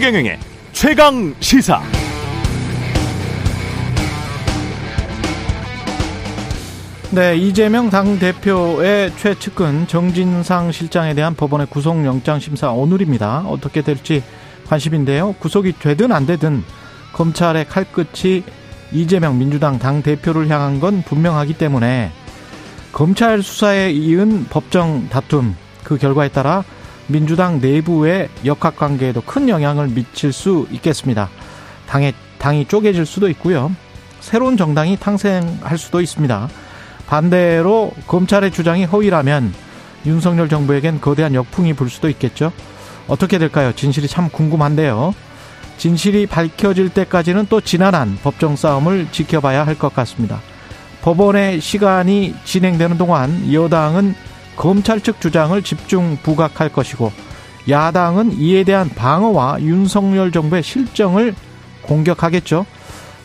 [0.00, 0.38] 최경영의
[0.72, 1.82] 최강 시사.
[7.10, 13.44] 네, 이재명 당대표의 최측근 정진상 실장에 대한 법원의 구속영장 심사 오늘입니다.
[13.46, 14.22] 어떻게 될지
[14.68, 15.34] 관심인데요.
[15.34, 16.64] 구속이 되든 안 되든
[17.12, 18.42] 검찰의 칼끝이
[18.92, 22.10] 이재명 민주당 당대표를 향한 건 분명하기 때문에
[22.92, 26.64] 검찰 수사에 이은 법정 다툼 그 결과에 따라
[27.10, 31.28] 민주당 내부의 역학관계에도 큰 영향을 미칠 수 있겠습니다.
[31.88, 33.72] 당의 당이 쪼개질 수도 있고요.
[34.20, 36.48] 새로운 정당이 탄생할 수도 있습니다.
[37.06, 39.52] 반대로 검찰의 주장이 허위라면
[40.06, 42.52] 윤석열 정부에겐 거대한 역풍이 불 수도 있겠죠.
[43.08, 43.72] 어떻게 될까요?
[43.74, 45.14] 진실이 참 궁금한데요.
[45.78, 50.40] 진실이 밝혀질 때까지는 또 지난한 법정 싸움을 지켜봐야 할 것 같습니다.
[51.02, 54.14] 법원의 시간이 진행되는 동안 여당은
[54.60, 57.10] 검찰 측 주장을 집중 부각할 것이고
[57.70, 61.34] 야당은 이에 대한 방어와 윤석열 정부의 실정을
[61.80, 62.66] 공격하겠죠.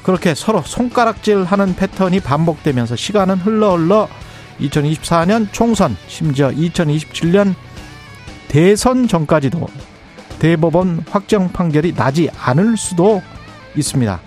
[0.03, 4.07] 그렇게 서로 손가락질 하는 패턴이 반복되면서 시간은 흘러 흘러
[4.61, 7.53] 2024년 총선, 심지어 2027년
[8.47, 9.67] 대선 전까지도
[10.39, 13.21] 대법원 확정 판결이 나지 않을 수도
[13.75, 14.21] 있습니다.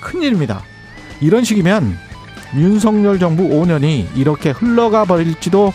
[0.00, 0.62] 큰일입니다.
[1.20, 1.98] 이런 식이면
[2.54, 5.74] 윤석열 정부 5년이 이렇게 흘러가 버릴지도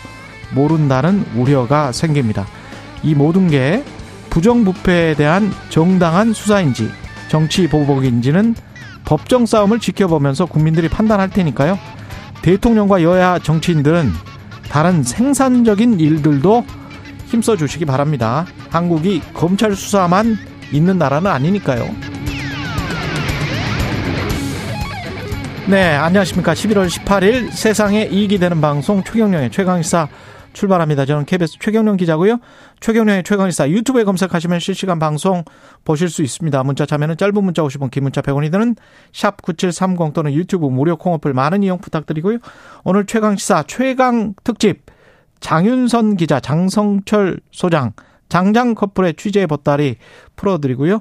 [0.54, 2.46] 모른다는 우려가 생깁니다.
[3.02, 3.84] 이 모든 게
[4.30, 6.90] 부정부패에 대한 정당한 수사인지
[7.28, 8.54] 정치 보복인지는
[9.04, 11.78] 법정 싸움을 지켜보면서 국민들이 판단할 테니까요.
[12.42, 14.10] 대통령과 여야 정치인들은
[14.70, 16.64] 다른 생산적인 일들도
[17.26, 18.46] 힘써 주시기 바랍니다.
[18.70, 20.36] 한국이 검찰 수사만
[20.72, 21.88] 있는 나라는 아니니까요.
[25.66, 26.54] 네, 안녕하십니까.
[26.54, 30.08] 11월 18일 세상에 이익이 되는 방송 최경령의 최강시사
[30.52, 31.04] 출발합니다.
[31.04, 32.38] 저는 KBS 최경령 기자고요.
[32.80, 35.44] 최경령의 최강시사 유튜브에 검색하시면 실시간 방송
[35.84, 36.62] 보실 수 있습니다.
[36.64, 38.76] 문자 참여는 짧은 문자 50원, 긴 문자 100원이 드는
[39.12, 42.38] 샵 9730 또는 유튜브 무료 콩어플 많은 이용 부탁드리고요.
[42.84, 44.82] 오늘 최강시사 최강 특집
[45.40, 47.92] 장윤선 기자, 장성철 소장,
[48.28, 49.96] 장장 커플의 취재 보따리
[50.36, 51.00] 풀어드리고요.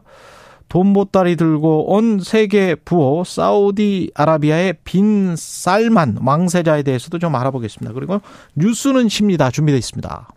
[0.71, 7.91] 돈 보따리 들고 온 세계 부호 사우디아라비아의 빈 살만 왕세자에 대해서도 좀 알아보겠습니다.
[7.91, 8.21] 그리고
[8.55, 9.51] 뉴스는 쉽니다.
[9.51, 10.29] 준비되어 있습니다.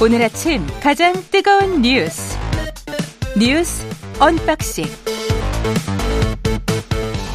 [0.00, 2.38] 오늘 아침 가장 뜨거운 뉴스
[3.36, 3.84] 뉴스
[4.20, 4.84] unboxing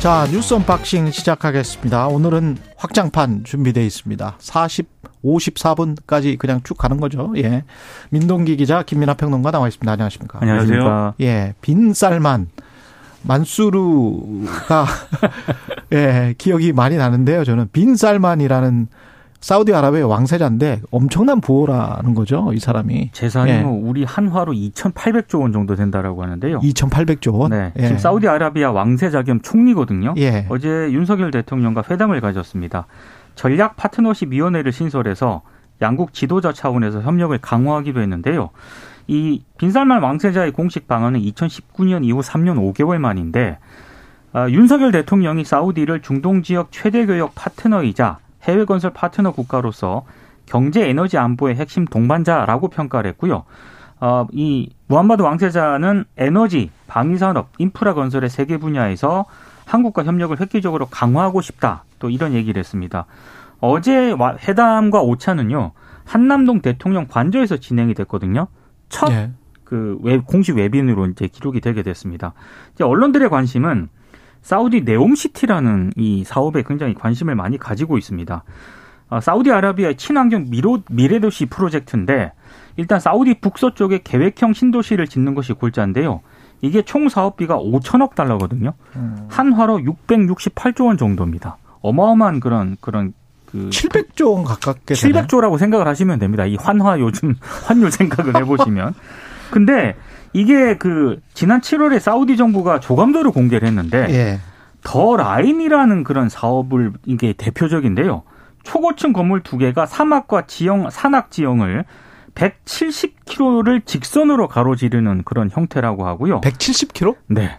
[0.06, 2.10] 자, 뉴스 unboxing 시작하겠습니다.
[2.10, 4.36] 오늘은 확장판 준비되어 있습니다.
[4.38, 4.88] 40,
[5.24, 7.34] 54분까지 그냥 쭉 가는 거죠.
[7.38, 7.64] 예.
[8.12, 9.92] 민동기 기자, 김민아 평론가 나와 있습니다.
[9.92, 10.38] 안녕하십니까.
[10.44, 11.16] 안녕하세요.
[11.22, 11.56] 예.
[11.62, 12.50] 빈 살만.
[13.24, 14.86] 만수르가,
[15.94, 17.44] 예, 기억이 많이 나는데요.
[17.44, 18.88] 저는 빈 살만이라는
[19.40, 23.12] 사우디아라비아 왕세자인데 엄청난 부호라는 거죠, 이 사람이.
[23.12, 23.62] 재산이 예.
[23.62, 26.60] 뭐 우리 한화로 2,800조 원 정도 된다라고 하는데요.
[26.60, 27.52] 2,800조 원?
[27.52, 27.72] 네.
[27.78, 27.84] 예.
[27.84, 30.16] 지금 사우디아라비아 왕세자 겸 총리거든요.
[30.18, 30.48] 예.
[30.50, 32.88] 어제 윤석열 대통령과 회담을 가졌습니다.
[33.36, 35.42] 전략 파트너십 위원회를 신설해서
[35.82, 38.50] 양국 지도자 차원에서 협력을 강화하기도 했는데요.
[39.08, 43.60] 이 빈살만 왕세자의 공식 방언은 2019년 이후 3년 5개월 만인데
[44.34, 50.06] 아, 윤석열 대통령이 사우디를 중동 지역 최대 교역 파트너이자 해외 건설 파트너 국가로서
[50.46, 53.44] 경제 에너지 안보의 핵심 동반자라고 평가를 했고요.
[54.00, 59.26] 어, 이 무함마드 왕세자는 에너지, 방위산업, 인프라 건설의 세계 분야에서
[59.66, 61.84] 한국과 협력을 획기적으로 강화하고 싶다.
[62.00, 63.06] 또 이런 얘기를 했습니다.
[63.60, 64.14] 어제
[64.48, 65.72] 회담과 오차는요.
[66.04, 68.48] 한남동 대통령 관저에서 진행이 됐거든요.
[68.90, 69.32] 첫 네.
[69.64, 72.34] 그 공식 웨빈으로 이제 기록이 되게 됐습니다.
[72.74, 73.90] 이제 언론들의 관심은
[74.46, 78.44] 사우디 네옴시티라는 이 사업에 굉장히 관심을 많이 가지고 있습니다.
[79.10, 82.32] 어, 사우디아라비아의 친환경 미로, 미래도시 프로젝트인데
[82.78, 86.22] 일단 사우디 북서쪽에 계획형 신도시를 짓는 것이 골자인데요.
[86.62, 88.74] 이게 총 사업비가 5천억 달러거든요.
[88.96, 89.28] 음.
[89.30, 91.58] 한화로 668조 원 정도입니다.
[91.82, 93.14] 어마어마한 그런 그런
[93.48, 96.46] 그 700조 원 가깝게 700조라고 생각을 하시면 됩니다.
[96.46, 97.34] 이 환화 요즘
[97.66, 98.94] 환율 생각을 해보시면.
[99.50, 99.96] 근데
[100.36, 104.40] 이게 그 지난 7월에 사우디 정부가 조감도를 공개를 했는데 예.
[104.84, 108.24] 더 라인이라는 그런 사업을 이게 대표적인데요.
[108.64, 111.86] 초고층 건물 두 개가 사막과 지형 산악 지형을
[112.34, 116.42] 170km를 직선으로 가로지르는 그런 형태라고 하고요.
[116.42, 117.16] 170km?
[117.28, 117.58] 네.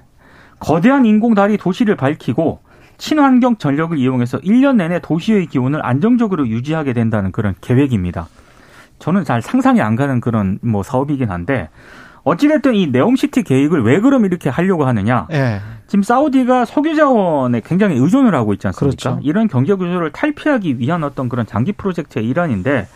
[0.58, 2.61] 거대한 인공 다리 도시를 밝히고
[2.99, 8.28] 친환경 전력을 이용해서 1년 내내 도시의 기온을 안정적으로 유지하게 된다는 그런 계획입니다.
[8.99, 11.70] 저는 잘 상상이 안 가는 그런 뭐 사업이긴 한데
[12.31, 15.28] 어찌됐든 이 네옴시티 계획을 왜 그럼 이렇게 하려고 하느냐.
[15.32, 15.61] 예.
[15.87, 18.96] 지금 사우디가 석유 자원에 굉장히 의존을 하고 있지 않습니까?
[19.11, 19.20] 그렇죠.
[19.23, 22.88] 이런 경제 구조를 탈피하기 위한 어떤 그런 장기 프로젝트의 일환인데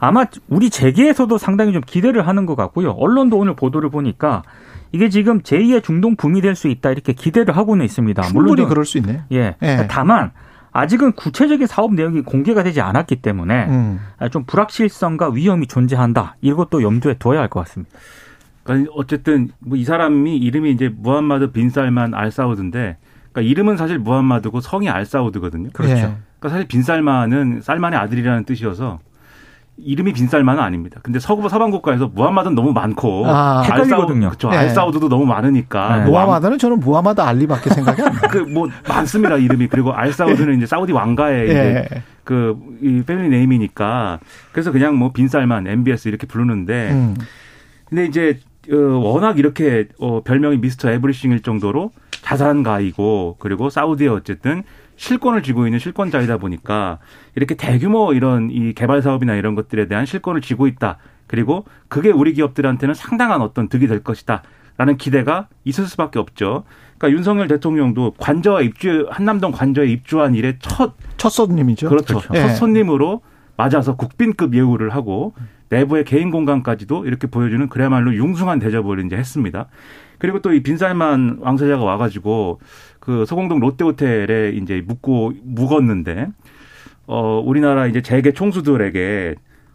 [0.00, 2.90] 아마 우리 재계에서도 상당히 좀 기대를 하는 것 같고요.
[2.90, 4.42] 언론도 오늘 보도를 보니까
[4.90, 8.22] 이게 지금 제2의 중동 붐이 될 수 있다 이렇게 기대를 하고는 있습니다.
[8.64, 9.20] 좀- 그럴 수 있네요.
[9.30, 9.54] 예.
[9.62, 9.86] 예.
[9.88, 10.32] 다만
[10.72, 14.00] 아직은 구체적인 사업 내용이 공개가 되지 않았기 때문에 음.
[14.32, 16.34] 좀 불확실성과 위험이 존재한다.
[16.40, 17.94] 이것도 염두에 둬야 할 것 같습니다.
[18.64, 22.96] 그러니까 어쨌든 뭐 이 사람이 이름이 이제 무함마드 빈 살만 알 사우드인데
[23.32, 25.70] 그러니까 이름은 사실 무함마드고 성이 알 사우드거든요.
[25.72, 25.92] 그렇죠.
[25.92, 26.00] 예.
[26.38, 29.00] 그러니까 사실 빈 살만은 살만의 아들이라는 뜻이어서
[29.76, 31.00] 이름이 빈 살만은 아닙니다.
[31.02, 33.62] 근데 서구 서방 국가에서 무함마드는 너무 많고 아.
[33.62, 34.28] 헷갈리거든요.
[34.28, 34.50] 그렇죠.
[34.52, 34.56] 예.
[34.56, 36.04] 알 사우드도 너무 많으니까 네.
[36.04, 38.20] 무하마드는 저는 무하마드 알리밖에 생각이 안 나요.
[38.30, 42.02] 그뭐 많습니다 이름이 그리고 알 사우드는 이제 사우디 왕가의 이제 예.
[42.22, 44.20] 그이 family name이니까
[44.52, 47.16] 그래서 그냥 뭐 빈살만 MBS 이렇게 부르는데 음.
[47.88, 48.38] 근데 이제
[48.70, 51.90] 어, 워낙 이렇게 어, 별명이 미스터 에브리싱일 정도로
[52.22, 54.62] 자산가이고 그리고 사우디에 어쨌든
[54.96, 56.98] 실권을 쥐고 있는 실권자이다 보니까
[57.34, 60.98] 이렇게 대규모 이런 이 개발 사업이나 이런 것들에 대한 실권을 쥐고 있다.
[61.26, 64.42] 그리고 그게 우리 기업들한테는 상당한 어떤 득이 될 것이다.
[64.76, 66.64] 라는 기대가 있을 수밖에 없죠.
[66.98, 71.88] 그러니까 윤석열 대통령도 관저에 입주 한남동 관저에 입주한 이래 첫첫 손님이죠.
[71.88, 72.20] 그렇죠.
[72.34, 72.40] 예.
[72.40, 73.20] 첫 손님으로
[73.56, 75.34] 맞아서 국빈급 예우를 하고
[75.68, 79.66] 내부의 개인 공간까지도 이렇게 보여주는 그야말로 융숭한 대접을 이제 했습니다.
[80.18, 82.60] 그리고 또 이 빈살만 왕세자가 와가지고
[83.00, 86.28] 그 소공동 롯데호텔에 이제 묵고 묵었는데
[87.06, 89.34] 어 우리나라 이제 재계 총수들에게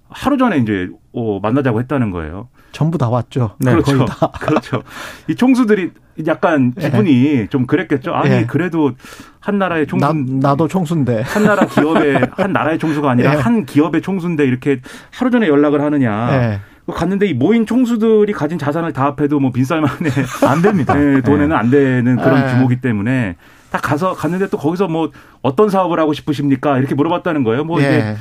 [0.09, 2.49] 하루 전에 이제 어, 만나자고 했다는 거예요.
[2.71, 3.51] 전부 다 왔죠.
[3.59, 4.05] 네, 그렇죠.
[4.05, 4.31] 다.
[4.39, 4.83] 그렇죠.
[5.27, 5.91] 이 총수들이
[6.27, 8.13] 약간 기분이 좀 그랬겠죠.
[8.13, 8.45] 아니 예.
[8.45, 8.91] 그래도
[9.39, 10.13] 한 나라의 총수 나,
[10.49, 11.21] 나도 총수인데.
[11.21, 13.37] 한 나라 기업의 한 나라의 총수가 아니라 예.
[13.37, 14.81] 한 기업의 총수인데 이렇게
[15.11, 16.29] 하루 전에 연락을 하느냐.
[16.33, 16.59] 예.
[16.91, 20.11] 갔는데 이 모인 총수들이 가진 자산을 다 합해도 뭐 빈쌀만의
[20.47, 20.95] 안 됩니다.
[20.99, 22.53] 예, 돈에는 안 되는 그런 예.
[22.53, 23.35] 규모기 때문에
[23.69, 25.11] 딱 가서 갔는데 또 거기서 뭐
[25.43, 27.63] 어떤 사업을 하고 싶으십니까 이렇게 물어봤다는 거예요.
[27.63, 28.17] 뭐 이제 예.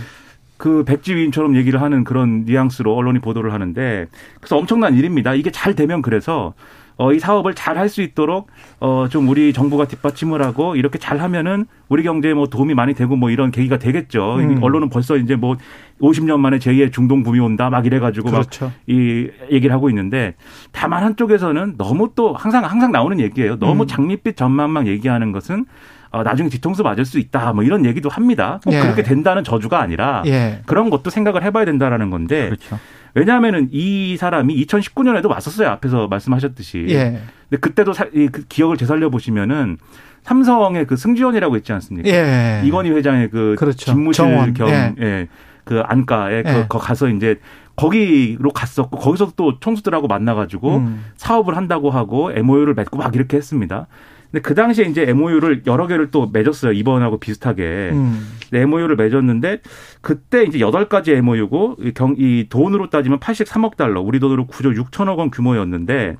[0.59, 4.07] 그 백지위인처럼 얘기를 하는 그런 뉘앙스로 언론이 보도를 하는데
[4.41, 5.33] 그래서 엄청난 일입니다.
[5.35, 6.53] 이게 잘 되면 그래서
[7.01, 8.49] 어, 이 사업을 잘 할 수 있도록
[8.81, 13.15] 어, 좀 우리 정부가 뒷받침을 하고 이렇게 잘 하면은 우리 경제에 뭐 도움이 많이 되고
[13.15, 14.35] 뭐 이런 계기가 되겠죠.
[14.41, 14.61] 음.
[14.61, 15.57] 언론은 벌써 이제 뭐
[16.01, 18.73] 50년 만에 제2의 중동 붐이 온다 막 이래가지고 그렇죠.
[18.89, 20.35] 막이 얘기를 하고 있는데
[20.73, 23.61] 다만 한쪽에서는 너무 또 항상 항상 나오는 얘기예요.
[23.61, 23.87] 너무 음.
[23.87, 25.67] 장밋빛 전망만 얘기하는 것은
[26.11, 28.61] 어, 나중에 뒤통수 맞을 수 있다 뭐 이런 얘기도 합니다.
[28.65, 28.81] 꼭 예.
[28.81, 30.63] 그렇게 된다는 저주가 아니라 예.
[30.67, 32.79] 그런 것도 생각을 해봐야 된다라는 건데 그렇죠.
[33.15, 36.87] 왜냐하면은 이 사람이 2019년에도 왔었어요 앞에서 말씀하셨듯이.
[36.89, 37.21] 예.
[37.49, 39.79] 근데 그때도 사, 이, 그 기억을 되살려 보시면은
[40.23, 42.09] 삼성의 그 승지원이라고 있지 않습니까?
[42.09, 42.63] 예.
[42.65, 43.93] 이건희 회장의 그 그렇죠.
[43.93, 44.55] 집무실.
[44.55, 44.95] 겸 예.
[45.01, 45.29] 예.
[45.65, 46.43] 그 안가에 예.
[46.43, 47.41] 그, 거 가서 이제
[47.77, 51.05] 거기로 갔었고 거기서 또 총수들하고 만나가지고 음.
[51.17, 53.87] 사업을 한다고 하고 MOU를 맺고 막 이렇게 했습니다.
[54.31, 56.73] 근데 그 당시에 이제 MOU를 여러 개를 또 맺었어요.
[56.73, 57.91] 이번하고 비슷하게.
[57.93, 58.29] 음.
[58.53, 59.61] MOU를 맺었는데
[60.01, 64.77] 그때 이제 여덟 가지 MOU고 이, 경, 이 돈으로 따지면 83억 달러, 우리 돈으로 9조
[64.85, 66.17] 6천억 원 규모였는데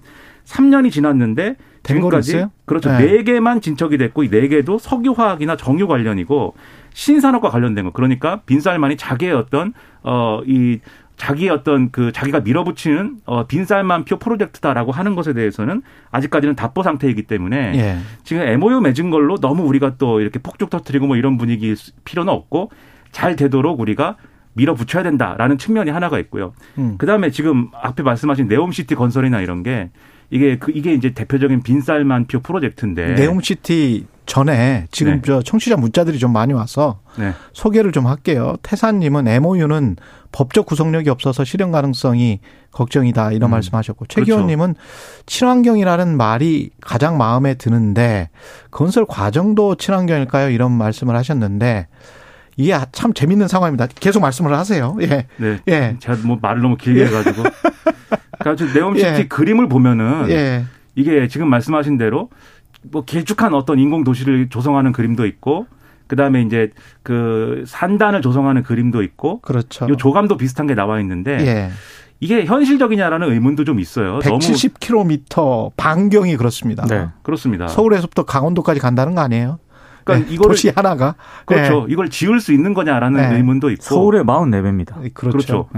[0.47, 2.47] 3년이 지났는데 지금까지?
[2.65, 2.91] 그렇죠.
[2.91, 2.99] 네.
[3.07, 6.55] 네 개만 진척이 됐고 이 네 개도 석유화학이나 정유 관련이고
[6.95, 7.93] 신산업과 관련된 거.
[7.93, 9.73] 그러니까 빈살만이 자기의 어떤
[10.03, 10.81] 어이
[11.19, 15.83] 자기의 어떤 그 자기가 밀어붙이는 어 빈살만 표 프로젝트다라고 하는 것에 대해서는
[16.13, 17.99] 아직까지는 답보 상태이기 때문에 예.
[18.25, 22.33] 지금 MOU 맺은 걸로 너무 우리가 또 이렇게 폭죽 터트리고 뭐 이런 분위기일 수- 필요는
[22.33, 22.71] 없고
[23.11, 24.17] 잘 되도록 우리가
[24.55, 26.53] 밀어붙여야 된다라는 측면이 하나가 있고요.
[26.79, 26.95] 음.
[26.99, 29.91] 그 다음에 지금 앞에 말씀하신 네옴시티 건설이나 이런 게
[30.31, 35.23] 이게 그 이게 이제 대표적인 빈쌀만표 프로젝트인데 네옴시티 전에 지금 네.
[35.25, 37.33] 저 청취자 문자들이 좀 많이 와서 네.
[37.55, 38.57] 소개를 좀 할게요.
[38.63, 39.97] 태산님은 MOU는
[40.31, 42.41] 법적 구속력이 없어서 실현 가능성이
[42.73, 43.53] 걱정이다 이런 음.
[43.53, 44.21] 말씀하셨고 그렇죠.
[44.21, 44.75] 최기호님은
[45.25, 48.29] 친환경이라는 말이 가장 마음에 드는데
[48.71, 50.51] 건설 과정도 친환경일까요?
[50.51, 51.87] 이런 말씀을 하셨는데
[52.59, 53.87] 이게 참 재밌는 상황입니다.
[53.99, 54.95] 계속 말씀을 하세요.
[55.01, 55.61] 예, 네.
[55.69, 57.45] 예, 제가 뭐 말을 너무 길게 해가지고.
[58.39, 59.27] 그러니까 저 네옴시티 예.
[59.27, 60.65] 그림을 보면은 예,
[60.95, 62.31] 이게 지금 말씀하신 대로
[62.91, 65.67] 뭐 길쭉한 어떤 인공 도시를 조성하는 그림도 있고
[66.07, 66.71] 그다음에 이제
[67.03, 69.89] 그 산단을 조성하는 그림도 있고 그렇죠.
[69.89, 71.71] 요 조감도 비슷한 게 나와 있는데 예,
[72.21, 74.19] 이게 현실적이냐라는 의문도 좀 있어요.
[74.21, 76.87] 너무 170km 반경이 그렇습니다.
[76.87, 77.09] 네.
[77.23, 77.69] 그렇습니다.
[77.69, 79.59] 서울에서부터 강원도까지 간다는 거 아니에요?
[80.05, 81.15] 그러니까 네, 이거를 도시 하나가
[81.45, 81.87] 그렇죠.
[81.89, 83.37] 이걸 지을 수 있는 거냐라는 네.
[83.37, 85.01] 의문도 있고 서울의 44배입니다.
[85.03, 85.31] 네, 그렇죠.
[85.31, 85.69] 그렇죠.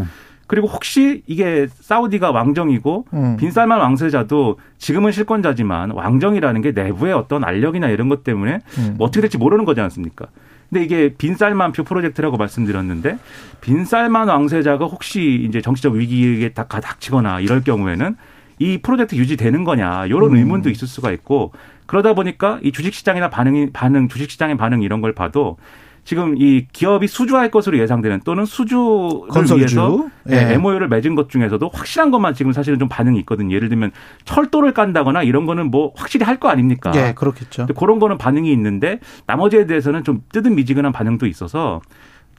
[0.50, 0.54] 네.
[0.60, 3.36] 그리고 혹시 이게 사우디가 왕정이고 음.
[3.36, 8.94] 빈살만 왕세자도 지금은 실권자지만 왕정이라는 게 내부의 어떤 알력이나 이런 것 때문에 음.
[8.98, 10.26] 뭐 어떻게 될지 모르는 거지 않습니까?
[10.68, 13.18] 근데 이게 빈살만 표 프로젝트라고 말씀드렸는데
[13.60, 18.16] 빈살만 왕세자가 혹시 이제 정치적 위기에 딱 닥치거나 이럴 경우에는
[18.58, 20.36] 이 프로젝트 유지되는 거냐 이런 음.
[20.36, 21.52] 의문도 있을 수가 있고
[21.86, 25.56] 그러다 보니까 이 주식시장이나 반응이 반응 주식시장의 반응 이런 걸 봐도
[26.04, 29.56] 지금 이 기업이 수주할 것으로 예상되는 또는 수주를 건설주.
[29.56, 30.54] 위해서 예.
[30.54, 33.54] MOU를 맺은 것 중에서도 확실한 것만 지금 사실은 좀 반응이 있거든요.
[33.54, 33.92] 예를 들면
[34.24, 36.90] 철도를 깐다거나 이런 거는 뭐 확실히 할 거 아닙니까?
[36.94, 37.66] 예, 그렇겠죠.
[37.76, 41.82] 그런 거는 반응이 있는데 나머지에 대해서는 좀 뜨뜻미지근한 반응도 있어서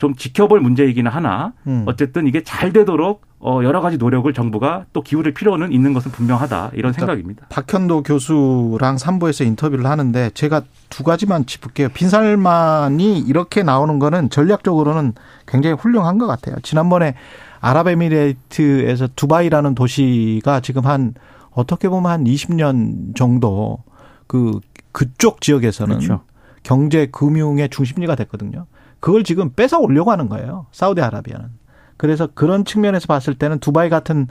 [0.01, 1.84] 좀 지켜볼 문제이기는 하나 음.
[1.86, 6.72] 어쨌든 이게 잘 되도록 어 여러 가지 노력을 정부가 또 기울일 필요는 있는 것은 분명하다
[6.74, 7.46] 이런 생각입니다.
[7.50, 11.89] 박현도 교수랑 3부에서 인터뷰를 하는데 제가 두 가지만 짚을게요.
[11.89, 15.13] 빈살만이 이렇게 나오는 거는 전략적으로는
[15.46, 16.55] 굉장히 훌륭한 것 같아요.
[16.63, 17.13] 지난번에
[17.60, 21.13] 아랍에미레이트에서 두바이라는 도시가 지금 한
[21.51, 23.84] 어떻게 보면 한 20년 정도
[24.25, 24.60] 그
[24.93, 26.22] 그쪽 지역에서는 그렇죠.
[26.63, 28.65] 경제 금융의 중심지가 됐거든요.
[29.01, 30.67] 그걸 지금 뺏어 오려고 하는 거예요.
[30.72, 31.50] 사우디아라비아는.
[31.98, 34.27] 그래서 그런 측면에서 봤을 때는 두바이 같은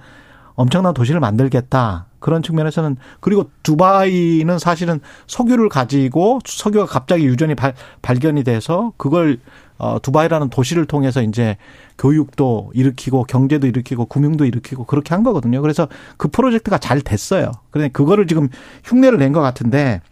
[0.54, 2.06] 엄청난 도시를 만들겠다.
[2.18, 9.38] 그런 측면에서는 그리고 두바이는 사실은 석유를 가지고 석유가 갑자기 유전이 발, 발견이 돼서 그걸
[9.78, 11.56] 어 두바이라는 도시를 통해서 이제
[11.96, 15.62] 교육도 일으키고 경제도 일으키고 금융도 일으키고 그렇게 한 거거든요.
[15.62, 17.52] 그래서 그 프로젝트가 잘 됐어요.
[17.70, 18.48] 그런데 그거를 지금
[18.84, 20.02] 흉내를 낸 것 같은데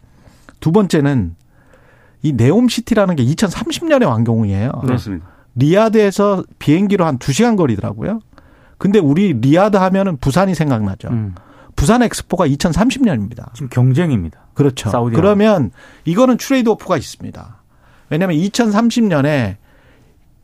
[0.61, 1.37] 두 번째는
[2.23, 4.71] 이 네옴시티라는 게 2030년에 완공이에요.
[4.83, 5.27] 그렇습니다.
[5.55, 8.21] 리야드에서 비행기로 한 2시간 거리더라고요.
[8.79, 11.09] 근데 우리 리야드 하면은 부산이 생각나죠.
[11.09, 11.35] 음.
[11.75, 13.55] 부산 엑스포가 2030년입니다.
[13.55, 14.41] 지금 경쟁입니다.
[14.55, 14.91] 그렇죠.
[14.91, 15.21] 사우디아라비아.
[15.21, 15.71] 그러면
[16.05, 17.63] 이거는 trade off가 있습니다.
[18.11, 19.57] 왜냐하면 2030년에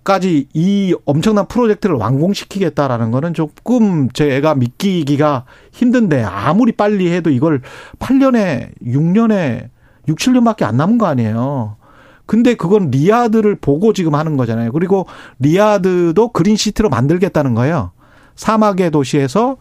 [0.05, 7.63] 까지 이 엄청난 프로젝트를 완공시키겠다라는 거는 조금 제가 믿기기가 힘든데 아무리 빨리 해도 이걸
[7.99, 9.71] 8년에 6년에
[10.09, 11.77] 6, 7년밖에 안 남은 거 아니에요.
[12.27, 14.73] 근데 그건 리야드를 보고 지금 하는 거잖아요.
[14.73, 15.07] 그리고
[15.41, 17.93] 리야드도 그린시티로 만들겠다는 거예요.
[18.37, 19.57] 사막의 도시에서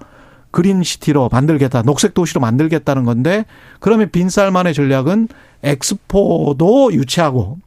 [0.51, 1.81] 그린시티로 만들겠다.
[1.81, 3.45] 녹색 도시로 만들겠다는 건데
[3.79, 5.27] 그러면 빈살만의 전략은
[5.63, 7.57] 엑스포도 유치하고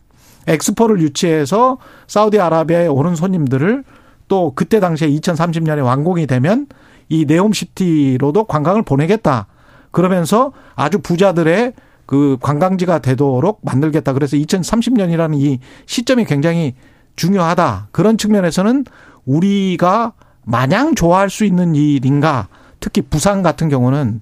[0.46, 3.84] 엑스포를 유치해서 사우디아라비아에 오는 손님들을
[4.28, 6.66] 또 그때 당시에 2030년에 완공이 되면
[7.08, 9.46] 이 네옴시티로도 관광을 보내겠다.
[9.90, 11.72] 그러면서 아주 부자들의
[12.06, 14.12] 그 관광지가 되도록 만들겠다.
[14.12, 16.74] 그래서 2030년이라는 이 시점이 굉장히
[17.16, 17.88] 중요하다.
[17.90, 18.84] 그런 측면에서는
[19.24, 20.12] 우리가
[20.44, 22.48] 마냥 좋아할 수 있는 일인가?
[22.78, 24.20] 특히 부산 같은 경우는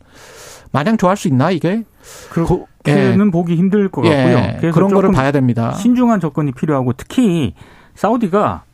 [0.73, 1.85] 마냥 좋아할 수 있나 이게?
[2.31, 4.37] 그렇게는 보기 힘들 것 같고요.
[4.37, 5.73] 예, 그래서 그런 거를 봐야 됩니다.
[5.73, 7.55] 신중한 접근이 필요하고 특히
[7.95, 8.65] 사우디가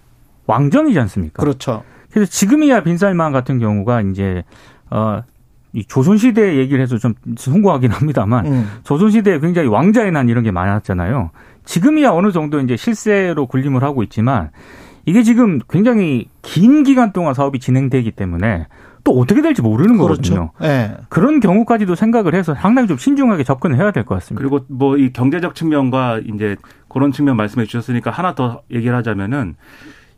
[0.47, 1.43] 왕정이지 않습니까?
[1.43, 1.83] 그렇죠.
[2.11, 4.45] 그래서 지금이야 빈살만 같은 경우가 이제
[4.91, 5.23] 어.
[5.73, 8.69] 이 조선시대 얘기를 해서 좀 송구하긴 합니다만 음.
[8.85, 11.31] 조선시대에 굉장히 왕자의 난 이런 게 많았잖아요.
[11.65, 14.51] 지금이야 어느 정도 이제 실세로 군림을 하고 있지만
[15.07, 18.67] 이게 지금 굉장히 긴 기간 동안 사업이 진행되기 때문에
[19.03, 20.51] 또 어떻게 될지 모르는 거거든요.
[20.59, 20.75] 그렇죠.
[20.75, 20.97] 예.
[21.09, 24.41] 그런 경우까지도 생각을 해서 상당히 좀 신중하게 접근을 해야 될 것 같습니다.
[24.47, 26.57] 그리고 뭐 이 경제적 측면과 이제
[26.89, 29.55] 그런 측면 말씀해 주셨으니까 하나 더 얘기를 하자면은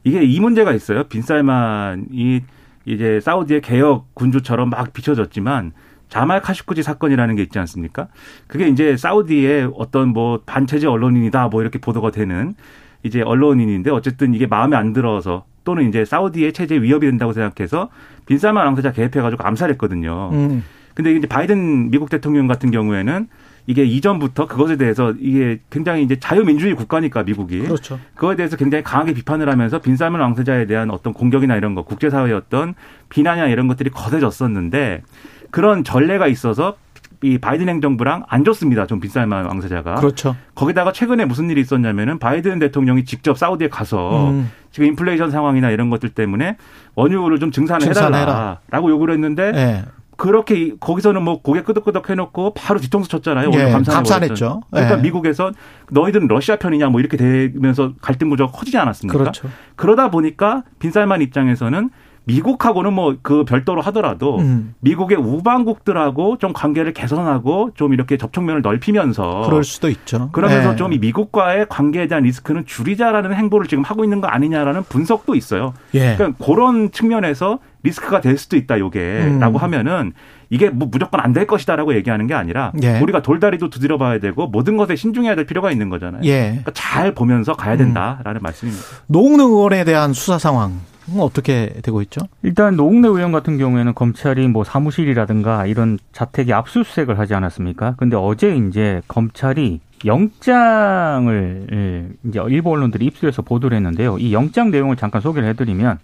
[0.03, 1.05] 이게 이 문제가 있어요.
[1.05, 2.43] 빈살만이
[2.85, 5.73] 이제 사우디의 개혁 군주처럼 막 비춰졌지만
[6.09, 8.09] 자말 카슈쿠지 사건이라는 게 있지 않습니까?
[8.47, 12.55] 그게 이제 사우디의 어떤 뭐 반체제 언론인이다 뭐 이렇게 보도가 되는
[13.03, 17.89] 이제 언론인인데 어쨌든 이게 마음에 안 들어서 또는 이제 사우디의 체제 위협이 된다고 생각해서
[18.27, 20.31] 빈살만 왕세자 개입해가지고 암살했거든요.
[20.33, 20.65] 음.
[20.95, 23.29] 근데 이제 바이든 미국 대통령 같은 경우에는
[23.67, 27.99] 이게 이전부터 그것에 대해서 이게 굉장히 이제 자유민주주의 국가니까 미국이 그렇죠.
[28.15, 32.75] 그거에 대해서 굉장히 강하게 비판을 하면서 빈살만 왕세자에 대한 어떤 공격이나 이런 거 국제사회의 어떤
[33.09, 35.03] 비난이나 이런 것들이 거세졌었는데
[35.51, 36.77] 그런 전례가 있어서
[37.23, 38.87] 이 바이든 행정부랑 안 좋습니다.
[38.87, 39.95] 좀 빈살만 왕세자가.
[39.95, 40.35] 그렇죠.
[40.57, 44.51] 거기다가 최근에 무슨 일이 있었냐면은 바이든 대통령이 직접 사우디에 가서 음.
[44.73, 46.57] 지금 인플레이션 상황이나 이런 것들 때문에
[46.97, 48.61] 원유를 좀 증산을 증산해라.
[48.75, 49.85] 요구를 했는데 예.
[50.17, 53.49] 그렇게 이- 거기서는 뭐 고개 끄덕끄덕 해놓고 바로 뒤통수 쳤잖아요.
[53.49, 54.63] 오늘 예, 감사했죠.
[54.71, 55.03] 그러니까 예.
[55.03, 55.53] 미국에서
[55.91, 59.19] 너희들은 러시아 편이냐 뭐 이렇게 되면서 갈등 구조가 커지지 않았습니까?
[59.19, 59.49] 그렇죠.
[59.77, 61.91] 그러다 보니까 빈살만 입장에서는
[62.25, 64.75] 미국하고는 뭐 그 별도로 하더라도 음.
[64.81, 70.29] 미국의 우방국들하고 좀 관계를 개선하고 좀 이렇게 접촉면을 넓히면서 그럴 수도 있죠.
[70.31, 70.77] 그러면서 예.
[70.77, 75.75] 좀이 미국과의 관계에 대한 리스크는 줄이자라는 행보를 지금 하고 있는 거 아니냐라는 분석도 있어요.
[75.95, 76.15] 예.
[76.17, 79.63] 그러니까 그런 측면에서 리스크가 될 수도 있다 요게라고 음.
[79.63, 80.13] 하면은
[80.51, 82.99] 이게 뭐 무조건 안 될 것이다라고 얘기하는 게 아니라 예.
[83.01, 86.23] 우리가 돌다리도 두드려 봐야 되고 모든 것에 신중해야 될 필요가 있는 거잖아요.
[86.25, 86.43] 예.
[86.49, 88.85] 그러니까 잘 보면서 가야 된다라는 말씀입니다.
[89.07, 90.81] 노웅래 의원에 대한 수사 상황
[91.19, 92.21] 어떻게 되고 있죠?
[92.43, 97.95] 일단 노웅래 의원 같은 경우에는 검찰이 뭐 사무실이라든가 이런 자택에 압수수색을 하지 않았습니까?
[97.97, 104.19] 근데 어제 이제 검찰이 영장을 예, 이제 일부 언론들이 입수해서 보도를 했는데요.
[104.19, 105.99] 이 영장 내용을 잠깐 소개를 해드리면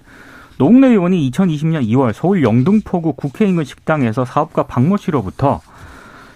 [0.59, 5.61] 노웅래 의원이 2020년 2월 서울 영등포구 국회 인근 식당에서 사업가 박모 씨로부터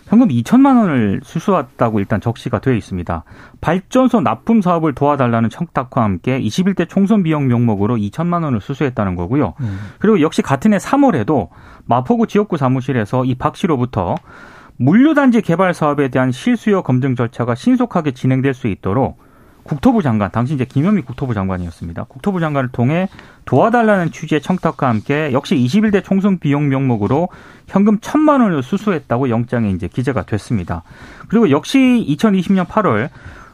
[0.07, 3.25] 현금 2천만 원을 수수했다고 일단 적시가 되어 있습니다.
[3.63, 9.55] 발전소 납품 사업을 도와달라는 청탁과 함께 21대 총선 비용 명목으로 2천만 원을 수수했다는 거고요.
[9.61, 9.79] 음.
[9.99, 11.49] 그리고 역시 같은 해 3월에도
[11.87, 14.15] 마포구 지역구 사무실에서 이 박 씨로부터
[14.77, 19.19] 물류단지 개발 사업에 대한 실수요 검증 절차가 신속하게 진행될 수 있도록
[19.63, 22.05] 국토부 장관, 당시 이제 김현미 국토부 장관이었습니다.
[22.05, 23.09] 국토부 장관을 통해
[23.45, 27.29] 도와달라는 취지의 청탁과 함께 역시 21대 총선 비용 명목으로
[27.69, 30.83] 현금 천만 원을 수수했다고 영장에 이제 기재가 됐습니다.
[31.29, 33.09] 그리고 역시 2020년 8월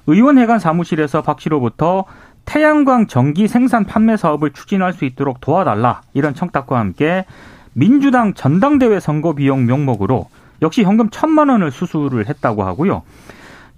[0.07, 2.05] 의원회관 사무실에서 박 씨로부터
[2.47, 7.27] 태양광 전기 생산 판매 사업을 추진할 수 있도록 도와달라 이런 청탁과 함께
[7.75, 10.29] 민주당 전당대회 선거 비용 명목으로
[10.63, 13.03] 역시 현금 천만 원을 수수를 했다고 하고요.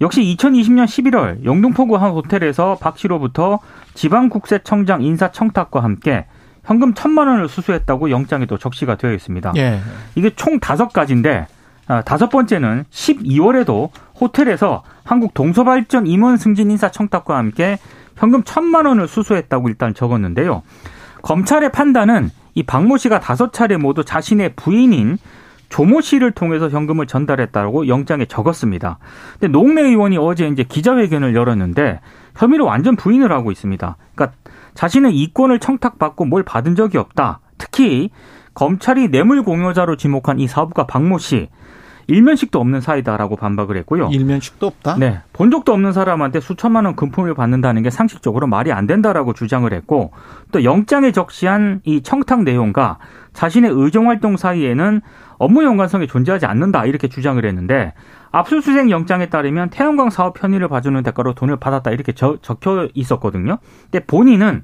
[0.01, 3.59] 역시 2020년 11월 영등포구 한 호텔에서 박 씨로부터
[3.93, 6.25] 지방국세청장 인사 청탁과 함께
[6.63, 9.53] 현금 천만 원을 수수했다고 영장에 또 적시가 되어 있습니다.
[9.57, 9.79] 예.
[10.15, 11.47] 이게 총 다섯 가지인데
[11.87, 13.89] 아, 다섯 번째는 12월에도
[14.19, 17.77] 호텔에서 한국 동서발전 임원 승진 인사 청탁과 함께
[18.15, 20.63] 현금 천만 원을 수수했다고 일단 적었는데요.
[21.21, 25.17] 검찰의 판단은 이 박모 씨가 다섯 차례 모두 자신의 부인인
[25.71, 28.99] 조모 씨를 통해서 현금을 전달했다고 영장에 적었습니다.
[29.39, 32.01] 근데 노웅래 의원이 어제 이제 기자회견을 열었는데
[32.35, 33.97] 혐의를 완전 부인을 하고 있습니다.
[34.13, 34.37] 그러니까
[34.73, 37.39] 자신은 이권을 청탁받고 뭘 받은 적이 없다.
[37.57, 38.09] 특히
[38.53, 41.49] 검찰이 뇌물 공여자로 지목한 이 사업가 박모 씨
[42.07, 44.09] 일면식도 없는 사이다라고 반박을 했고요.
[44.11, 44.97] 일면식도 없다?
[44.97, 45.19] 네.
[45.31, 50.11] 본 적도 없는 사람한테 수천만 원 금품을 받는다는 게 상식적으로 말이 안 된다라고 주장을 했고
[50.51, 52.97] 또 영장에 적시한 이 청탁 내용과
[53.33, 55.01] 자신의 의정 활동 사이에는
[55.41, 57.93] 업무 연관성이 존재하지 않는다 이렇게 주장을 했는데
[58.31, 63.57] 압수수색 영장에 따르면 태양광 사업 편의를 봐주는 대가로 돈을 받았다 이렇게 저, 적혀 있었거든요.
[63.89, 64.63] 근데 본인은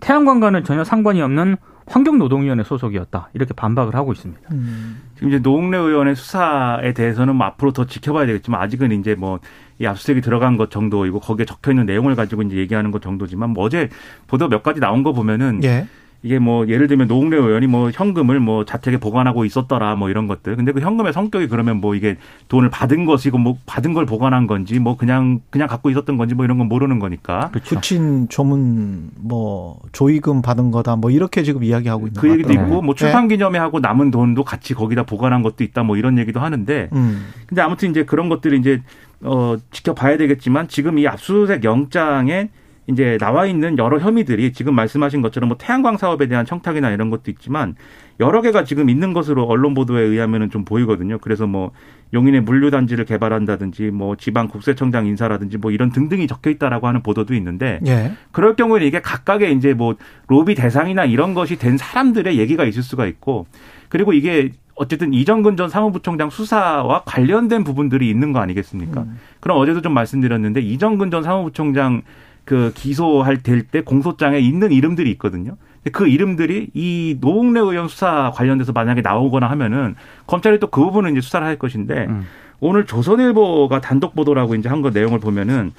[0.00, 1.56] 태양광과는 전혀 상관이 없는
[1.86, 4.42] 환경노동위원회 소속이었다 이렇게 반박을 하고 있습니다.
[4.52, 5.02] 음.
[5.14, 9.38] 지금 이제 노웅래 의원의 수사에 대해서는 뭐 앞으로 더 지켜봐야 되겠지만 아직은 이제 뭐
[9.78, 13.64] 이 압수수색이 들어간 것 정도이고 거기에 적혀 있는 내용을 가지고 이제 얘기하는 것 정도지만 뭐
[13.64, 13.88] 어제
[14.26, 15.86] 보도 몇 가지 나온 거 보면은 예.
[16.26, 20.56] 이게 뭐 예를 들면 노웅래 의원이 뭐 현금을 뭐 자택에 보관하고 있었더라 뭐 이런 것들.
[20.56, 22.16] 근데 그 현금의 성격이 그러면 뭐 이게
[22.48, 26.44] 돈을 받은 것이고 뭐 받은 걸 보관한 건지 뭐 그냥 그냥 갖고 있었던 건지 뭐
[26.44, 27.50] 이런 건 모르는 거니까.
[27.52, 27.76] 그렇죠.
[27.76, 32.74] 푸친 조문 뭐 조의금 받은 거다 뭐 이렇게 지금 이야기하고 있는 그 얘기도 같더라고요.
[32.74, 32.98] 있고 뭐 네.
[32.98, 36.88] 출산 기념회 하고 남은 돈도 같이 거기다 보관한 것도 있다 뭐 이런 얘기도 하는데.
[36.92, 37.28] 음.
[37.46, 38.82] 근데 아무튼 이제 그런 것들이 이제
[39.20, 42.48] 어 지켜봐야 되겠지만 지금 이 압수수색 영장에
[42.88, 47.30] 이제 나와 있는 여러 혐의들이 지금 말씀하신 것처럼 뭐 태양광 사업에 대한 청탁이나 이런 것도
[47.32, 47.74] 있지만
[48.20, 51.18] 여러 개가 지금 있는 것으로 언론 보도에 의하면은 좀 보이거든요.
[51.18, 51.72] 그래서 뭐
[52.14, 57.34] 용인의 물류 단지를 개발한다든지 뭐 지방 국세청장 인사라든지 뭐 이런 등등이 적혀 있다라고 하는 보도도
[57.34, 58.12] 있는데 예.
[58.30, 59.96] 그럴 경우에는 이게 각각의 이제 뭐
[60.28, 63.46] 로비 대상이나 이런 것이 된 사람들의 얘기가 있을 수가 있고
[63.88, 69.02] 그리고 이게 어쨌든 이정근 전 사무부총장 수사와 관련된 부분들이 있는 거 아니겠습니까?
[69.02, 69.18] 음.
[69.40, 72.02] 그럼 어제도 좀 말씀드렸는데 이정근 전 사무부총장
[72.46, 75.56] 그 기소할 될 때 공소장에 있는 이름들이 있거든요.
[75.92, 79.94] 그 이름들이 이 노웅래 의원 수사 관련돼서 만약에 나오거나 하면은
[80.26, 82.26] 검찰이 또 그 부분은 이제 수사를 할 것인데 음.
[82.60, 85.72] 오늘 조선일보가 단독 보도라고 이제 한 거 내용을 보면은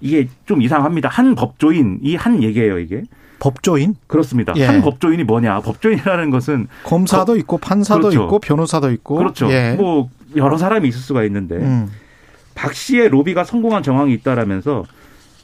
[0.00, 1.08] 이게 좀 이상합니다.
[1.08, 3.02] 한 법조인 이 한 얘기예요, 이게.
[3.38, 3.94] 법조인?
[4.06, 4.52] 그렇습니다.
[4.56, 4.66] 예.
[4.66, 5.60] 한 법조인이 뭐냐?
[5.60, 8.22] 법조인이라는 것은 검사도 거, 있고 판사도 그렇죠.
[8.24, 9.50] 있고 변호사도 있고 그렇죠.
[9.50, 9.74] 예.
[9.78, 11.90] 뭐 여러 사람이 있을 수가 있는데 음.
[12.54, 14.84] 박 씨의 로비가 성공한 정황이 있다라면서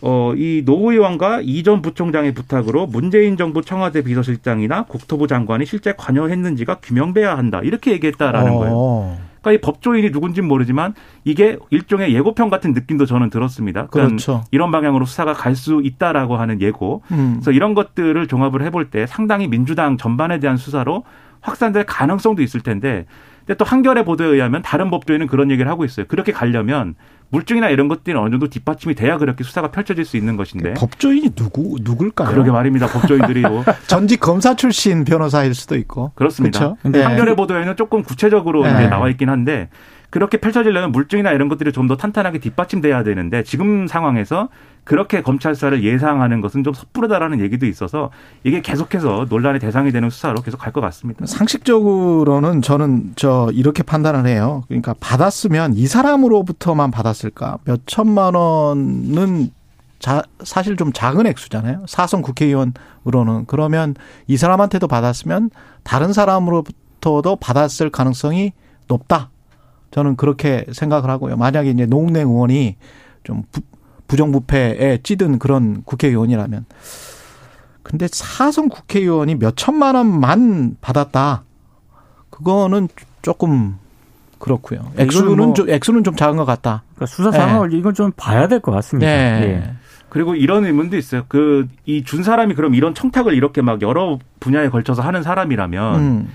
[0.02, 5.94] 어, 이 노 의원과 이 전 부총장의 부탁으로 문재인 정부 청와대 비서실장이나 국토부 장관이 실제
[5.96, 7.60] 관여했는지가 규명돼야 한다.
[7.62, 8.58] 이렇게 얘기했다라는 어.
[8.58, 9.16] 거예요.
[9.40, 13.86] 그러니까 이 법조인이 누군지는 모르지만 이게 일종의 예고편 같은 느낌도 저는 들었습니다.
[13.86, 14.44] 그렇죠.
[14.50, 17.02] 이런 방향으로 수사가 갈 수 있다라고 하는 예고.
[17.12, 17.34] 음.
[17.36, 21.04] 그래서 이런 것들을 종합을 해볼 때 상당히 민주당 전반에 대한 수사로
[21.40, 23.06] 확산될 가능성도 있을 텐데
[23.46, 26.06] 근데 또 한겨레 보도에 의하면 다른 법조인은 그런 얘기를 하고 있어요.
[26.08, 26.96] 그렇게 가려면
[27.30, 30.74] 물증이나 이런 것들이 어느 정도 뒷받침이 돼야 그렇게 수사가 펼쳐질 수 있는 것인데.
[30.74, 32.28] 법조인이 누구 누굴까요?
[32.28, 32.86] 그러게 말입니다.
[32.86, 36.12] 법조인들이 뭐 전직 검사 출신 변호사일 수도 있고.
[36.14, 36.58] 그렇습니다.
[36.58, 36.76] 그렇죠?
[36.88, 37.02] 네.
[37.02, 38.72] 한겨레 보도에는 조금 구체적으로 네.
[38.74, 39.68] 이제 나와 있긴 한데
[40.16, 44.48] 그렇게 펼쳐지려면 물증이나 이런 것들이 좀 더 탄탄하게 뒷받침돼야 되는데 지금 상황에서
[44.82, 48.10] 그렇게 검찰 수사를 예상하는 것은 좀 섣부르다라는 얘기도 있어서
[48.42, 51.26] 이게 계속해서 논란의 대상이 되는 수사로 계속 갈 것 같습니다.
[51.26, 54.64] 상식적으로는 저는 저 이렇게 판단을 해요.
[54.68, 57.58] 그러니까 받았으면 이 사람으로부터만 받았을까?
[57.64, 59.50] 몇 천만 원은
[59.98, 61.84] 자, 사실 좀 작은 액수잖아요.
[61.86, 63.44] 사선 국회의원으로는.
[63.46, 63.94] 그러면
[64.28, 65.50] 이 사람한테도 받았으면
[65.82, 68.52] 다른 사람으로부터도 받았을 가능성이
[68.88, 69.28] 높다.
[69.90, 71.36] 저는 그렇게 생각을 하고요.
[71.36, 72.76] 만약에 이제 노웅래 의원이
[73.24, 73.60] 좀 부,
[74.08, 76.64] 부정부패에 찌든 그런 국회의원이라면
[77.82, 81.44] 근데 사선 국회의원이 몇 천만 원만 받았다.
[82.30, 82.88] 그거는
[83.22, 83.76] 조금
[84.38, 84.80] 그렇고요.
[84.98, 86.82] 액수는 뭐 좀 액수는 좀 작은 것 같다.
[86.94, 89.10] 그러니까 수사 상황을 이건 좀 봐야 될 것 같습니다.
[89.10, 89.40] 네.
[89.42, 89.72] 예.
[90.08, 91.24] 그리고 이런 의문도 있어요.
[91.28, 96.28] 그 이 준 사람이 그럼 이런 청탁을 이렇게 막 여러 분야에 걸쳐서 하는 사람이라면 음,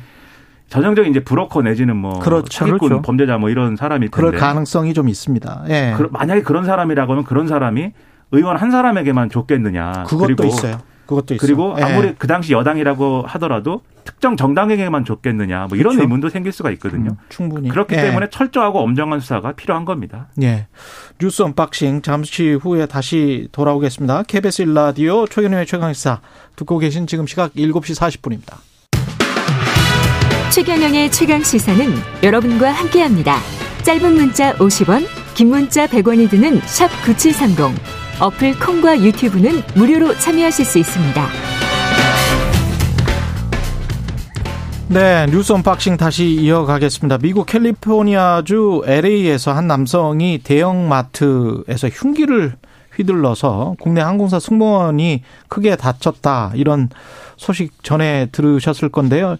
[0.71, 2.47] 전형적인 이제 브로커 내지는 뭐 그렇죠.
[2.49, 3.01] 사기꾼 그렇죠.
[3.01, 5.65] 범죄자 뭐 이런 사람일 텐데 그럴 가능성이 좀 있습니다.
[5.69, 5.93] 예.
[5.97, 7.91] 그- 만약에 그런 사람이라고 하면 그런 사람이
[8.31, 10.05] 의원 한 사람에게만 줬겠느냐.
[10.07, 10.79] 그것도 있어요.
[11.05, 11.45] 그것도 있어요.
[11.45, 11.83] 그리고 예.
[11.83, 15.67] 아무리 그 당시 여당이라고 하더라도 특정 정당에게만 줬겠느냐.
[15.67, 16.03] 뭐 이런 그렇죠.
[16.03, 17.11] 의문도 생길 수가 있거든요.
[17.11, 18.01] 음, 충분히 그렇기 예.
[18.03, 20.29] 때문에 철저하고 엄정한 수사가 필요한 겁니다.
[20.41, 20.67] 예.
[21.19, 24.23] 뉴스 unboxing 잠시 후에 다시 돌아오겠습니다.
[24.23, 26.21] KBS 1라디오 최경영의 최강시사
[26.55, 28.70] 듣고 계신 지금 시각 7시 40분입니다.
[30.51, 33.37] 최경영의 최강 시사는 여러분과 함께합니다.
[33.83, 37.81] 짧은 문자 50원, 긴 문자 100원이 드는 샵 9730.
[38.19, 41.27] 어플 콩과 유튜브는 무료로 참여하실 수 있습니다.
[44.89, 47.19] 네, 뉴스 unboxing 다시 이어가겠습니다.
[47.19, 52.57] 미국 캘리포니아주 LA에서 한 남성이 대형 마트에서 흉기를
[52.95, 56.51] 휘둘러서 국내 항공사 승무원이 크게 다쳤다.
[56.55, 56.89] 이런
[57.37, 59.37] 소식 전에 들으셨을 건데요.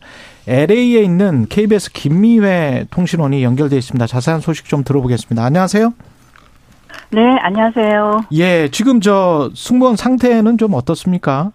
[0.48, 4.08] LA에 있는 KBS 김미회 통신원이 연결돼 있습니다.
[4.08, 5.44] 자세한 소식 좀 들어보겠습니다.
[5.44, 5.94] 안녕하세요.
[7.12, 8.22] 네, 안녕하세요.
[8.34, 11.52] 예, 지금 저 승무원 상태는 좀 어떻습니까?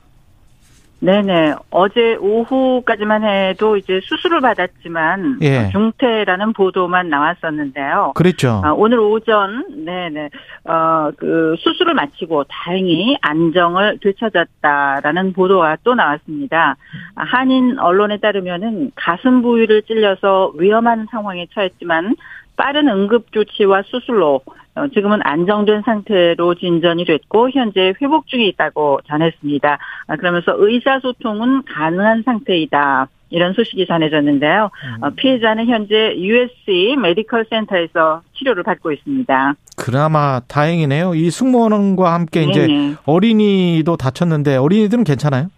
[1.07, 1.55] 네네.
[1.71, 5.59] 어제 오후까지만 해도 이제 수술을 받았지만 예.
[5.59, 8.12] 어, 중태라는 보도만 나왔었는데요.
[8.16, 8.61] 그랬죠.
[8.64, 10.31] 아, 오늘 오전, 네네,
[10.64, 16.77] 어, 그, 수술을 마치고 다행히 안정을 되찾았다라는 보도가 또 나왔습니다.
[17.14, 22.16] 아, 한인 언론에 따르면은 가슴 부위를 찔려서 위험한 상황에 처했지만
[22.57, 24.53] 빠른 응급 조치와 수술로 어,
[24.95, 29.79] 지금은 안정된 상태로 진전이 됐고 현재 회복 중에 있다고 전했습니다.
[30.07, 33.09] 아, 그러면서 의사소통은 가능한 상태이다.
[33.31, 34.71] 이런 소식이 전해졌는데요.
[35.01, 39.55] 어, 피해자는 현재 USC 메디컬 센터에서 치료를 받고 있습니다.
[39.77, 41.15] 그나마 다행이네요.
[41.15, 42.95] 이 승무원과 함께 이제 네네.
[43.05, 45.49] 어린이도 다쳤는데 어린이들은 괜찮아요?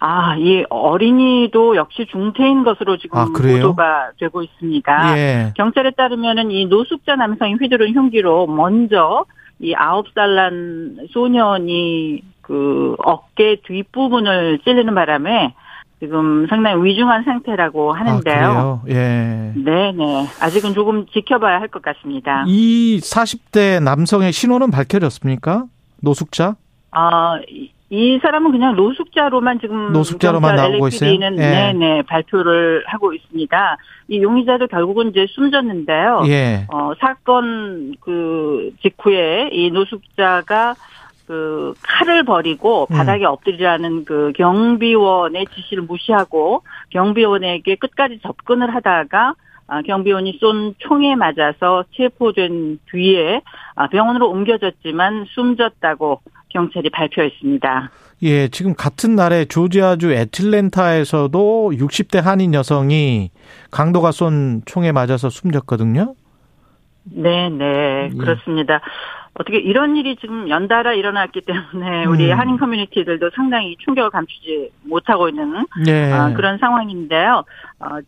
[0.00, 3.24] 아, 이 어린이도 역시 중태인 것으로 지금 아?
[3.26, 5.18] 보도가 되고 있습니다.
[5.18, 5.52] 예.
[5.56, 9.24] 경찰에 따르면은 이 노숙자 남성이 휘두른 흉기로 먼저
[9.60, 15.54] 이 아홉 살 난 소년이 그 어깨 뒷부분을 찔리는 바람에
[16.00, 18.22] 지금 상당히 위중한 상태라고 아, 하는데요.
[18.22, 18.82] 그래요?
[18.88, 19.52] 예.
[19.56, 20.26] 네 네.
[20.40, 22.44] 아직은 조금 지켜봐야 할 것 같습니다.
[22.46, 25.64] 이 40대 남성의 신원은 밝혀졌습니까?
[26.00, 26.54] 노숙자?
[26.92, 27.34] 아,
[27.90, 31.08] 이- 이 사람은 그냥 노숙자로만 지금 노숙자로만 나오고 있어요?
[31.10, 31.50] LAPD는 예.
[31.72, 33.76] 네네 발표를 하고 있습니다.
[34.08, 36.22] 이 용의자도 결국은 이제 숨졌는데요.
[36.26, 36.66] 예.
[36.68, 40.74] 어, 사건 그 직후에 이 노숙자가
[41.26, 42.96] 그 칼을 버리고 음.
[42.96, 49.34] 바닥에 엎드리라는 그 경비원의 지시를 무시하고 경비원에게 끝까지 접근을 하다가 아,
[49.82, 53.42] 경비원이 쏜 총에 맞아서 체포된 뒤에
[53.74, 57.90] 아, 병원으로 옮겨졌지만 숨졌다고 경찰이 발표했습니다.
[58.22, 63.30] 예, 지금 같은 날에 조지아주 애틀랜타에서도 60대 한인 여성이
[63.70, 66.14] 강도가 쏜 총에 맞아서 숨졌거든요.
[67.04, 68.16] 네, 네, 예.
[68.16, 68.80] 그렇습니다.
[69.34, 72.38] 어떻게 이런 일이 지금 연달아 일어났기 때문에 우리 음.
[72.38, 76.10] 한인 커뮤니티들도 상당히 충격을 감추지 못하고 있는 예.
[76.12, 77.44] 아, 그런 상황인데요.
[77.78, 77.98] 어,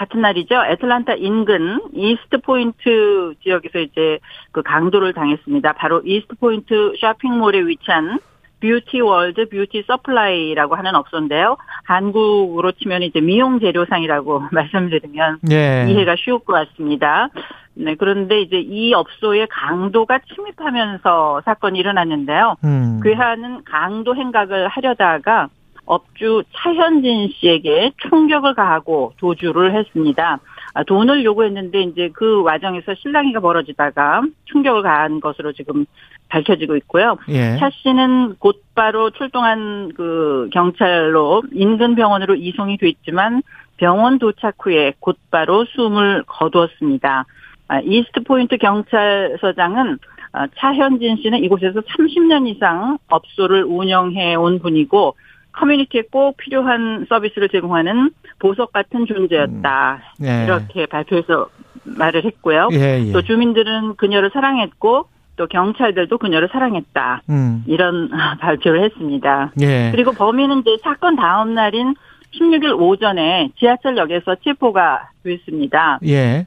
[0.00, 0.54] 같은 날이죠.
[0.64, 4.18] 애틀란타 인근 이스트 포인트 지역에서 이제
[4.50, 5.74] 그 강도를 당했습니다.
[5.74, 8.18] 바로 이스트 포인트 쇼핑몰에 위치한
[8.62, 11.58] 뷰티 월드 beauty supply라고 하는 업소인데요.
[11.84, 15.86] 한국으로 치면 이제 미용 재료상이라고 말씀드리면 예.
[15.90, 17.28] 이해가 쉬울 것 같습니다.
[17.74, 22.56] 네, 그런데 이제 이 업소에 강도가 침입하면서 사건이 일어났는데요.
[22.64, 23.00] 음.
[23.02, 25.48] 괴하는 강도 행각을 하려다가
[25.90, 30.38] 업주 차현진 씨에게 충격을 가하고 도주를 했습니다.
[30.72, 35.86] 아, 돈을 요구했는데 이제 그 와정에서 실랑이가 벌어지다가 충격을 가한 것으로 지금
[36.28, 37.18] 밝혀지고 있고요.
[37.30, 37.56] 예.
[37.58, 43.42] 차 씨는 곧바로 출동한 그 경찰로 인근 병원으로 이송이 됐지만
[43.76, 47.24] 병원 도착 후에 곧바로 숨을 거두었습니다.
[47.66, 49.98] 아, 이스트 포인트 경찰서장은
[50.32, 55.16] 아, 차현진 씨는 이곳에서 30년 이상 업소를 운영해 온 분이고
[55.52, 60.02] 커뮤니티에 꼭 필요한 서비스를 제공하는 보석 같은 존재였다.
[60.24, 60.44] 예.
[60.44, 61.48] 이렇게 발표해서
[61.84, 62.68] 말을 했고요.
[62.72, 63.12] 예, 예.
[63.12, 67.22] 또 주민들은 그녀를 사랑했고 또 경찰들도 그녀를 사랑했다.
[67.30, 67.64] 음.
[67.66, 68.10] 이런
[68.40, 69.52] 발표를 했습니다.
[69.60, 69.90] 예.
[69.92, 71.94] 그리고 범인은 이제 사건 다음 날인
[72.34, 75.98] 16일 오전에 지하철역에서 체포가 됐습니다.
[76.06, 76.46] 예.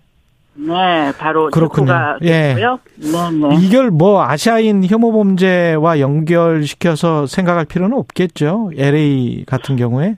[0.56, 1.94] 네, 바로 그렇군요.
[2.22, 2.54] 예.
[2.54, 2.80] 됐고요.
[2.98, 3.66] 네, 네.
[3.66, 8.72] 이걸 뭐 아시아인 혐오 범죄와 연결시켜서 생각할 필요는 없겠죠.
[8.78, 10.18] LA 같은 경우에.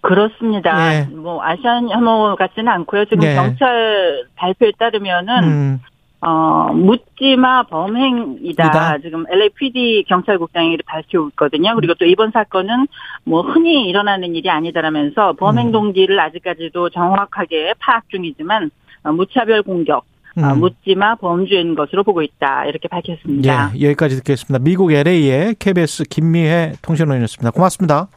[0.00, 0.94] 그렇습니다.
[0.94, 1.08] 예.
[1.14, 3.04] 뭐 아시안 혐오 같지는 않고요.
[3.06, 3.34] 지금 네.
[3.34, 5.80] 경찰 발표에 따르면은 음,
[6.20, 8.66] 어 묻지마 범행이다.
[8.66, 8.98] 이다.
[8.98, 11.74] 지금 LAPD 경찰국장이 밝히고 있거든요.
[11.74, 12.86] 그리고 또 이번 사건은
[13.24, 15.72] 뭐 흔히 일어나는 일이 아니다라면서 범행 음.
[15.72, 18.68] 동기를 아직까지도 정확하게 파악 중이지만 어,
[19.12, 20.04] 무차별 공격,
[20.36, 20.60] 어, 음.
[20.60, 22.66] 묻지마 범죄인 것으로 보고 있다.
[22.66, 23.72] 이렇게 밝혔습니다.
[23.76, 24.62] 예, 여기까지 듣겠습니다.
[24.62, 27.50] 미국 LA의 KBS 김미혜 통신원이었습니다.
[27.50, 28.08] 고맙습니다.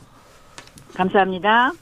[0.96, 1.74] 감사합니다.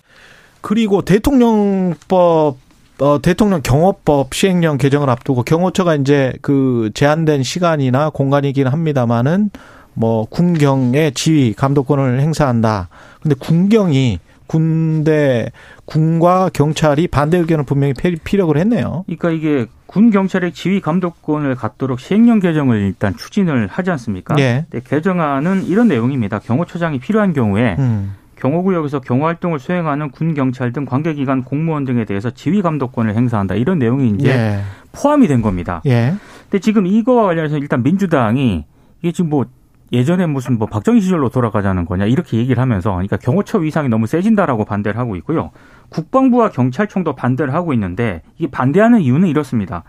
[0.61, 2.57] 그리고 대통령법
[3.01, 9.49] 어, 대통령 경호법 시행령 개정을 앞두고 경호처가 이제 그 제한된 시간이나 공간이긴 합니다만은
[9.93, 12.89] 뭐 군경의 지휘 감독권을 행사한다.
[13.21, 15.51] 근데 군경이 군대
[15.85, 19.03] 군과 경찰이 반대 의견을 분명히 피- 피력을 했네요.
[19.05, 24.35] 그러니까 이게 군 경찰의 지휘 감독권을 갖도록 시행령 개정을 일단 추진을 하지 않습니까?
[24.39, 24.65] 예.
[24.69, 26.39] 근데 개정안은 이런 내용입니다.
[26.39, 28.13] 경호처장이 필요한 경우에 음.
[28.37, 33.55] 경호구역에서 경호 활동을 수행하는 군 경찰 등 관계기관 공무원 등에 대해서 지휘 감독권을 행사한다.
[33.55, 34.59] 이런 내용이 이제 예.
[34.91, 35.81] 포함이 된 겁니다.
[35.85, 36.13] 예.
[36.43, 38.65] 근데 지금 이거와 관련해서 일단 민주당이
[39.01, 39.45] 이게 지금 뭐
[39.91, 44.65] 예전에 무슨 뭐 박정희 시절로 돌아가자는 거냐 이렇게 얘기를 하면서 그러니까 경호처 위상이 너무 세진다라고
[44.65, 45.51] 반대를 하고 있고요.
[45.89, 49.83] 국방부와 경찰청도 반대를 하고 있는데 이게 반대하는 이유는 이렇습니다.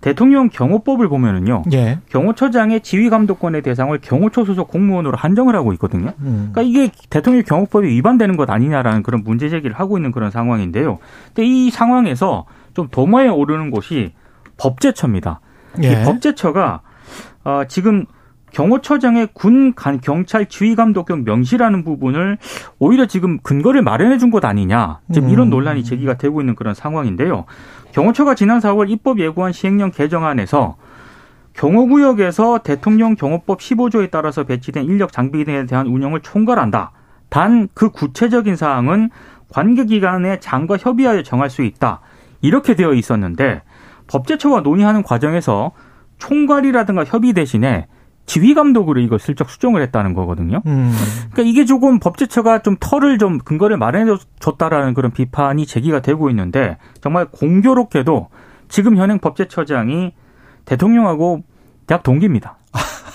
[0.00, 1.62] 대통령 경호법을 보면은요.
[1.72, 2.00] 예.
[2.10, 6.12] 경호처장의 지휘 감독권의 대상을 경호처 소속 공무원으로 한정을 하고 있거든요.
[6.20, 6.50] 음.
[6.52, 10.98] 그러니까 이게 대통령 경호법이 위반되는 것 아니냐라는 그런 문제 제기를 하고 있는 그런 상황인데요.
[11.28, 14.12] 근데 이 상황에서 좀 도마에 오르는 곳이
[14.56, 15.40] 법제처입니다.
[15.84, 15.92] 예.
[15.92, 16.80] 이 법제처가
[17.44, 18.06] 어, 지금
[18.52, 22.38] 경호처장의 군 간- 경찰 지휘 감독권 명시라는 부분을
[22.78, 25.00] 오히려 지금 근거를 마련해 준 것 아니냐.
[25.12, 25.50] 지금 이런 음.
[25.50, 27.44] 논란이 제기가 되고 있는 그런 상황인데요.
[27.92, 30.76] 경호처가 지난 4월 입법 예고한 시행령 개정안에서
[31.54, 36.92] 경호구역에서 대통령 경호법 15조에 따라서 배치된 인력 장비 등에 대한 운영을 총괄한다.
[37.28, 39.10] 단 그 구체적인 사항은
[39.50, 42.00] 관계기관의 장과 협의하여 정할 수 있다.
[42.40, 43.62] 이렇게 되어 있었는데
[44.06, 45.72] 법제처와 논의하는 과정에서
[46.18, 47.86] 총괄이라든가 협의 대신에
[48.26, 50.62] 지휘 감독으로 이걸 슬쩍 수정을 했다는 거거든요.
[50.66, 50.92] 음.
[51.32, 56.78] 그러니까 이게 조금 법제처가 좀 털을 좀 근거를 마련해 줬다라는 그런 비판이 제기가 되고 있는데
[57.00, 58.28] 정말 공교롭게도
[58.68, 60.12] 지금 현행 법제처장이
[60.64, 61.42] 대통령하고
[61.86, 62.58] 대학 동기입니다.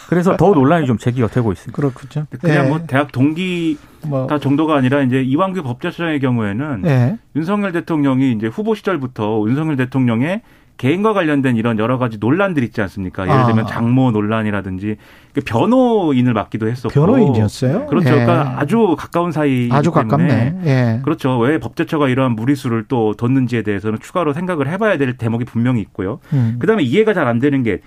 [0.08, 1.76] 그래서 더 논란이 좀 제기가 되고 있습니다.
[1.76, 2.26] 그렇군요.
[2.40, 2.70] 그냥 예.
[2.70, 7.18] 뭐 대학 동기가 뭐 정도가 아니라 이제 이완규 법제처장의 경우에는 예.
[7.36, 10.42] 윤석열 대통령이 이제 후보 시절부터 윤석열 대통령의
[10.78, 13.28] 개인과 관련된 이런 여러 가지 논란들 있지 않습니까?
[13.28, 13.68] 예를 들면 아.
[13.68, 14.98] 장모 논란이라든지
[15.34, 17.86] 그 변호인을 맡기도 했었고 변호인이었어요.
[17.88, 18.10] 그렇죠.
[18.10, 18.12] 예.
[18.12, 20.62] 그러니까 아주 가까운 사이 아주 가깝네.
[20.66, 21.02] 예.
[21.04, 21.38] 그렇죠.
[21.40, 26.20] 왜 법제처가 이러한 무리수를 또 뒀는지에 대해서는 추가로 생각을 해봐야 될 대목이 분명히 있고요.
[26.34, 26.56] 음.
[26.60, 27.82] 그다음에 이해가 잘 안 되는 게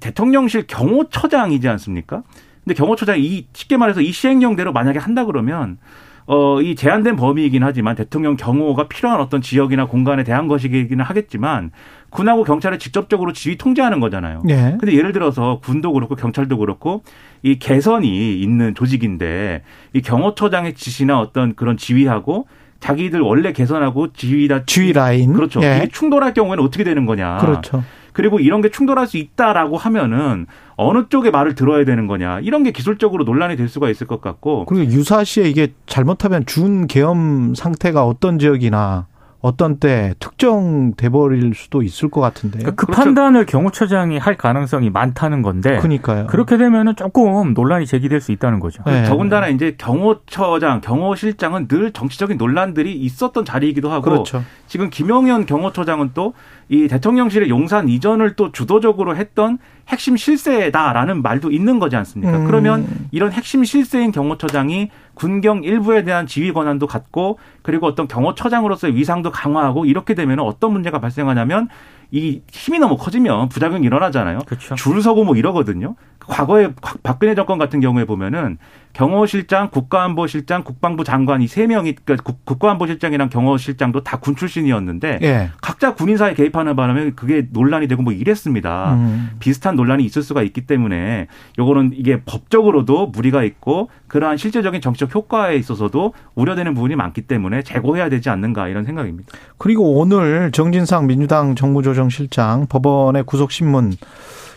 [0.00, 2.22] 대통령실 경호처장이지 않습니까?
[2.64, 5.78] 근데 경호처장이 이 쉽게 말해서 이 시행령대로 만약에 한다 그러면
[6.26, 11.70] 어, 이 제한된 범위이긴 하지만 대통령 경호가 필요한 어떤 지역이나 공간에 대한 것이기는 하겠지만
[12.14, 14.44] 군하고 경찰을 직접적으로 지휘 통제하는 거잖아요.
[14.48, 14.76] 예.
[14.78, 17.02] 근데 예를 들어서 군도 그렇고 경찰도 그렇고
[17.42, 22.46] 이 개선이 있는 조직인데 이 경호처장의 지시나 어떤 그런 지휘하고
[22.78, 25.32] 자기들 원래 개선하고 지휘다 지휘 라인.
[25.32, 25.60] 그렇죠.
[25.64, 25.78] 예.
[25.78, 27.38] 이게 충돌할 경우에는 어떻게 되는 거냐.
[27.38, 27.82] 그렇죠.
[28.12, 30.46] 그리고 이런 게 충돌할 수 있다라고 하면은
[30.76, 32.38] 어느 쪽의 말을 들어야 되는 거냐.
[32.40, 37.56] 이런 게 기술적으로 논란이 될 수가 있을 것 같고 그리고 유사시에 이게 잘못하면 준 계엄
[37.56, 39.08] 상태가 어떤 지역이나
[39.44, 42.60] 어떤 때 특정돼 버릴 수도 있을 것 같은데.
[42.60, 43.02] 그러니까 그 그렇죠.
[43.02, 46.28] 판단을 경호처장이 할 가능성이 많다는 건데 그러니까요.
[46.28, 48.82] 그렇게 되면은 조금 논란이 제기될 수 있다는 거죠.
[48.86, 49.04] 네.
[49.04, 54.42] 더군다나 이제 경호처장, 경호실장은 늘 정치적인 논란들이 있었던 자리이기도 하고 그렇죠.
[54.66, 56.32] 지금 김용현 경호처장은 또
[56.68, 62.38] 이 대통령실의 용산 이전을 또 주도적으로 했던 핵심 실세다라는 말도 있는 거지 않습니까?
[62.38, 62.46] 음.
[62.46, 69.30] 그러면 이런 핵심 실세인 경호처장이 군경 일부에 대한 지휘 권한도 갖고 그리고 어떤 경호처장으로서의 위상도
[69.30, 71.68] 강화하고 이렇게 되면 어떤 문제가 발생하냐면
[72.10, 74.40] 이 힘이 너무 커지면 부작용이 일어나잖아요.
[74.46, 74.74] 그렇죠.
[74.76, 75.96] 줄 서고 뭐 이러거든요.
[76.20, 76.70] 과거에
[77.02, 78.58] 박근혜 정권 같은 경우에 보면은
[78.94, 85.50] 경호실장, 국가안보실장, 국방부 장관 이 세 명이 그러니까 국- 국가안보실장이랑 경호실장도 다 군 출신이었는데 예.
[85.60, 88.94] 각자 군인사에 개입하는 바람에 그게 논란이 되고 뭐 이랬습니다.
[88.94, 89.30] 음.
[89.40, 91.26] 비슷한 논란이 있을 수가 있기 때문에
[91.58, 98.08] 요거는 이게 법적으로도 무리가 있고 그러한 실제적인 정치적 효과에 있어서도 우려되는 부분이 많기 때문에 재고해야
[98.08, 99.30] 되지 않는가 이런 생각입니다.
[99.58, 103.94] 그리고 오늘 정진상 민주당 정무조정실장 법원의 구속신문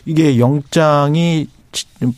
[0.06, 1.57] 이게 영장이 지-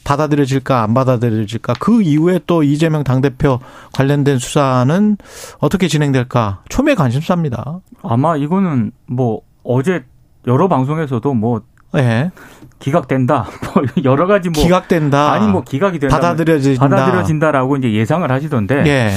[0.03, 3.59] 받아들여질까 안 받아들여질까 그 이후에 또 이재명 당대표
[3.93, 5.17] 관련된 수사는
[5.59, 7.79] 어떻게 진행될까 초미의 관심사입니다.
[8.03, 10.03] 아마 이거는 뭐 어제
[10.47, 11.61] 여러 방송에서도 뭐
[11.95, 12.31] 예.
[12.79, 13.47] 기각된다.
[13.73, 15.31] 뭐 여러 가지 뭐 기각된다.
[15.31, 16.15] 아니 뭐 기각이 된다.
[16.15, 16.87] 받아들여진다.
[16.87, 18.83] 받아들여진다라고 이제 예상을 하시던데.
[18.85, 19.11] 예.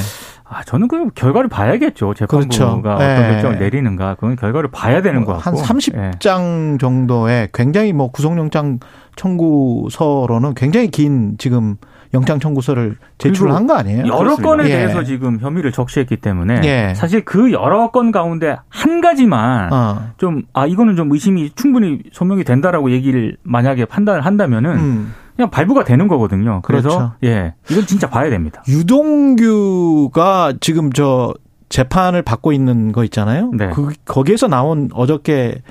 [0.52, 2.14] 아, 저는 그 결과를 봐야겠죠.
[2.14, 2.66] 재판부가 그렇죠.
[2.66, 3.32] 어떤 예.
[3.32, 4.14] 결정을 내리는가.
[4.16, 5.58] 그건 결과를 봐야 되는 것한 같고.
[5.58, 5.62] 예.
[5.62, 8.78] 30장 정도의 굉장히 뭐 구속영장
[9.16, 11.76] 청구서로는 굉장히 긴 지금
[12.14, 14.00] 영장 청구서를 제출을 한거 아니에요?
[14.00, 14.48] 여러 그렇습니다.
[14.48, 14.68] 건에 예.
[14.68, 16.94] 대해서 지금 혐의를 적시했기 때문에 예.
[16.94, 20.10] 사실 그 여러 건 가운데 한 가지만 어.
[20.18, 25.14] 좀아 이거는 좀 의심이 충분히 소명이 된다라고 얘기를 만약에 판단을 한다면은 음.
[25.42, 26.61] 그냥 발부가 되는 거거든요.
[26.62, 27.12] 그래서 그렇죠.
[27.24, 28.62] 예 이건 진짜 봐야 됩니다.
[28.68, 31.35] 유동규가 지금 저
[31.68, 33.50] 재판을 받고 있는 거 있잖아요.
[33.52, 33.70] 네.
[33.70, 35.62] 그 거기에서 나온 어저께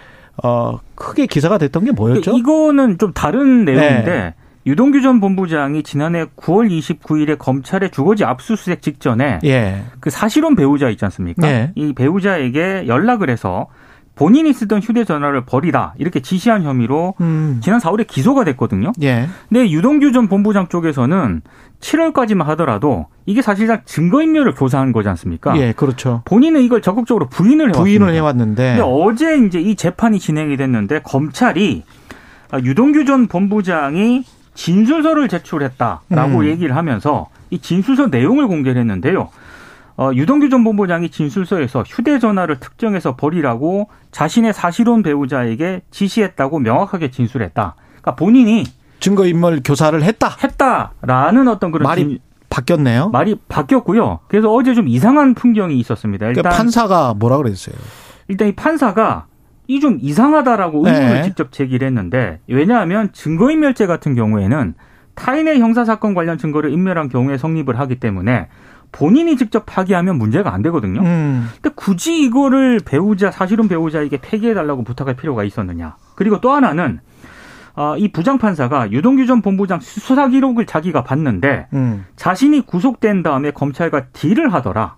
[0.43, 2.37] 어 크게 기사가 됐던 게 뭐였죠?
[2.37, 4.33] 이거는 좀 다른 내용인데 네.
[4.65, 9.83] 유동규 전 본부장이 지난해 9월 29일에 검찰의 주거지 압수수색 직전에 예.
[9.99, 11.47] 그 사실혼 배우자 있지 않습니까?
[11.47, 11.71] 네.
[11.75, 13.67] 이 배우자에게 연락을 해서
[14.21, 17.59] 본인이 쓰던 휴대전화를 버리라 이렇게 지시한 혐의로 음.
[17.63, 18.91] 지난 4월에 기소가 됐거든요.
[19.01, 19.27] 예.
[19.49, 21.41] 근데 유동규 전 본부장 쪽에서는
[21.79, 25.57] 7월까지만 하더라도 이게 사실상 증거인멸을 교사한 거지 않습니까?
[25.57, 26.21] 예, 그렇죠.
[26.25, 27.81] 본인은 이걸 적극적으로 부인을 해왔습니다.
[27.81, 28.75] 부인을 해왔는데.
[28.77, 31.83] 근데 어제 이제 이 재판이 진행이 됐는데 검찰이
[32.63, 36.45] 유동규 전 본부장이 진술서를 제출했다라고 음.
[36.45, 39.29] 얘기를 하면서 이 진술서 내용을 공개를 했는데요.
[40.01, 47.75] 어, 유동규 전 본부장이 진술서에서 휴대전화를 특정해서 버리라고 자신의 사실혼 배우자에게 지시했다고 명확하게 진술했다.
[48.01, 48.63] 그러니까 본인이
[48.99, 50.35] 증거인멸 교사를 했다.
[50.43, 53.09] 했다라는 어떤 그런 말이 진- 바뀌었네요.
[53.09, 54.21] 말이 바뀌었고요.
[54.27, 56.25] 그래서 어제 좀 이상한 풍경이 있었습니다.
[56.25, 57.75] 일단 그러니까 판사가 뭐라 그랬어요?
[58.27, 59.27] 일단 이 판사가
[59.67, 61.21] 이 좀 이상하다라고 의문을 네.
[61.23, 64.73] 직접 제기를 했는데 왜냐하면 증거인멸죄 같은 경우에는
[65.13, 68.47] 타인의 형사 사건 관련 증거를 인멸한 경우에 성립을 하기 때문에
[68.91, 71.01] 본인이 직접 파기하면 문제가 안 되거든요.
[71.01, 71.49] 음.
[71.61, 75.95] 근데 굳이 이거를 배우자 사실은 배우자에게 폐기해달라고 부탁할 필요가 있었느냐.
[76.15, 76.99] 그리고 또 하나는
[77.73, 82.05] 아, 이 부장판사가 유동규 전 본부장 수사 기록을 자기가 봤는데 음.
[82.15, 84.95] 자신이 구속된 다음에 검찰과 딜을 하더라.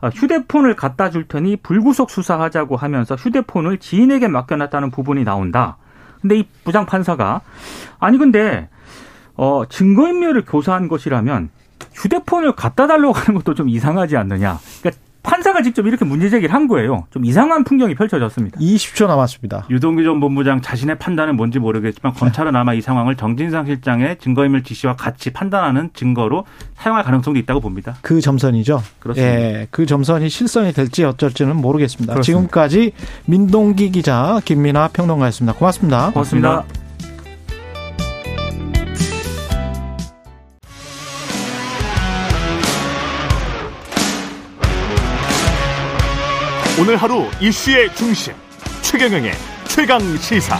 [0.00, 5.76] 아, 휴대폰을 갖다 줄 테니 불구속 수사하자고 하면서 휴대폰을 지인에게 맡겨놨다는 부분이 나온다.
[6.20, 7.40] 근데 이 부장 판사가
[8.00, 8.68] 아니 근데
[9.36, 11.50] 어 증거인멸을 교사한 것이라면
[11.98, 14.58] 휴대폰을 갖다 달라고 하는 것도 좀 이상하지 않느냐.
[14.80, 17.06] 그러니까 판사가 직접 이렇게 문제 제기를 한 거예요.
[17.10, 18.58] 좀 이상한 풍경이 펼쳐졌습니다.
[18.60, 19.66] 20초 남았습니다.
[19.68, 24.96] 유동규 전 본부장 자신의 판단은 뭔지 모르겠지만 검찰은 아마 이 상황을 정진상 실장의 증거인멸 지시와
[24.96, 27.96] 같이 판단하는 증거로 사용할 가능성도 있다고 봅니다.
[28.00, 28.82] 그 점선이죠.
[29.00, 29.34] 그렇습니다.
[29.34, 32.14] 예, 그 점선이 실선이 될지 어쩔지는 모르겠습니다.
[32.14, 32.22] 그렇습니다.
[32.22, 32.92] 지금까지
[33.26, 35.58] 민동기 기자, 김민아 평론가였습니다.
[35.58, 36.10] 고맙습니다.
[36.12, 36.87] 고맙습니다.
[46.80, 48.32] 오늘 하루 이슈의 중심
[48.82, 49.32] 최경영의
[49.66, 50.56] 최강 시사.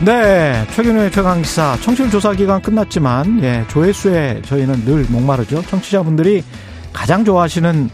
[0.00, 5.60] 네, 최근의 최강시사 청취율 조사 기간 끝났지만 예, 조회수에 저희는 늘 목마르죠.
[5.66, 6.42] 청취자분들이
[6.94, 7.90] 가장 좋아하시는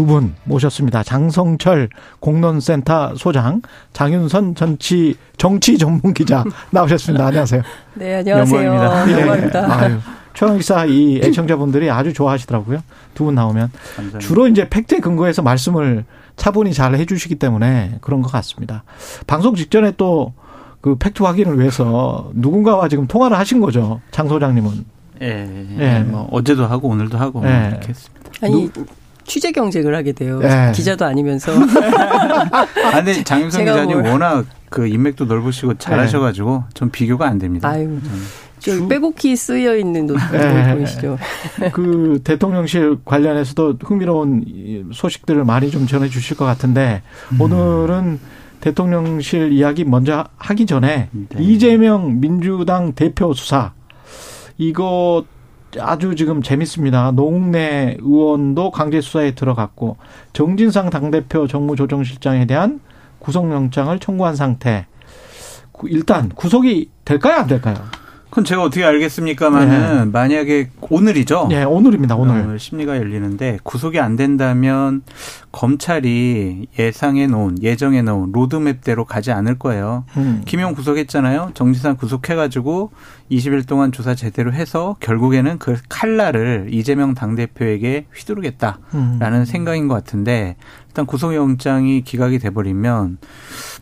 [0.00, 1.02] 두 분 모셨습니다.
[1.02, 3.60] 장성철 공론센터 소장,
[3.92, 7.26] 장윤선 정치 정치 전문 기자 나오셨습니다.
[7.26, 7.62] 안녕하세요.
[7.96, 8.64] 네, 안녕하세요.
[8.64, 9.08] 영광입니다.
[9.10, 9.20] 예.
[9.20, 9.74] 영광입니다.
[9.74, 9.98] 아유,
[10.32, 12.82] 최강시사 이 애청자분들이 아주 좋아하시더라고요.
[13.12, 13.70] 두 분 나오면
[14.20, 18.84] 주로 이제 팩트에 근거해서 말씀을 차분히 잘 해주시기 때문에 그런 것 같습니다.
[19.26, 20.32] 방송 직전에 또
[20.80, 24.00] 그 팩트 확인을 위해서 누군가와 지금 통화를 하신 거죠.
[24.12, 24.86] 장 소장님은.
[25.20, 25.26] 예,
[25.78, 25.96] 예.
[25.98, 25.98] 예.
[26.04, 27.68] 뭐 어제도 하고 오늘도 하고 예.
[27.72, 28.30] 이렇게 했습니다.
[28.40, 28.70] 아니
[29.30, 30.40] 취재 경쟁을 하게 돼요.
[30.40, 30.72] 네.
[30.74, 32.66] 기자도 아니면서 아,
[32.96, 37.68] 근데 장윤성 기자님 뭘- 워낙 그 인맥도 넓으시고 잘하셔가지고 좀 비교가 안 됩니다.
[37.68, 38.80] 아유 저는.
[38.82, 40.74] 저 빼곡히 쓰여 있는 노트북 네.
[40.74, 41.16] 보이시죠?
[41.72, 47.02] 그 대통령실 관련해서도 흥미로운 이 소식들을 많이 좀 전해 주실 것 같은데
[47.38, 48.18] 오늘은
[48.60, 51.26] 대통령실 이야기 먼저 하기 전에 네.
[51.38, 53.72] 이재명 민주당 대표 수사
[54.58, 55.24] 이거
[55.78, 57.12] 아주 지금 재밌습니다.
[57.12, 59.96] 노웅래 의원도 강제 수사에 들어갔고
[60.32, 62.80] 정진상 당대표 정무조정실장에 대한
[63.20, 64.86] 구속영장을 청구한 상태.
[65.72, 67.76] 구- 일단 구속이 될까요, 안 될까요?
[68.30, 70.04] 그건 제가 어떻게 알겠습니까만은 네.
[70.04, 71.48] 만약에 오늘이죠.
[71.50, 72.14] 예, 오늘입니다.
[72.14, 72.54] 오늘.
[72.54, 75.02] 어, 심리가 열리는데 구속이 안 된다면
[75.50, 80.04] 검찰이 예상해 놓은 예정해 놓은 로드맵대로 가지 않을 거예요.
[80.16, 80.42] 음.
[80.46, 81.50] 김용 구속했잖아요.
[81.54, 82.92] 정지상 구속해 가지고
[83.30, 89.44] 20일 동안 조사 제대로 해서 결국에는 그 칼날을 이재명 당대표에게 휘두르겠다라는 음.
[89.44, 90.56] 생각인 것 같은데
[90.88, 93.18] 일단 구속영장이 기각이 돼버리면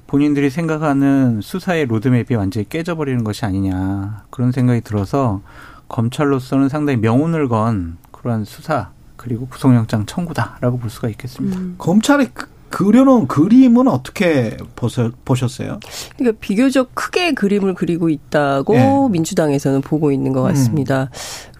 [0.06, 5.42] 본인들이 생각하는 수사의 로드맵이 완전히 깨져버리는 것이 아니냐 그런 생각이 들어서
[5.88, 11.58] 검찰로서는 상당히 명운을 건 그러한 수사 그리고 구속영장 청구다라고 볼 수가 있겠습니다.
[11.58, 11.74] 음.
[11.78, 12.28] 검찰이
[12.70, 14.56] 그- 그려놓은 그림은 어떻게
[15.24, 15.80] 보셨어요?
[16.16, 19.08] 그러니까 비교적 크게 그림을 그리고 있다고 예.
[19.10, 21.10] 민주당에서는 보고 있는 것 같습니다.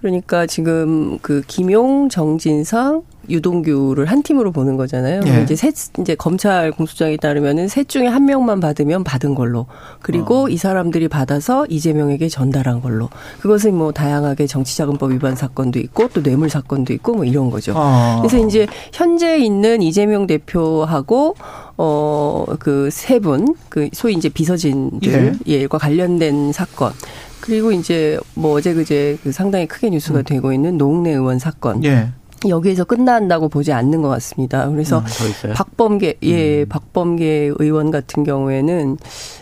[0.00, 5.20] 그러니까 지금 그 김용, 정진상, 유동규를 한 팀으로 보는 거잖아요.
[5.26, 5.42] 예.
[5.42, 9.66] 이제 셋 이제 검찰 공소장에 따르면은 셋 중에 한 명만 받으면 받은 걸로.
[10.00, 10.48] 그리고 어.
[10.48, 13.10] 이 사람들이 받아서 이재명에게 전달한 걸로.
[13.40, 17.74] 그것은 뭐 다양하게 정치자금법 위반 사건도 있고 또 뇌물 사건도 있고 뭐 이런 거죠.
[17.76, 18.22] 어.
[18.22, 21.34] 그래서 이제 현재 있는 이재명 대표하고
[21.76, 26.92] 어 그 세 분 그 소위 이제 비서진들 예 과 관련된 사건
[27.40, 32.08] 그리고 이제 뭐 어제 그제 그 상당히 크게 뉴스가 되고 있는 노웅래 의원 사건 예.
[32.48, 34.68] 여기에서 끝난다고 보지 않는 것 같습니다.
[34.68, 35.54] 그래서 더 있어요.
[35.54, 38.96] 박범계 예 박범계 의원 같은 경우에는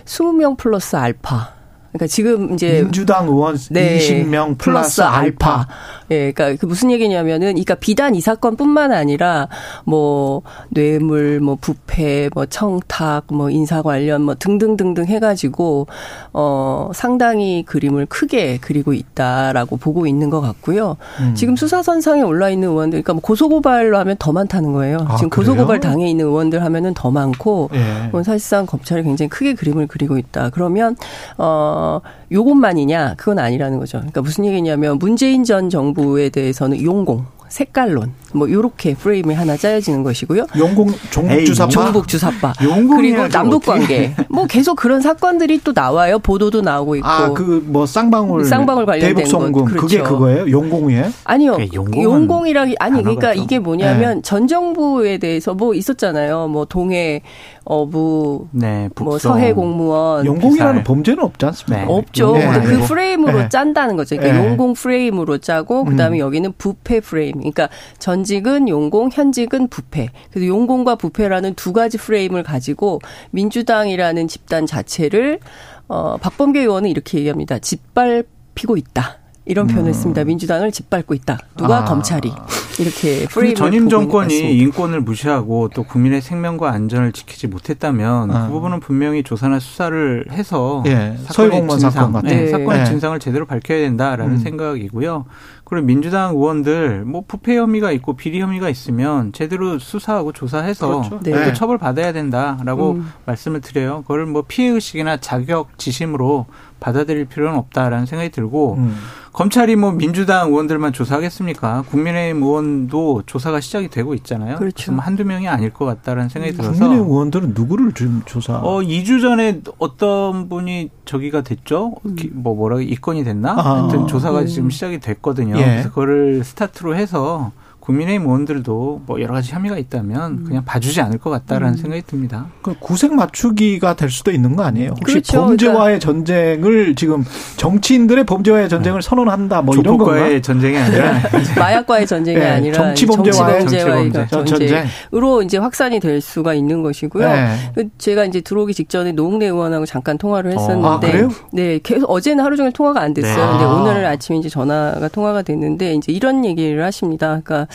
[0.04, 1.55] 20명 플러스 알파
[1.96, 3.98] 그러니까 지금 이제 민주당 의원 네.
[3.98, 5.66] 20명 플러스 알파.
[6.10, 9.48] 예, 그러니까 그 무슨 얘기냐면은, 그러니까 비단 이 사건뿐만 아니라
[9.84, 15.88] 뭐 뇌물, 뭐 부패, 뭐 청탁, 뭐 인사 관련, 뭐 등등등등 해 가지고
[16.32, 20.96] 어 상당히 그림을 크게 그리고 있다라고 보고 있는 것 같고요.
[21.20, 21.34] 음.
[21.34, 24.98] 지금 수사선상에 올라 있는 의원들, 그러니까 뭐 고소고발로 하면 더 많다는 거예요.
[25.08, 25.50] 아, 지금 그래요?
[25.50, 28.08] 고소고발 당해 있는 의원들 하면은 더 많고, 예.
[28.12, 30.50] 뭐 사실상 검찰이 굉장히 크게 그림을 그리고 있다.
[30.50, 30.96] 그러면
[31.38, 31.85] 어
[32.32, 33.14] 요것만이냐?
[33.16, 33.98] 그건 아니라는 거죠.
[33.98, 40.46] 그러니까 무슨 얘기냐면 문재인 전 정부에 대해서는 용공, 색깔론 뭐 요렇게 프레임이 하나 짜여지는 것이고요.
[40.58, 41.70] 용공 종북 주사파.
[41.70, 42.52] 종북 주사파
[42.96, 46.18] 그리고 남북 관계 뭐 계속 그런 사건들이 또 나와요.
[46.18, 47.06] 보도도 나오고 있고.
[47.08, 49.86] 아, 그 뭐 쌍방울 쌍방울 관련된 대북송금 것, 그렇죠.
[49.86, 50.50] 그게 그거예요?
[50.50, 51.06] 용공이에요?
[51.24, 51.56] 아니요.
[51.72, 56.48] 용공이라기 아니 그러니까 이게 뭐냐면 전 정부에 대해서 뭐 있었잖아요.
[56.48, 57.22] 뭐 동해
[57.68, 58.88] 어부 네.
[59.00, 60.84] 뭐 서해 공무원 용공이라는.
[60.84, 61.84] 범죄는 없지 않습니까?
[61.84, 61.92] 네.
[61.92, 62.32] 없죠.
[62.32, 62.86] 네, 근데 그 아니고.
[62.86, 63.48] 프레임으로 네.
[63.48, 64.16] 짠다는 거죠.
[64.16, 64.48] 그러니까 네.
[64.48, 66.20] 용공 프레임으로 짜고 그다음에 음.
[66.20, 67.38] 여기는 부패 프레임.
[67.38, 70.10] 그러니까 전직은 용공, 현직은 부패.
[70.30, 73.00] 그래서 용공과 부패라는 두 가지 프레임을 가지고
[73.32, 75.40] 민주당이라는 집단 자체를
[75.88, 77.58] 어 박범계 의원은 이렇게 얘기합니다.
[77.58, 79.18] 짓밟히고 있다.
[79.46, 80.24] 이런 표현을 씁니다.
[80.24, 81.38] 민주당을 짓밟고 있다.
[81.56, 81.82] 누가 음.
[81.82, 81.84] 아.
[81.84, 82.32] 검찰이
[82.78, 84.58] 이렇게 그 프레임을 전임 정권이.
[84.58, 88.46] 인권을 무시하고 또 국민의 생명과 안전을 지키지 못했다면 아.
[88.46, 92.28] 그 부분은 분명히 조사나 수사를 해서 예, 진상, 사건 같은.
[92.28, 92.50] 네, 네.
[92.50, 92.84] 사건의 네.
[92.84, 94.38] 진상을 제대로 밝혀야 된다라는 음.
[94.38, 95.24] 생각이고요.
[95.64, 101.20] 그리고 민주당 의원들 뭐 부패 혐의가 있고 비리 혐의가 있으면 제대로 수사하고 조사해서 그렇죠.
[101.22, 101.32] 네.
[101.32, 101.52] 또 네.
[101.54, 103.12] 처벌 받아야 된다라고 음.
[103.26, 104.02] 말씀을 드려요.
[104.02, 106.46] 그걸 뭐 피해 의식이나 자격 지심으로
[106.86, 108.96] 받아들일 필요는 없다라는 생각이 들고 음.
[109.32, 111.82] 검찰이 뭐 민주당 의원들만 조사하겠습니까?
[111.90, 114.56] 국민의힘 의원도 조사가 시작이 되고 있잖아요.
[114.56, 114.92] 그렇죠.
[114.94, 118.58] 한두 명이 아닐 것 같다라는 생각이 들어서 국민의 의원들은 누구를 지금 조사?
[118.58, 121.96] 어 2주 전에 어떤 분이 저기가 됐죠?
[122.16, 123.52] 기- 뭐 뭐라 입건이 됐나?
[123.58, 123.82] 아.
[123.82, 124.46] 하여튼 조사가 음.
[124.46, 125.58] 지금 시작이 됐거든요.
[125.58, 125.64] 예.
[125.64, 127.50] 그래서 그거를 스타트로 해서
[127.86, 130.44] 국민의힘 의원들도 뭐 여러 가지 혐의가 있다면 음.
[130.44, 132.46] 그냥 봐주지 않을 것 같다라는 생각이 듭니다.
[132.62, 134.90] 그 구색 맞추기가 될 수도 있는 거 아니에요?
[134.98, 135.40] 혹시 그렇죠.
[135.46, 137.24] 범죄와의 전쟁을 지금
[137.56, 140.16] 정치인들의 범죄와의 전쟁을 선언한다 뭐 이런 건가?
[140.42, 141.20] 전쟁이 아니라
[141.56, 144.68] 마약과의 전쟁이 네, 아니라 정치 범죄와의 정치 범죄와의 정치 전- 전쟁.
[144.68, 147.28] 전쟁 으로 이제 확산이 될 수가 있는 것이고요.
[147.28, 147.56] 네.
[147.74, 151.30] 그 제가 이제 들어오기 직전에 노웅래 의원하고 잠깐 통화를 아, 했었는데, 그래요?
[151.52, 153.36] 네, 계속 어제는 하루 종일 통화가 안 됐어요.
[153.36, 153.50] 네.
[153.52, 153.68] 근데 아.
[153.74, 157.40] 오늘 아침에 이제 전화가 통화가 됐는데 이제 이런 얘기를 하십니다.
[157.44, 157.68] 그러니까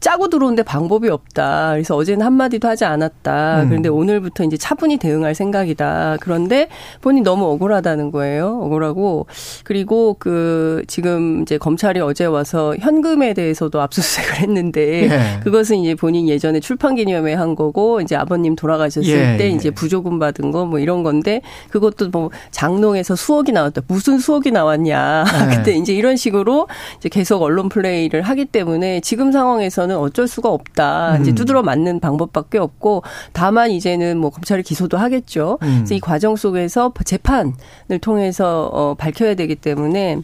[0.00, 1.72] 짜고 들어오는데 방법이 없다.
[1.72, 3.62] 그래서 어제는 한 마디도 하지 않았다.
[3.62, 3.68] 음.
[3.68, 6.18] 그런데 오늘부터 이제 차분히 대응할 생각이다.
[6.20, 6.68] 그런데
[7.00, 8.60] 본인 너무 억울하다는 거예요.
[8.62, 9.26] 억울하고
[9.64, 15.40] 그리고 그 지금 이제 검찰이 어제 와서 현금에 대해서도 압수수색을 했는데 예.
[15.44, 19.48] 그것은 이제 본인 예전에 출판 기념회 한 거고 이제 아버님 돌아가셨을 예, 때 예.
[19.50, 23.82] 이제 부조금 받은 거 뭐 이런 건데 그것도 뭐 장롱에서 수억이 나왔다.
[23.86, 25.24] 무슨 수억이 나왔냐.
[25.50, 25.56] 네.
[25.56, 26.68] 근데 이제 이런 식으로
[26.98, 31.18] 이제 계속 언론 플레이를 하기 때문에 지금 상황에 서는 어쩔 수가 없다.
[31.18, 31.34] 이제 음.
[31.34, 33.02] 두드러 맞는 방법밖에 없고
[33.32, 35.58] 다만 이제는 뭐 검찰이 기소도 하겠죠.
[35.62, 35.74] 음.
[35.78, 37.52] 그래서 이 과정 속에서 재판을
[38.00, 40.20] 통해서 어 밝혀야 되기 때문에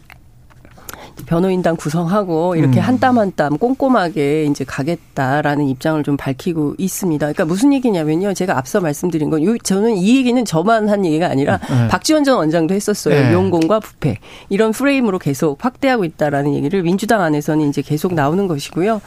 [1.25, 2.83] 변호인단 구성하고 이렇게 음.
[2.83, 7.25] 한땀 한 땀 꼼꼼하게 이제 가겠다라는 입장을 좀 밝히고 있습니다.
[7.27, 8.33] 그러니까 무슨 얘기냐면요.
[8.33, 11.87] 제가 앞서 말씀드린 건 요, 저는 이 얘기는 저만 한 얘기가 아니라 네.
[11.87, 13.15] 박지원 전 원장도 했었어요.
[13.15, 13.33] 네.
[13.33, 14.17] 용공과 부패.
[14.49, 19.01] 이런 프레임으로 계속 확대하고 있다라는 얘기를 민주당 안에서는 이제 계속 나오는 것이고요.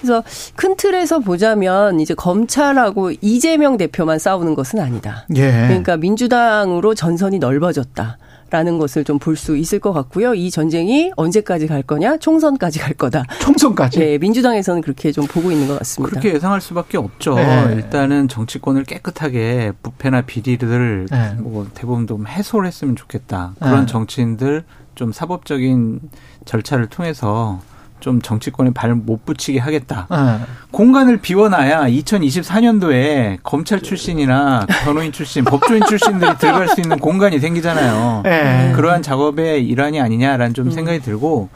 [0.00, 5.26] 그래서 큰 틀에서 보자면 이제 검찰하고 이재명 대표만 싸우는 것은 아니다.
[5.36, 5.50] 예.
[5.68, 8.18] 그러니까 민주당으로 전선이 넓어졌다.
[8.56, 10.34] 있다라는 것을 좀 볼 수 있을 것 같고요.
[10.34, 12.18] 이 전쟁이 언제까지 갈 거냐?
[12.18, 13.24] 총선까지 갈 거다.
[13.40, 14.00] 총선까지.
[14.00, 16.10] 예, 민주당에서는 그렇게 좀 보고 있는 것 같습니다.
[16.10, 17.34] 그렇게 예상할 수밖에 없죠.
[17.34, 17.74] 네.
[17.74, 21.34] 일단은 정치권을 깨끗하게 부패나 비리를 네.
[21.38, 23.54] 뭐 대부분 좀 해소를 했으면 좋겠다.
[23.58, 23.86] 그런 네.
[23.86, 26.00] 정치인들 좀 사법적인
[26.44, 27.60] 절차를 통해서
[28.00, 30.06] 좀 정치권에 발 못 붙이게 하겠다.
[30.12, 30.44] 예.
[30.70, 38.22] 공간을 비워놔야 2024년도에 검찰 출신이나 변호인 출신, 법조인 출신들이 들어갈 수 있는 공간이 생기잖아요.
[38.26, 38.72] 예.
[38.74, 41.48] 그러한 작업의 일환이 아니냐라는 좀 생각이 들고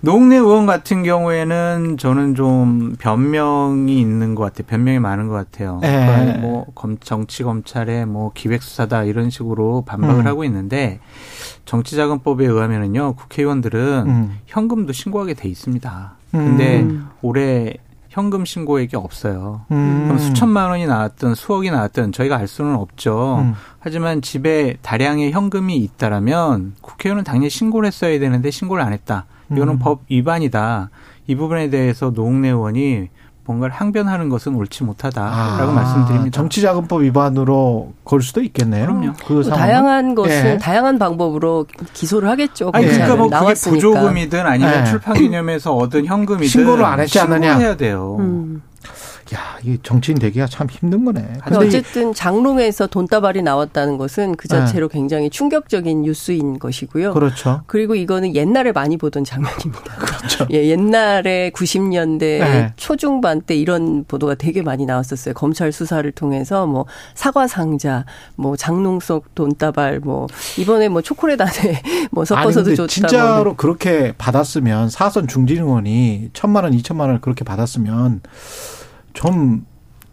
[0.00, 4.66] 노웅래 의원 같은 경우에는 저는 좀 변명이 있는 것 같아요.
[4.68, 5.80] 변명이 많은 것 같아요.
[5.84, 5.88] 예.
[5.88, 10.26] 그러니까 뭐 검, 정치 검찰의 뭐 기획 수사다 이런 식으로 반박을 음.
[10.26, 11.00] 하고 있는데
[11.66, 14.38] 정치자금법에 의하면은요 국회의원들은 음.
[14.46, 16.12] 현금도 신고하게 돼 있습니다.
[16.34, 16.38] 음.
[16.38, 16.88] 근데
[17.20, 17.74] 올해
[18.08, 19.60] 현금 신고액이 없어요.
[19.72, 20.04] 음.
[20.04, 23.40] 그럼 수천만 원이 나왔든 수억이 나왔든 저희가 알 수는 없죠.
[23.40, 23.54] 음.
[23.78, 29.26] 하지만 집에 다량의 현금이 있다라면 국회의원은 당연히 신고를 했어야 되는데 신고를 안 했다.
[29.52, 29.78] 이거는 음.
[29.78, 30.88] 법 위반이다.
[31.26, 33.08] 이 부분에 대해서 노웅래 의원이
[33.46, 36.36] 뭔가를 항변하는 것은 옳지 못하다라고 아, 말씀드립니다.
[36.36, 38.86] 정치자금법 위반으로 걸 수도 있겠네요.
[38.86, 39.12] 그럼요.
[39.26, 39.42] 그 뭐.
[39.42, 40.58] 다양한 것을 예.
[40.58, 42.70] 다양한 방법으로 기소를 하겠죠.
[42.74, 43.16] 아니 그러니까.
[43.16, 43.74] 뭐 그게 나왔으니까.
[43.74, 44.90] 부조금이든 아니면 네.
[44.90, 47.50] 출판 기념에서 얻은 현금이든 신고를 안 했지 않느냐.
[47.50, 48.16] 신고해야 돼요.
[48.18, 48.62] 음.
[49.34, 51.38] 야, 이 정치인 되기가 참 힘든 거네.
[51.54, 57.12] 어쨌든 장롱에서 돈다발이 나왔다는 것은 그 자체로 굉장히 충격적인 뉴스인 것이고요.
[57.12, 57.62] 그렇죠.
[57.66, 59.94] 그리고 이거는 옛날에 많이 보던 장면입니다.
[59.96, 60.46] 그렇죠.
[60.52, 62.72] 예, 옛날에 90년대 네.
[62.76, 65.34] 초중반 때 이런 보도가 되게 많이 나왔었어요.
[65.34, 68.04] 검찰 수사를 통해서 뭐 사과 상자,
[68.36, 70.26] 뭐 장롱 속 돈다발, 뭐
[70.58, 72.86] 이번에 뭐 초콜릿 안에 뭐 섞어서도 근데 줬다.
[72.88, 73.56] 진짜로 뭐.
[73.56, 78.20] 그렇게 받았으면 사선 중진 의원이 천만 원, 이천만 원을 그렇게 받았으면
[79.16, 79.64] 좀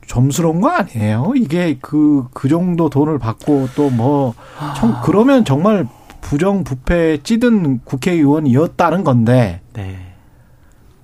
[0.07, 1.33] 점스러운 거 아니에요?
[1.35, 4.33] 이게 그, 그 정도 돈을 받고 또 뭐,
[4.75, 5.87] 청, 그러면 정말
[6.21, 10.12] 부정부패 찌든 국회의원이었다는 건데, 네.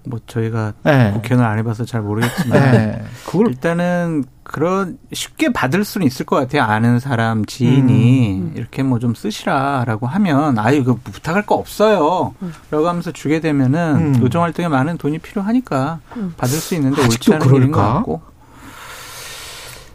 [0.10, 1.12] 뭐 저희가 예.
[1.14, 3.01] 국회의원 안 해봐서 잘 모르겠지만 예.
[3.26, 6.64] 그걸, 일단은 그런 쉽게 받을 수는 있을 것 같아요.
[6.64, 8.53] 아는 사람 지인이 음.
[8.55, 12.34] 이렇게 뭐 좀 쓰시라라고 하면 아유 그 부탁할 거 없어요.
[12.72, 14.20] 라고 하면서 주게 되면은 음.
[14.24, 15.99] 의정 활동에 많은 돈이 필요하니까
[16.38, 17.93] 받을 수 있는데 아직도 옳지 않은 일인 것 그럴까?
[17.93, 18.22] 같고.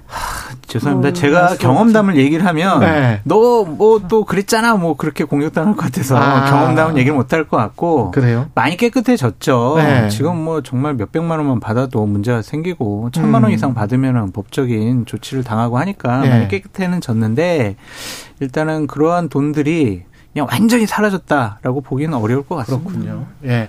[0.06, 1.08] 하, 죄송합니다.
[1.10, 3.20] 뭐, 제가 경험담을 얘기를 하면 네.
[3.24, 6.50] 너뭐 또 그랬잖아 뭐 그렇게 공격당할 것 같아서 아.
[6.50, 8.48] 경험담은 얘기를 못 할 것 같고 그래요?
[8.54, 9.74] 많이 깨끗해졌죠.
[9.78, 10.08] 네.
[10.08, 13.54] 지금 뭐 정말 몇 백만 원만 받아도 문제가 생기고 천만 원 음.
[13.54, 16.28] 이상 받으면은 법적인 조치를 당하고 하니까 네.
[16.30, 17.76] 많이 깨끗해는 졌는데
[18.40, 22.88] 일단은 그러한 돈들이 그냥 완전히 사라졌다라고 보기는 어려울 것 같습니다.
[22.90, 23.26] 그렇군요.
[23.44, 23.68] 예.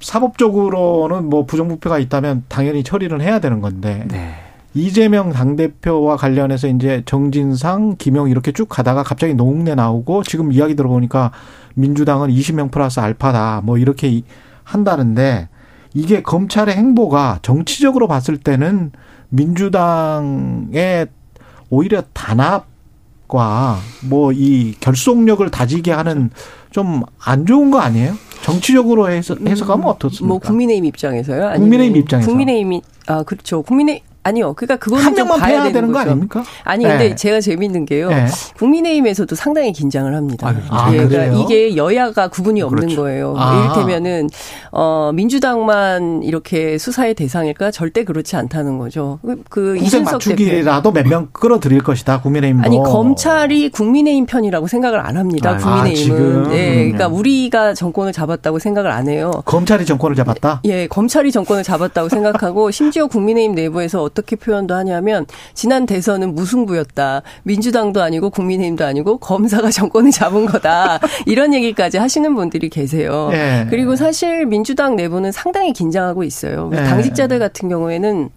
[0.00, 4.34] 사법적으로는 뭐 부정부패가 있다면 당연히 처리를 해야 되는 건데, 네.
[4.76, 11.32] 이재명 당대표와 관련해서 이제 정진상, 김영 이렇게 쭉 가다가 갑자기 노웅래 나오고 지금 이야기 들어보니까
[11.74, 14.24] 민주당은 20명 플러스 알파다 뭐 이렇게 이-
[14.64, 15.48] 한다는데
[15.94, 18.92] 이게 검찰의 행보가 정치적으로 봤을 때는
[19.30, 21.06] 민주당의
[21.70, 23.78] 오히려 단합과
[24.10, 26.30] 뭐 이 결속력을 다지게 하는
[26.70, 28.14] 좀 안 좋은 거 아니에요?
[28.42, 30.26] 정치적으로 해서 해석하면 어떻습니까?
[30.28, 31.54] 뭐 국민의힘 입장에서요?
[31.54, 32.28] 국민의힘 입장에서.
[32.28, 33.62] 국민의힘이 아 그렇죠.
[33.62, 34.54] 국민의 아니요.
[34.54, 35.98] 그러니까 그거는 한좀 명만 봐야 패야 되는 거.
[36.00, 36.42] 아닙니까?
[36.64, 37.14] 아니 근데 네.
[37.14, 38.08] 제가 재밌는 게요.
[38.08, 38.26] 네.
[38.58, 40.48] 국민의힘에서도 상당히 긴장을 합니다.
[40.48, 41.42] 아유, 아, 예, 그러니까 그래요?
[41.44, 43.02] 이게 여야가 구분이 없는 그렇죠.
[43.02, 43.34] 거예요.
[43.38, 43.62] 아.
[43.74, 44.28] 이를테면은
[44.72, 47.70] 어 민주당만 이렇게 수사의 대상일까?
[47.70, 49.18] 절대 그렇지 않다는 거죠.
[49.22, 52.20] 그, 그 이준석 대표 맞추기라도 몇 명 끌어들일 것이다.
[52.20, 52.66] 국민의힘도.
[52.66, 55.50] 아니 검찰이 국민의힘 편이라고 생각을 안 합니다.
[55.50, 55.94] 아, 국민의힘은.
[55.94, 56.50] 지금?
[56.50, 57.14] 네, 그러니까 음.
[57.14, 59.30] 우리가 정권을 잡았다고 생각을 안 해요.
[59.44, 60.62] 검찰이 정권을 잡았다.
[60.64, 67.22] 예, 검찰이 정권을 잡았다고 생각하고 심지어 국민의힘 내부에서 어떻게 표현도 하냐면 지난 대선은 무승부였다.
[67.42, 70.98] 민주당도 아니고 국민의힘도 아니고 검사가 정권을 잡은 거다.
[71.26, 73.28] 이런 얘기까지 하시는 분들이 계세요.
[73.32, 73.66] 예.
[73.68, 76.70] 그리고 사실 민주당 내부는 상당히 긴장하고 있어요.
[76.72, 76.76] 예.
[76.76, 78.30] 당직자들 같은 경우에는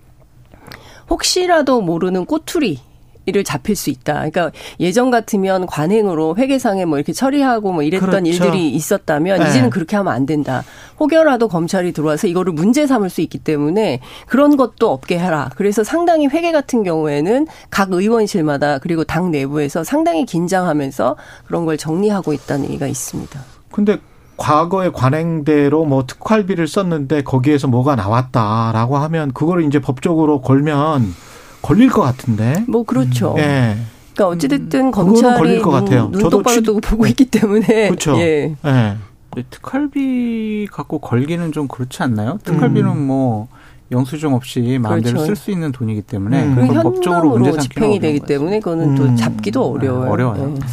[1.09, 2.79] 혹시라도 모르는 꼬투리
[3.27, 4.13] 를 잡힐 수 있다.
[4.13, 8.27] 그러니까 예전 같으면 관행으로 회계상에 뭐 이렇게 처리하고 뭐 이랬던 그렇죠.
[8.27, 9.49] 일들이 있었다면 네.
[9.49, 10.63] 이제는 그렇게 하면 안 된다.
[10.99, 15.49] 혹여라도 검찰이 들어와서 이거를 문제 삼을 수 있기 때문에 그런 것도 없게 해라.
[15.55, 21.15] 그래서 상당히 회계 같은 경우에는 각 의원실마다 그리고 당 내부에서 상당히 긴장하면서
[21.45, 23.39] 그런 걸 정리하고 있다는 얘기가 있습니다.
[23.71, 23.99] 근데
[24.37, 31.13] 과거의 관행대로 뭐 특활비를 썼는데 거기에서 뭐가 나왔다라고 하면 그걸 이제 법적으로 걸면
[31.61, 32.63] 걸릴 것 같은데.
[32.67, 33.35] 뭐 그렇죠.
[33.37, 33.77] 예.
[34.13, 36.09] 그러니까 어찌됐든 그거는 검찰이 걸릴 것 같아요.
[36.11, 38.17] 눈, 똑바로 취- 두고 보고 있기 때문에 그렇죠.
[38.17, 38.55] 예.
[38.65, 38.95] 예.
[39.31, 42.39] 근데 특활비 갖고 걸기는 좀 그렇지 않나요?
[42.43, 43.07] 특활비는 음.
[43.07, 43.47] 뭐
[43.91, 45.25] 영수증 없이 마음대로 그렇죠.
[45.35, 46.55] 쓸수 있는 돈이기 때문에 음.
[46.55, 48.19] 그리고 그걸 법적으로 문제 집행이 되기.
[48.19, 48.95] 때문에 그거는 음.
[48.95, 50.09] 또 잡기도 어려워요.
[50.11, 50.39] 어려워요.
[50.41, 50.45] 예.
[50.45, 50.65] 증거를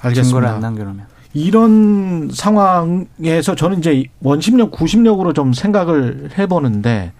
[0.00, 0.54] 알겠습니다.
[0.54, 1.06] 안 남겨놓으면.
[1.34, 7.12] 이런 상황에서 저는 이제 원심력, 구심력으로 좀 생각을 해보는데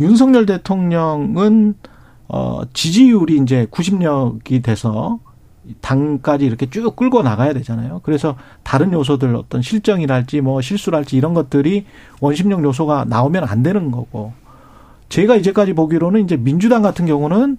[0.00, 1.74] 윤석열 대통령은
[2.32, 5.18] 어 지지율이 이제 구심력이 돼서
[5.80, 8.00] 당까지 이렇게 쭉 끌고 나가야 되잖아요.
[8.02, 11.86] 그래서 다른 요소들 어떤 실정이랄지 뭐 실수랄지 이런 것들이
[12.20, 14.32] 원심력 요소가 나오면 안 되는 거고.
[15.10, 17.58] 제가 이제까지 보기로는 이제 민주당 같은 경우는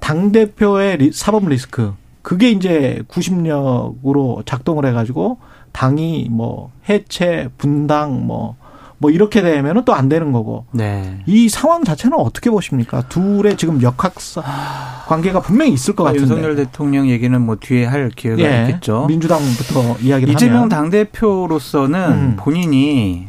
[0.00, 1.92] 당 대표의 사법 리스크
[2.22, 5.36] 그게 이제 구심력으로 작동을 해가지고
[5.72, 8.56] 당이 뭐 해체 분당 뭐
[9.00, 10.66] 뭐뭐 이렇게 되면은 또 안 되는 거고.
[10.72, 11.18] 네.
[11.26, 13.02] 이 상황 자체는 어떻게 보십니까?
[13.08, 14.42] 둘의 지금 역학사
[15.08, 16.22] 관계가 분명히 있을 것 같은데.
[16.22, 19.06] 윤석열 대통령 얘기는 뭐 뒤에 할 기회가 예, 있겠죠.
[19.08, 20.68] 민주당부터 이야기를 이재명 하면.
[20.68, 22.36] 당대표로서는 음.
[22.38, 23.26] 본인이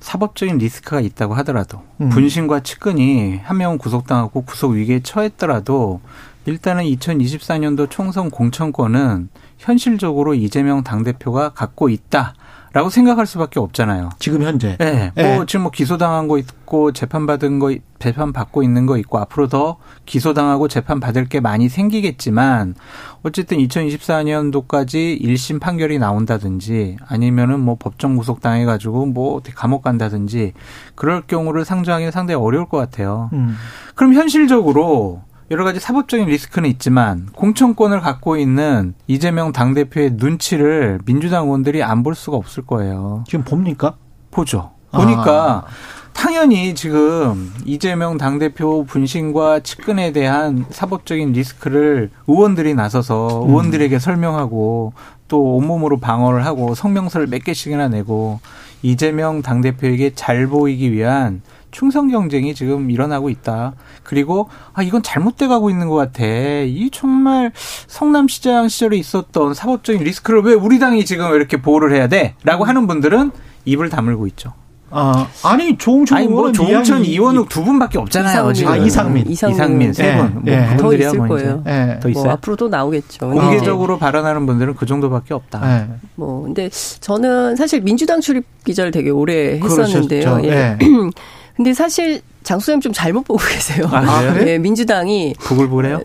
[0.00, 2.08] 사법적인 리스크가 있다고 하더라도 음.
[2.08, 6.00] 분신과 측근이 한 명은 구속당하고 구속 위기에 처했더라도
[6.46, 12.34] 일단은 2024년도 총선 공천권은 현실적으로 이재명 당대표가 갖고 있다
[12.72, 14.10] 라고 생각할 수밖에 없잖아요.
[14.18, 14.76] 지금 현재.
[14.78, 15.44] 네, 뭐 예.
[15.46, 19.76] 지금 뭐 기소당한 거 있고 재판 받은 거 재판 받고 있는 거 있고 앞으로 더
[20.06, 22.74] 기소당하고 재판 받을 게 많이 생기겠지만
[23.22, 30.52] 어쨌든 2024년도까지 1심 판결이 나온다든지 아니면은 뭐 법정 구속 당해 가지고 뭐 어떻게 감옥 간다든지
[30.94, 33.30] 그럴 경우를 상정하기는 상당히 어려울 것 같아요.
[33.32, 33.56] 음.
[33.94, 41.82] 그럼 현실적으로 여러 가지 사법적인 리스크는 있지만 공천권을 갖고 있는 이재명 당대표의 눈치를 민주당 의원들이
[41.82, 43.24] 안 볼 수가 없을 거예요.
[43.26, 43.96] 지금 봅니까?
[44.30, 44.70] 보죠.
[44.92, 45.70] 보니까 아.
[46.12, 53.48] 당연히 지금 이재명 당대표 분신과 측근에 대한 사법적인 리스크를 의원들이 나서서 음.
[53.50, 54.92] 의원들에게 설명하고
[55.28, 58.40] 또 온몸으로 방어를 하고 성명서를 몇 개씩이나 내고
[58.82, 63.74] 이재명 당대표에게 잘 보이기 위한 충성 경쟁이 지금 일어나고 있다.
[64.02, 66.24] 그리고 아 이건 잘못돼 가고 있는 것 같아.
[66.24, 67.52] 이 정말
[67.86, 73.30] 성남시장 시절에 있었던 사법적인 리스크를 왜 우리 당이 지금 이렇게 보호를 해야 돼?라고 하는 분들은
[73.64, 74.52] 입을 다물고 있죠.
[74.90, 78.52] 아, 아니 조홍천 아니 뭐 의원은 조홍천 이원욱 두 분밖에 없잖아요.
[78.52, 78.54] 이상민.
[78.54, 78.72] 지금.
[78.72, 79.26] 아, 이상민.
[79.28, 79.54] 이상민.
[79.56, 80.32] 이상민 세 예, 분.
[80.34, 80.60] 뭐 예.
[80.70, 81.62] 더 그분들이야 있을 뭐 거예요.
[81.66, 81.98] 예.
[82.00, 82.32] 더뭐 있어요?
[82.32, 83.28] 앞으로도 나오겠죠.
[83.28, 85.60] 근데 공개적으로 발언하는 분들은 그 정도밖에 없다.
[85.80, 85.88] 예.
[86.14, 90.22] 뭐 근데 저는 사실 민주당 출입 기자를 되게 오래 했었는데요.
[90.22, 90.48] 그러셨죠.
[90.48, 90.78] 예.
[91.58, 91.62] 예.
[91.62, 93.86] 근데 사실 장수님 좀 잘못 보고 계세요.
[93.90, 94.48] 아, 그래요?
[94.48, 96.00] 예, 민주당이 부글부글해요?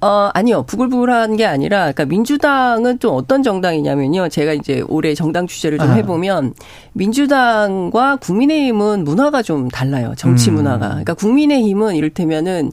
[0.00, 0.62] 어, 아니요.
[0.62, 4.28] 부글부글한 게 아니라, 그러니까 민주당은 좀 어떤 정당이냐면요.
[4.28, 5.94] 제가 이제 올해 정당 취재를 좀 아.
[5.94, 6.54] 해보면,
[6.92, 10.12] 민주당과 국민의힘은 문화가 좀 달라요.
[10.16, 10.56] 정치 음.
[10.56, 10.88] 문화가.
[10.90, 12.70] 그러니까 국민의힘은 이를테면은,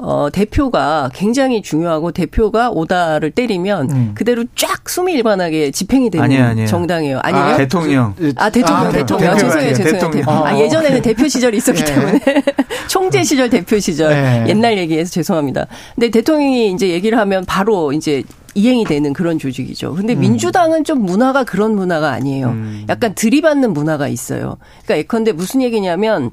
[0.00, 4.10] 어, 대표가 굉장히 중요하고 대표가 오다를 때리면 음.
[4.14, 6.66] 그대로 쫙 숨이 일반하게 집행이 되는 아니에요, 아니에요.
[6.68, 7.18] 정당이에요.
[7.20, 7.44] 아니에요?
[7.44, 8.14] 아, 대통령.
[8.36, 9.34] 아, 대통령, 아, 대통령.
[9.34, 9.38] 대통령.
[9.38, 9.92] 죄송해요, 죄송해요.
[9.92, 10.20] 대통령.
[10.20, 10.46] 대통령.
[10.46, 11.84] 아, 예전에는 대표 시절이 있었기 예.
[11.84, 12.20] 때문에.
[12.86, 14.12] 총재 시절, 대표 시절.
[14.12, 14.44] 예.
[14.48, 15.66] 옛날 얘기해서 죄송합니다.
[15.96, 18.22] 근데 대통령이 이제 얘기를 하면 바로 이제
[18.54, 19.94] 이행이 되는 그런 조직이죠.
[19.94, 20.20] 근데 음.
[20.20, 22.48] 민주당은 좀 문화가 그런 문화가 아니에요.
[22.48, 22.86] 음.
[22.88, 24.58] 약간 들이받는 문화가 있어요.
[24.84, 26.30] 그러니까 예컨대 무슨 얘기냐면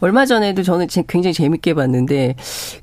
[0.00, 2.34] 얼마 전에도 저는 제- 굉장히 재밌게 봤는데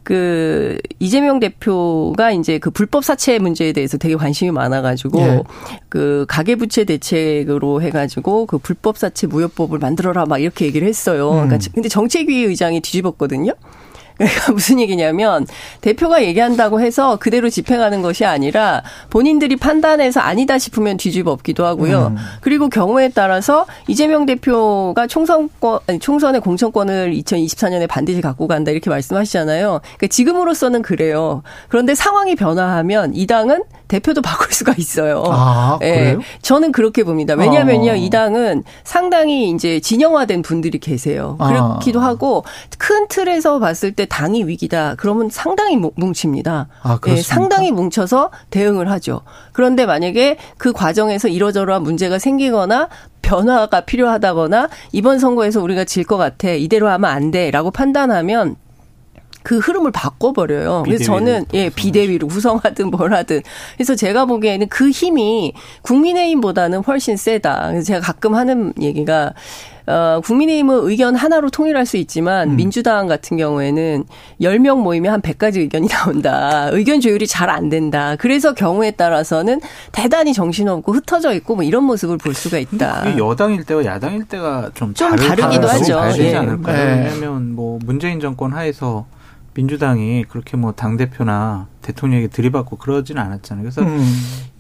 [0.04, 5.44] 그 이재명 대표가 이제 그 불법 사채 문제에 대해서 되게 관심이 많아가지고 예.
[5.90, 11.32] 그 가계부채 대책으로 해가지고 그 불법 사채 무효법을 만들어라 막 이렇게 얘기를 했어요.
[11.32, 11.48] 음.
[11.48, 13.54] 그러니까 근데 정책위 의장이 뒤집었거든요.
[14.18, 15.48] 그러니까 무슨 얘기냐면
[15.82, 22.08] 대표가 얘기한다고 해서 그대로 집행하는 것이 아니라 본인들이 판단해서 아니다 싶으면 뒤집어 엎기도 하고요.
[22.08, 22.18] 음.
[22.42, 29.82] 그리고 경우에 따라서 이재명 대표가 총선권 아니 총선의 공천권을 2024년에 반드시 갖고 간다 이렇게 말씀하시잖아요.
[29.82, 31.44] 그러니까 지금으로서는 그래요.
[31.70, 35.24] 그런데 상황이 변화하면 이 당은 대표도 바꿀 수가 있어요.
[35.28, 36.20] 아, 예, 그래요?
[36.42, 37.36] 저는 그렇게 봅니다.
[37.36, 37.96] 왜냐면요, 어.
[37.96, 41.36] 이 당은 상당히 이제 진영화된 분들이 계세요.
[41.40, 41.48] 아.
[41.48, 42.44] 그렇기도 하고
[42.78, 44.96] 큰 틀에서 봤을 때 당이 위기다.
[44.98, 46.68] 그러면 상당히 뭉- 뭉칩니다.
[46.84, 47.16] 아, 예?
[47.18, 49.22] 상당히 뭉쳐서 대응을 하죠.
[49.54, 52.90] 그런데 만약에 그 과정에서 이러저러한 문제가 생기거나
[53.22, 56.50] 변화가 필요하다거나 이번 선거에서 우리가 질 것 같아.
[56.50, 57.52] 이대로 하면 안 돼.
[57.52, 58.56] 라고 판단하면
[59.48, 60.84] 그 흐름을 바꿔버려요.
[60.84, 63.42] 그래서 저는 예 비대위로 구성하든 뭘 하든
[63.78, 67.68] 그래서 제가 보기에는 그 힘이 국민의힘보다는 훨씬 세다.
[67.70, 69.32] 그래서 제가 가끔 하는 얘기가
[69.90, 72.56] 어, 국민의힘은 의견 하나로 통일할 수 있지만 음.
[72.58, 74.04] 민주당 같은 경우에는
[74.42, 76.68] 10명 모이면 한 100가지 의견이 나온다.
[76.74, 78.18] 의견 조율이 잘 안 된다.
[78.20, 79.62] 그래서 경우에 따라서는
[79.94, 83.18] 대단히 정신없고 흩어져 있고 뭐 이런 모습을 볼 수가 있다.
[83.18, 85.96] 여당일 때와 야당일 때가 좀, 좀 다르- 다르기도 다르- 하죠.
[85.96, 86.36] 다르지 예.
[86.36, 86.76] 않을까요?
[86.76, 87.04] 네.
[87.14, 89.06] 왜냐하면 뭐 문재인 정권 하에서
[89.58, 93.64] 민주당이 그렇게 뭐 당 대표나 대통령에게 들이받고 그러지는 않았잖아요.
[93.64, 94.06] 그래서 음.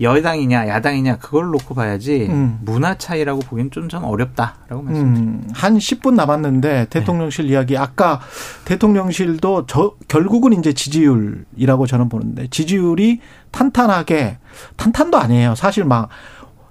[0.01, 2.57] 여당이냐 야당이냐 그걸 놓고 봐야지 음.
[2.63, 5.03] 문화 차이라고 보기엔 좀전 어렵다라고 말씀.
[5.03, 8.19] 음, 한 10분 남았는데 대통령실 이야기 아까
[8.65, 13.19] 대통령실도 저 결국은 이제 지지율이라고 저는 보는데 지지율이
[13.51, 14.39] 탄탄하게
[14.75, 15.53] 탄탄도 아니에요.
[15.53, 16.09] 사실 막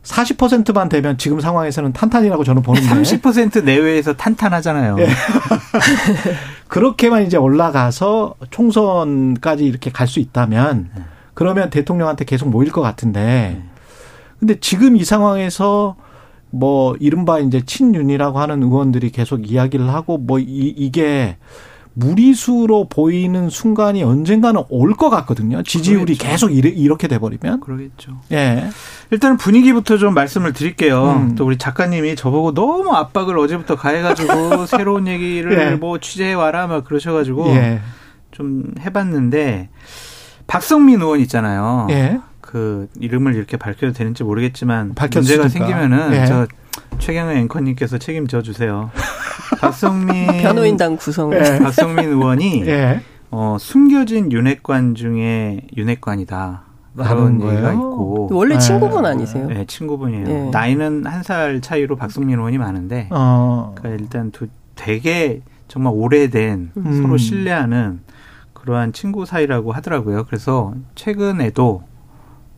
[0.03, 4.97] 40%만 되면 지금 상황에서는 탄탄이라고 저는 보는데 30% 내외에서 탄탄하잖아요.
[5.01, 5.09] 예.
[6.69, 10.91] 그렇게만 이제 올라가서 총선까지 이렇게 갈 수 있다면
[11.35, 13.62] 그러면 대통령한테 계속 모일 것 같은데.
[14.39, 15.97] 근데 지금 이 상황에서
[16.51, 20.45] 뭐 이른바 이제 친윤이라고 하는 의원들이 계속 이야기를 하고 뭐 이,
[20.77, 21.37] 이게
[21.99, 25.63] 무리수로 보이는 순간이 언젠가는 올 것 같거든요.
[25.63, 26.29] 지지율이 그러겠죠.
[26.29, 27.61] 계속 이렇게 돼버리면.
[27.61, 28.13] 그러겠죠.
[28.33, 28.69] 예.
[29.11, 31.27] 일단 분위기부터 좀 말씀을 드릴게요.
[31.31, 31.35] 음.
[31.37, 35.77] 또 우리 작가님이 저보고 너무 압박을 어제부터 가해가지고 새로운 얘기를 예.
[35.77, 37.81] 뭐 취재해 와라 막 그러셔가지고 예.
[38.31, 39.69] 좀 해봤는데
[40.47, 41.87] 박성민 의원 있잖아요.
[41.91, 42.21] 예.
[42.41, 45.43] 그 이름을 이렇게 밝혀도 되는지 모르겠지만 밝혔으니까.
[45.43, 46.27] 문제가 생기면은 예.
[46.27, 46.47] 저
[46.99, 48.91] 최경영 앵커님께서 책임져 주세요.
[49.61, 51.33] 박성민 변호인단 구성.
[51.33, 51.59] 예.
[51.59, 53.01] 박성민 의원이 예.
[53.31, 56.62] 어, 숨겨진 윤핵관 중에 윤핵관이다.
[56.97, 57.72] 그런 얘기가?
[57.74, 58.29] 있고.
[58.33, 58.59] 원래 예.
[58.59, 59.47] 친구분 아니세요?
[59.49, 60.27] 네, 친구분이에요.
[60.29, 60.51] 예.
[60.51, 63.74] 나이는 한 살 차이로 박성민 의원이 많은데, 어.
[63.77, 67.03] 그러니까 일단 두, 되게 정말 오래된 음.
[67.03, 68.01] 서로 신뢰하는
[68.55, 70.24] 그러한 친구 사이라고 하더라고요.
[70.24, 71.83] 그래서 최근에도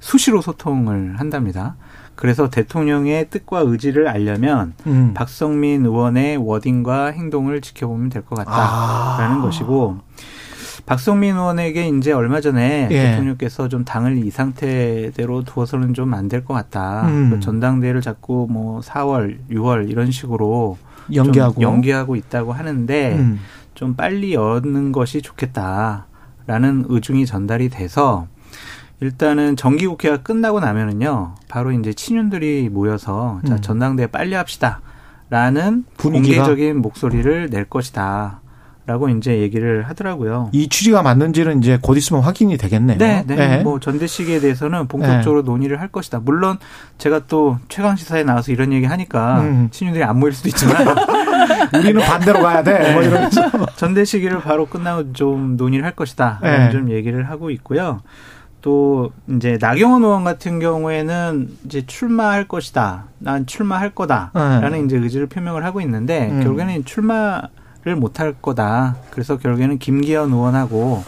[0.00, 1.74] 수시로 소통을 한답니다.
[2.20, 5.12] 그래서 대통령의 뜻과 의지를 알려면 음.
[5.14, 9.40] 박성민 의원의 워딩과 행동을 지켜보면 될 것 같다라는 아.
[9.40, 9.98] 것이고
[10.84, 13.10] 박성민 의원에게 이제 얼마 전에 예.
[13.10, 17.06] 대통령께서 좀 당을 이 상태대로 두어서는 좀 안 될 것 같다.
[17.06, 17.30] 음.
[17.30, 21.62] 그 전당대회를 자꾸 뭐 4월, 6월 이런 식으로 좀 연기하고.
[21.62, 23.38] 연기하고 있다고 하는데 음.
[23.74, 28.26] 좀 빨리 여는 것이 좋겠다라는 의중이 전달이 돼서
[29.01, 33.61] 일단은 정기국회가 끝나고 나면은요 바로 이제 친윤들이 모여서 자 음.
[33.61, 36.42] 전당대회 빨리 합시다라는 분위기가?
[36.44, 38.40] 공개적인 목소리를 낼 것이다
[38.88, 40.49] 라고 이제 얘기를 하더라고요.
[40.53, 42.96] 이 취지가 맞는지는 이제 곧 있으면 확인이 되겠네요.
[42.96, 43.36] 네, 네.
[43.36, 43.62] 네.
[43.62, 46.20] 뭐 전대식에 대해서는 본격적으로 논의를 할 것이다.
[46.20, 46.57] 물론
[46.96, 49.68] 제가 또 최강 시사에 나와서 이런 얘기 하니까 음.
[49.70, 50.86] 친윤들이 안 모일 수도 있지만
[51.76, 52.94] 우리는 반대로 가야 돼.
[52.94, 53.51] 뭐 이러면서.
[53.76, 56.40] 전대 시기를 바로 끝나고 좀 논의를 할 것이다.
[56.42, 56.70] 네.
[56.70, 58.01] 좀 얘기를 하고 있고요.
[58.61, 63.04] 또 이제 나경원 의원 같은 경우에는 이제 출마할 것이다.
[63.18, 64.80] 난 출마할 거다라는 네.
[64.84, 66.42] 이제 의지를 표명을 하고 있는데 음.
[66.42, 68.96] 결국에는 출마를 못할 거다.
[69.11, 71.04] 그래서 결국에는 김기현 의원하고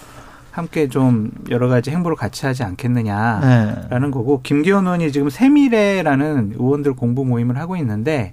[0.52, 3.40] 함께 좀 여러 가지 행보를 같이 하지 않겠느냐.
[3.40, 3.88] 네.
[3.90, 8.32] 라는 거고 김기현 의원이 지금 세미래라는 의원들 공부 모임을 하고 있는데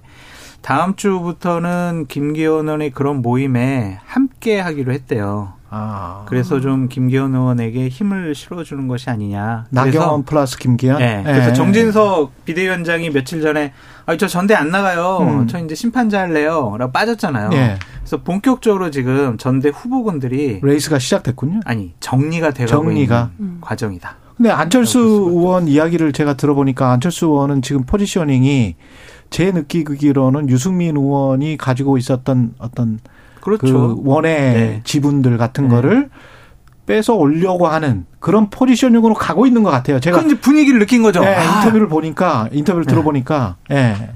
[0.62, 5.57] 다음 주부터는 김기현 의원의 그런 모임에 함께 하기로 했대요.
[5.70, 6.22] 아.
[6.26, 9.66] 그래서 좀 김기현 의원에게 힘을 실어주는 것이 아니냐.
[9.70, 10.98] 나경원 플러스 김기현.
[10.98, 11.22] 네.
[11.24, 13.72] 그래서 정진석 비대위원장이 며칠 전에
[14.06, 15.18] 아, 저 전대 안 나가요.
[15.20, 15.46] 음.
[15.46, 16.74] 저 이제 심판자 할래요.
[16.78, 17.50] 라고 빠졌잖아요.
[17.52, 17.78] 예.
[18.00, 21.60] 그래서 본격적으로 지금 전대 후보군들이 레이스가 시작됐군요.
[21.66, 23.30] 아니 정리가 돼가고 정리가.
[23.38, 24.16] 있는 과정이다.
[24.38, 28.76] 근데 안철수 의원 이야기를 제가 들어보니까 안철수 의원은 지금 positioning이
[29.30, 33.00] 제 느끼기로는 유승민 의원이 가지고 있었던 어떤
[33.40, 33.96] 그렇죠.
[33.96, 34.80] 그 원의 네.
[34.84, 35.74] 지분들 같은 네.
[35.74, 36.10] 거를
[36.86, 40.00] 뺏어 오려고 하는 그런 포지셔닝으로 가고 있는 것 같아요.
[40.00, 41.20] 제가 그 분위기를 느낀 거죠.
[41.20, 42.90] 네, 아, 인터뷰를 보니까 인터뷰를 네.
[42.90, 44.10] 들어보니까 예.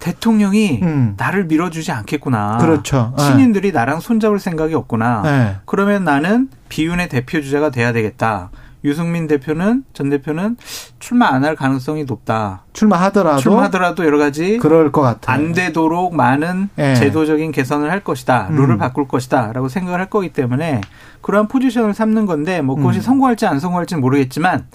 [0.00, 1.14] 대통령이 음.
[1.16, 2.58] 나를 밀어주지 않겠구나.
[2.58, 3.14] 그렇죠.
[3.18, 3.22] 예.
[3.22, 5.22] 신인들이 나랑 손잡을 생각이 없구나.
[5.24, 5.56] 예.
[5.64, 8.50] 그러면 나는 비윤의 대표 주자가 돼야 되겠다.
[8.86, 10.56] 유승민 대표는 전 대표는
[10.98, 12.62] 출마 안 할 가능성이 높다.
[12.72, 15.34] 출마하더라도 출마하더라도 여러 가지 그럴 것 같아요.
[15.36, 16.94] 안 되도록 많은 예.
[16.94, 18.48] 제도적인 개선을 할 것이다.
[18.50, 18.56] 음.
[18.56, 20.80] 룰을 바꿀 것이다라고 생각을 할 거기 때문에
[21.20, 23.02] 그러한 포지션을 삼는 건데 뭐 그것이 음.
[23.02, 24.66] 성공할지 안 성공할지는 모르겠지만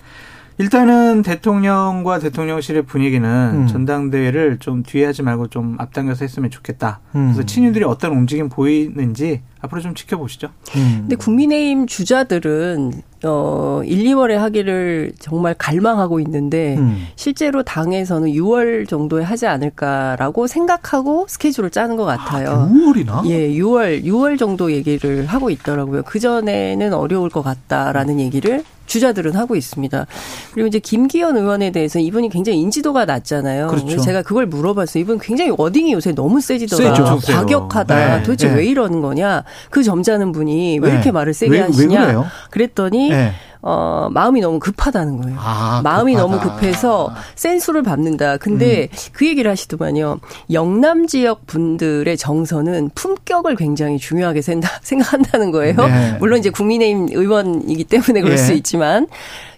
[0.58, 3.68] 일단은 대통령과 대통령실의 분위기는 음.
[3.68, 7.00] 전당대회를 좀 뒤에 하지 말고 좀 앞당겨서 했으면 좋겠다.
[7.16, 7.32] 음.
[7.34, 10.50] 그래서 친윤들이 어떤 움직임 보이는지 앞으로 좀 지켜보시죠.
[10.76, 10.98] 음.
[11.02, 12.94] 근데 국민의힘 주자들은
[13.24, 17.08] 어 1, 2월에 하기를 정말 갈망하고 있는데 음.
[17.16, 22.70] 실제로 당에서는 6월 정도에 하지 않을까라고 생각하고 스케줄을 짜는 것 같아요.
[22.74, 23.26] 6월이나?
[23.28, 26.02] 예, 6월 6월 정도 얘기를 하고 있더라고요.
[26.04, 30.06] 그 전에는 어려울 것 같다라는 얘기를 주자들은 하고 있습니다.
[30.54, 33.68] 그리고 이제 김기현 의원에 대해서 이분이 굉장히 인지도가 낮잖아요.
[33.68, 33.88] 그렇죠.
[33.88, 35.02] 래서 제가 그걸 물어봤어요.
[35.02, 36.90] 이분 굉장히 워딩이 요새 너무 세지더라.
[36.90, 37.20] 세죠.
[37.22, 37.38] 세요.
[37.38, 37.96] 과격하다.
[37.96, 38.56] 네, 도대체 네.
[38.56, 39.46] 왜 이러는 거냐?
[39.70, 40.94] 그 점잖은 분이 왜 네.
[40.96, 42.00] 이렇게 말을 세게 왜, 하시냐?
[42.00, 42.26] 왜 그래요?
[42.50, 43.32] 그랬더니 네.
[43.64, 45.38] 어, 마음이 너무 급하다는 거예요.
[45.40, 46.28] 아, 마음이 급하다.
[46.28, 48.38] 너무 급해서 센수를 밟는다.
[48.38, 50.20] 근데 그 얘기를 하시더만요.
[50.52, 55.76] 영남 지역 분들의 정서는 품격을 굉장히 중요하게 생각, 생각한다는 거예요.
[55.76, 56.18] 네.
[56.20, 58.38] 물론 이제 국민의힘 의원이기 때문에 그럴 예.
[58.38, 59.08] 수 있지만.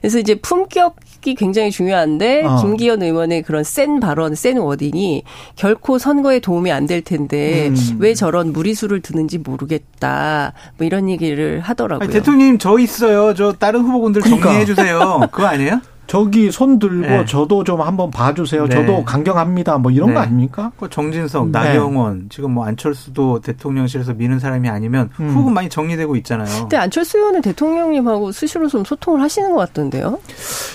[0.01, 2.57] 그래서 이제 품격 이 굉장히 중요한데 어.
[2.61, 5.23] 김기현 의원의 그런 센 발언, 센 워딩이
[5.55, 7.95] 결코 선거에 도움이 안 될 텐데 음.
[7.99, 10.51] 왜 저런 무리수를 드는지 모르겠다.
[10.77, 12.03] 뭐 이런 얘기를 하더라고요.
[12.03, 13.33] 아니, 대통령님 저 있어요.
[13.33, 14.47] 저 다른 후보군들 그러니까.
[14.47, 15.21] 정리해 주세요.
[15.31, 15.79] 그거 아니에요?
[16.13, 17.25] 저기 손 들고 네.
[17.25, 18.67] 저도 좀 한번 봐주세요.
[18.67, 18.75] 네.
[18.75, 19.79] 저도 강경합니다.
[19.79, 20.13] 뭐 이런 네.
[20.13, 20.71] 거 아닙니까?
[20.79, 21.51] 그 정진석, 네.
[21.57, 25.29] 나경원, 지금 뭐 안철수도 대통령실에서 미는 사람이 아니면 음.
[25.29, 26.45] 후보는 많이 정리되고 있잖아요.
[26.59, 30.19] 근데 안철수 의원은 대통령님하고 수시로 좀 소통을 하시는 것 같던데요.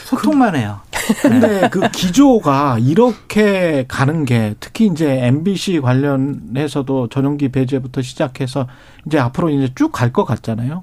[0.06, 0.80] 소통만 해요.
[1.22, 8.66] 근데 그 기조가 이렇게 가는 게 특히 이제 MBC 관련해서도 전용기 배제부터 시작해서
[9.06, 10.82] 이제 앞으로 이제 쭉 갈 것 같잖아요.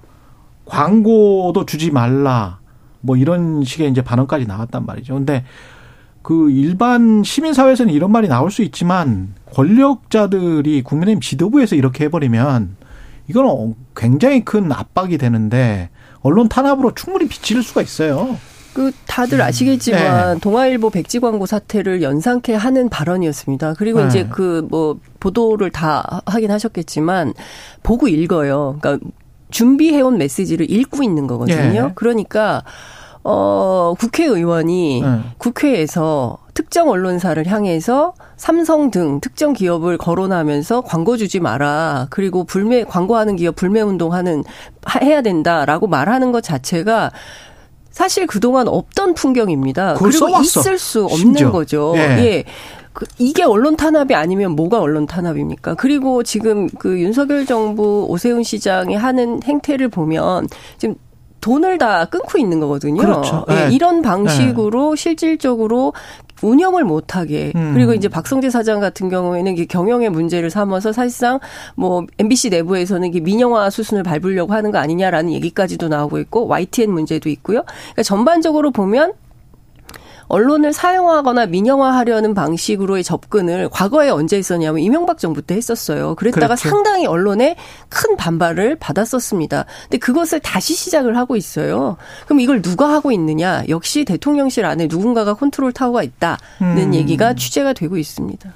[0.64, 2.60] 광고도 주지 말라.
[3.06, 5.14] 뭐 이런 식의 이제 반응까지 나왔단 말이죠.
[5.14, 5.43] 근데
[6.22, 12.78] 그 일반 시민사회에서는 이런 말이 나올 수 있지만 권력자들이 국민의힘 지도부에서 이렇게 해버리면
[13.28, 15.89] 이건 굉장히 큰 압박이 되는데
[16.22, 18.38] 언론 탄압으로 충분히 비칠 수가 있어요.
[18.74, 19.45] 그 다들 네.
[19.45, 23.76] 아시겠지만 동아일보 백지 광고 사태를 연상케 하는 발언이었습니다.
[23.76, 24.08] 그리고 네.
[24.08, 27.34] 이제 그 뭐 보도를 다 하긴 하셨겠지만
[27.84, 28.78] 보고 읽어요.
[28.82, 29.06] 그러니까
[29.49, 31.88] 준비해온 메시지를 읽고 있는 거거든요.
[31.89, 31.91] 예.
[31.95, 32.64] 그러니까
[33.28, 35.19] 어 국회의원이 네.
[35.39, 42.05] 국회에서 특정 언론사를 향해서 삼성 등 특정 기업을 거론하면서 광고 주지 마라.
[42.11, 44.43] 그리고 불매 광고하는 기업 불매 운동하는
[44.86, 47.11] 하- 해야 된다라고 말하는 것 자체가
[47.89, 49.95] 사실 그동안 없던 풍경입니다.
[49.95, 50.59] 그리고 써왔어.
[50.59, 51.51] 있을 수 없는 심지어.
[51.51, 51.93] 거죠.
[51.95, 51.99] 예.
[52.19, 52.43] 예.
[52.93, 55.73] 그 이게 언론 탄압이 아니면 뭐가 언론 탄압입니까?
[55.73, 60.47] 그리고 지금 그 윤석열 정부 오세훈 시장이 하는 행태를 보면
[60.78, 60.95] 지금
[61.46, 63.00] 돈을 다 끊고 있는 거거든요.
[63.00, 63.46] 그렇죠.
[63.52, 63.70] 예, 네.
[63.72, 65.93] 이런 방식으로 실질적으로
[66.41, 67.74] 운영을 못하게 음.
[67.76, 71.39] 그리고 이제 박성재 사장 같은 경우에는 경영의 문제를 삼아서 사실상
[71.76, 77.62] 뭐 MBC 내부에서는 민영화 수순을 밟으려고 하는 거 아니냐라는 얘기까지도 나오고 있고 YTN 문제도 있고요.
[77.64, 79.14] 그러니까 전반적으로 보면
[80.28, 86.15] 언론을 사용하거나 민영화하려는 방식으로의 접근을 과거에 언제 했었냐면 이명박 정부 때 했었어요.
[86.15, 86.69] 그랬다가 그렇죠.
[86.69, 87.55] 상당히 언론에
[87.89, 89.65] 큰 반발을 받았었습니다.
[89.84, 91.97] 근데 그것을 다시 시작을 하고 있어요.
[92.26, 93.63] 그럼 이걸 누가 하고 있느냐?
[93.69, 96.93] 역시 대통령실 안에 누군가가 컨트롤 타워가 있다는 음.
[96.93, 98.53] 얘기가 취재가 되고 있습니다.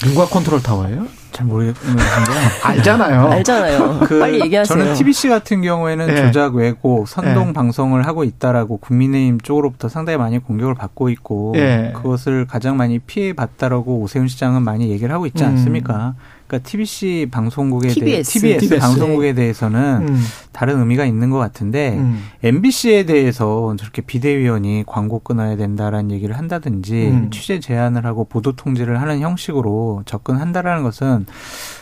[0.00, 1.06] 누가 컨트롤 타워예요?
[1.32, 2.02] 잘 모르겠는데
[2.62, 3.26] 알잖아요.
[3.28, 4.00] 알잖아요.
[4.06, 4.78] 그 빨리 얘기하세요.
[4.78, 6.16] 저는 TBC 같은 경우에는 네.
[6.26, 7.52] 조작 왜곡 선동 네.
[7.52, 11.92] 방송을 하고 있다라고 국민의힘 쪽으로부터 상당히 많이 공격을 받고 있고 네.
[11.94, 15.50] 그것을 가장 많이 피해 봤다라고 오세훈 시장은 많이 얘기를 하고 있지 음.
[15.50, 16.14] 않습니까?
[16.52, 18.40] 그러니까 TBC 방송국에 대해 TBS.
[18.40, 18.78] TBS.
[18.78, 20.22] 방송국에 대해서는 음,
[20.52, 22.22] 다른 의미가 있는 것 같은데 음.
[22.42, 27.30] MBC에 대해서 저렇게 비대위원이 광고 끊어야 된다라는 얘기를 한다든지 음.
[27.30, 31.24] 취재 제한을 하고 보도 통제를 하는 형식으로 접근한다라는 것은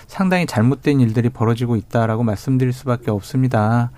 [0.07, 3.91] 상당히 잘못된 일들이 벌어지고 있다라고 말씀드릴 수밖에 없습니다.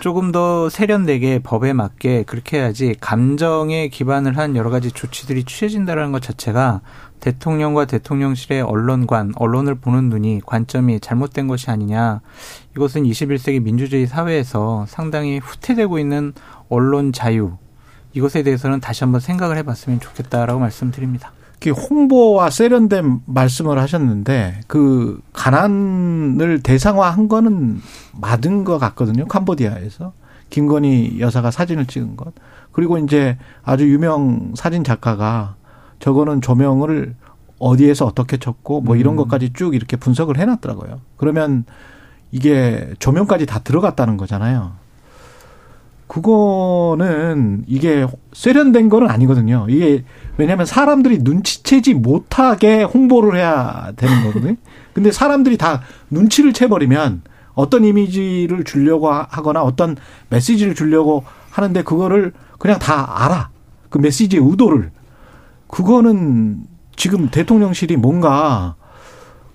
[0.00, 6.22] 조금 더 세련되게 법에 맞게 그렇게 해야지 감정에 기반을 한 여러 가지 조치들이 취해진다라는 것
[6.22, 6.80] 자체가
[7.24, 12.20] 대통령과 대통령실의 언론관, 언론을 보는 눈이 관점이 잘못된 것이 아니냐.
[12.76, 16.34] 이것은 21세기 민주주의 사회에서 상당히 후퇴되고 있는
[16.68, 17.52] 언론 자유.
[18.12, 21.32] 이것에 대해서는 다시 한번 생각을 해봤으면 좋겠다라고 말씀드립니다.
[21.60, 27.80] 그 홍보와 세련된 말씀을 하셨는데 그 가난을 대상화한 거는
[28.20, 29.24] 맞은 것 같거든요.
[29.24, 30.12] 캄보디아에서
[30.50, 32.34] 김건희 여사가 사진을 찍은 것
[32.70, 35.54] 그리고 이제 아주 유명 사진 작가가
[36.04, 37.14] 저거는 조명을
[37.58, 39.16] 어디에서 어떻게 쳤고 뭐 이런 음.
[39.16, 41.00] 것까지 쭉 이렇게 분석을 해놨더라고요.
[41.16, 41.64] 그러면
[42.30, 44.72] 이게 조명까지 다 들어갔다는 거잖아요.
[46.06, 49.64] 그거는 이게 세련된 거는 아니거든요.
[49.70, 50.04] 이게
[50.36, 54.56] 왜냐하면 사람들이 눈치채지 못하게 홍보를 해야 되는 거거든요.
[54.92, 55.80] 근데 사람들이 다
[56.10, 57.22] 눈치를 채버리면
[57.54, 59.96] 어떤 이미지를 주려고 하거나 어떤
[60.28, 63.48] 메시지를 주려고 하는데 그거를 그냥 다 알아.
[63.88, 64.90] 그 메시지의 의도를.
[65.74, 68.76] 그거는 지금 대통령실이 뭔가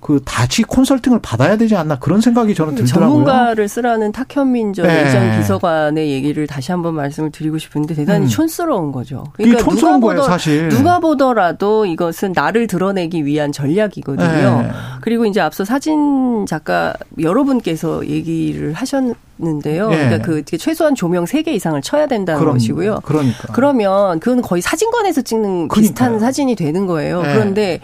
[0.02, 3.10] 그 다시 컨설팅을 받아야 되지 않나 그런 생각이 저는 들더라고요.
[3.10, 5.06] 전문가를 쓰라는 탁현민 전 네.
[5.06, 8.28] 예전 비서관의 얘기를 다시 한번 말씀을 드리고 싶은데 대단히 음.
[8.30, 9.26] 촌스러운 거죠.
[9.38, 10.70] 이게 촌스러운 거예요, 사실.
[10.70, 14.62] 누가 보더라도 이것은 나를 드러내기 위한 전략이거든요.
[14.62, 14.72] 네.
[15.02, 19.89] 그리고 이제 앞서 사진 작가 여러분께서 얘기를 하셨는데요.
[19.89, 19.97] 네.
[19.97, 23.02] 그러니까 그 최소한 조명 3개 이상을 쳐야 된다는 그럼, 것이고요.
[23.04, 23.54] 그러니까.
[23.54, 26.20] 그러면 그건 거의 사진관에서 찍는 비슷한 그러니까요.
[26.20, 27.22] 사진이 되는 거예요.
[27.22, 27.34] 네.
[27.34, 27.80] 그런데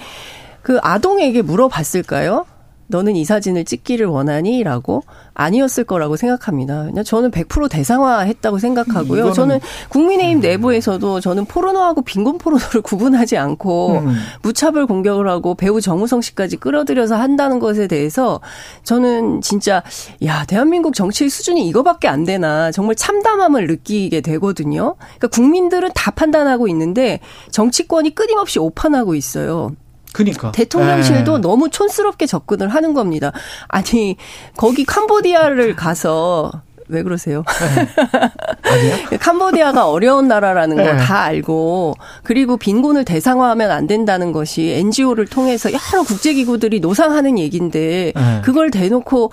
[0.65, 2.47] 그 아동에게 물어봤을까요?
[2.87, 4.63] 너는 이 사진을 찍기를 원하니?
[4.63, 5.03] 라고
[5.35, 6.85] 아니었을 거라고 생각합니다.
[6.85, 9.25] 그냥 저는 100% 대상화 했다고 생각하고요.
[9.29, 9.59] 이거는- 저는
[9.89, 14.15] 국민의힘 내부에서도 저는 포르노하고 빈곤 포르노를 구분하지 않고 음.
[14.41, 18.39] 무차별 공격을 하고 배우 정우성 씨까지 끌어들여서 한다는 것에 대해서
[18.83, 19.83] 저는 진짜
[20.23, 24.95] 야 대한민국 정치의 수준이 이거밖에 안 되나 정말 참담함을 느끼게 되거든요.
[24.97, 27.19] 그러니까 국민들은 다 판단하고 있는데
[27.51, 29.71] 정치권이 끊임없이 오판하고 있어요.
[30.15, 30.53] 그니까.
[30.53, 31.37] 대통령실도 예.
[31.39, 33.33] 너무 촌스럽게 접근을 하는 겁니다.
[33.67, 34.15] 아니
[34.55, 36.53] 거기 캄보디아를 가서
[36.87, 37.43] 왜 그러세요?
[39.19, 41.13] 캄보디아가 어려운 나라라는 걸다 네.
[41.13, 48.41] 알고 그리고 빈곤을 대상화하면 안 된다는 것이 NGO를 통해서 여러 국제기구들이 노상하는 얘기인데 네.
[48.41, 49.31] 그걸 대놓고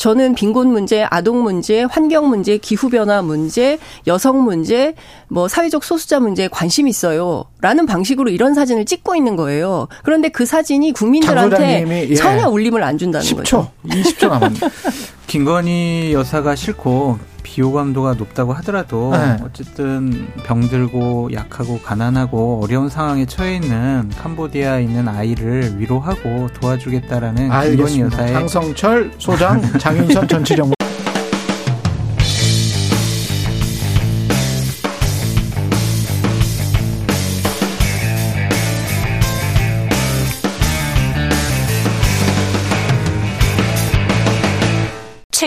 [0.00, 4.94] 저는 빈곤 문제, 아동 문제, 환경 문제, 기후 변화 문제, 여성 문제,
[5.30, 7.44] 뭐 사회적 소수자 문제에 관심 있어요.
[7.60, 9.86] 라는 방식으로 이런 사진을 찍고 있는 거예요.
[10.02, 12.14] 그런데 그 사진이 장 국민들한테 예.
[12.14, 13.70] 전혀 울림을 안 준다는 10초, 거죠.
[13.86, 14.58] 20초 남았네.
[15.28, 19.36] 김건희 여사가 싫고 비호감도가 높다고 하더라도 네.
[19.44, 28.06] 어쨌든 병들고 약하고 가난하고 어려운 상황에 처해 있는 캄보디아에 있는 아이를 위로하고 도와주겠다라는 김건희 알겠습니다.
[28.06, 30.72] 여사의 강성철 소장, 장윤선 전치정.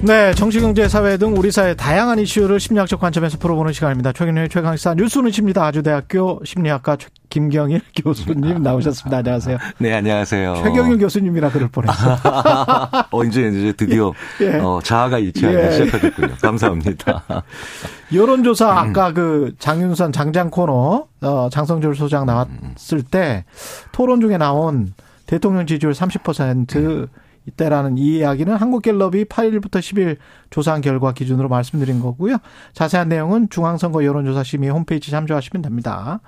[0.00, 4.12] 네, 정치, 경제, 사회 등 우리 사회 다양한 이슈를 심리학적 관점에서 풀어보는 시간입니다.
[4.12, 5.64] 최근의 최강시사 뉴스는 십니다.
[5.66, 9.18] 아주대학교 심리학과 최- 김경일 교수님 나오셨습니다.
[9.18, 9.58] 안녕하세요.
[9.78, 10.54] 네, 안녕하세요.
[10.62, 12.16] 최경일 교수님이라 그럴 뻔했어요.
[13.10, 14.58] 어, 이제, 이제 드디어, 예.
[14.60, 15.70] 어, 자아가 일치하기 예.
[15.72, 16.34] 시작하셨군요.
[16.40, 17.24] 감사합니다.
[18.14, 18.78] 여론조사 음.
[18.90, 23.44] 아까 그 장윤선 장장 코너 어, 장성철 소장 나왔을 때
[23.92, 24.94] 토론 중에 나온
[25.26, 27.08] 대통령 지지율 30%
[27.52, 30.16] 이때라는 이 이야기는 한국갤럽이 8일부터 10일
[30.50, 32.36] 조사한 결과 기준으로 말씀드린 거고요.
[32.74, 36.20] 자세한 내용은 중앙선거 여론조사 심의 홈페이지 참조하시면 됩니다.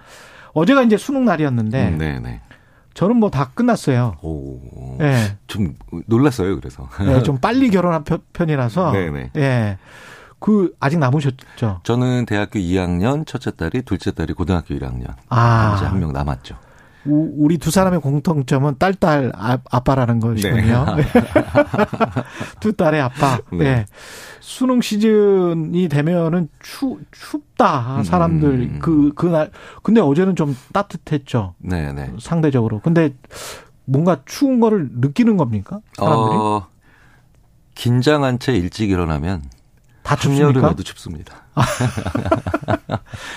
[0.55, 2.41] 어제가 이제 수능 날이었는데 음, 네네.
[2.95, 4.17] 저는 뭐 다 끝났어요.
[4.23, 4.59] 오.
[5.01, 5.37] 예.
[5.47, 5.75] 좀
[6.07, 6.89] 놀랐어요, 그래서.
[7.07, 9.31] 예, 좀 빨리 결혼한 편- 편이라서 네네.
[9.37, 9.79] 예.
[10.41, 11.81] 그 아직 남으셨죠?
[11.85, 15.15] 저는 대학교 2학년, 첫째 딸이, 둘째 딸이 고등학교 1학년.
[15.29, 15.75] 아.
[15.77, 16.57] 이제 한 명 남았죠.
[17.07, 20.87] 우- 우리 두 사람의 공통점은 딸딸 아, 아빠라는 것이군요.
[22.61, 23.39] 두 딸의 아빠.
[23.53, 23.59] 네.
[23.59, 23.87] 네.
[24.41, 28.79] 수능 시즌이 되면은 추 춥다 사람들 음.
[28.81, 29.51] 그 그 날
[29.83, 32.13] 근데 어제는 좀 따뜻했죠 네 네.
[32.19, 32.81] 상대적으로.
[32.81, 33.15] 근데
[33.85, 36.37] 뭔가 추운 거를 느끼는 겁니까 사람들이?
[36.39, 36.67] 어,
[37.75, 39.43] 긴장한 채 일찍 일어나면
[40.11, 40.49] 다 춥습니까?
[40.49, 41.35] 한여름에도 춥습니다.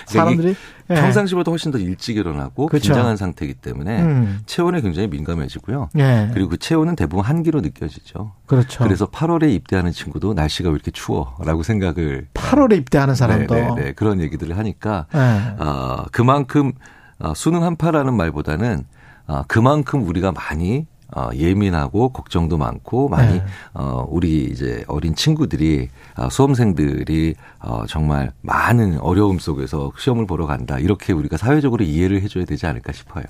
[0.08, 0.56] 사람들이
[0.90, 0.96] 예.
[0.96, 2.88] 평상시보다 훨씬 더 일찍 일어나고 그렇죠.
[2.94, 4.40] 긴장한 상태이기 때문에 음.
[4.48, 5.90] 체온에 굉장히 민감해지고요.
[5.98, 6.32] 예.
[6.34, 8.34] 그리고 그 체온은 대부분 한기로 느껴지죠.
[8.48, 8.84] 그렇죠.
[8.84, 13.92] 그래서 8월에 입대하는 친구도 날씨가 왜 이렇게 추워라고 생각을 8월에 입대하는 사람도 네, 네, 네.
[13.94, 15.64] 그런 얘기들을 하니까 예.
[15.64, 16.72] 어, 그만큼
[17.20, 18.86] 어, 수능 한파라는 말보다는
[19.28, 23.46] 어, 그만큼 우리가 많이 어, 예민하고 걱정도 많고 많이 네.
[23.74, 30.80] 어, 우리 이제 어린 친구들이 어, 수험생들이 어, 정말 많은 어려움 속에서 시험을 보러 간다
[30.80, 33.24] 이렇게 우리가 사회적으로 이해를 해줘야 되지 않을까 싶어요.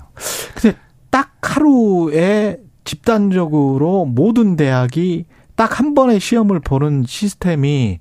[0.54, 0.76] 근데
[1.10, 5.26] 딱 하루에 집단적으로 모든 대학이
[5.56, 8.00] 딱 한 번의 시험을 보는 시스템이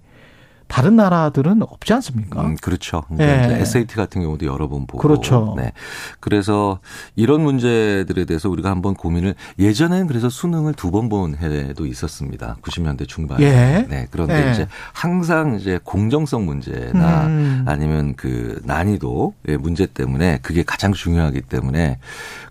[0.73, 2.41] 다른 나라들은 없지 않습니까?
[2.41, 3.03] 음, 그렇죠.
[3.15, 3.61] 그러니까 예.
[3.61, 4.97] SAT 같은 경우도 여러 번 보고.
[4.97, 5.53] 그렇죠.
[5.55, 5.71] 네.
[6.19, 6.79] 그래서
[7.15, 12.57] 이런 문제들에 대해서 우리가 한번 고민을 예전에는 그래서 수능을 두 번 본 해도 있었습니다.
[12.63, 13.43] 90년대 중반에.
[13.43, 13.85] 예.
[13.87, 14.07] 네.
[14.09, 14.51] 그런데 예.
[14.51, 17.65] 이제 항상 이제 공정성 문제나 음.
[17.67, 21.99] 아니면 그 난이도의 문제 때문에 그게 가장 중요하기 때문에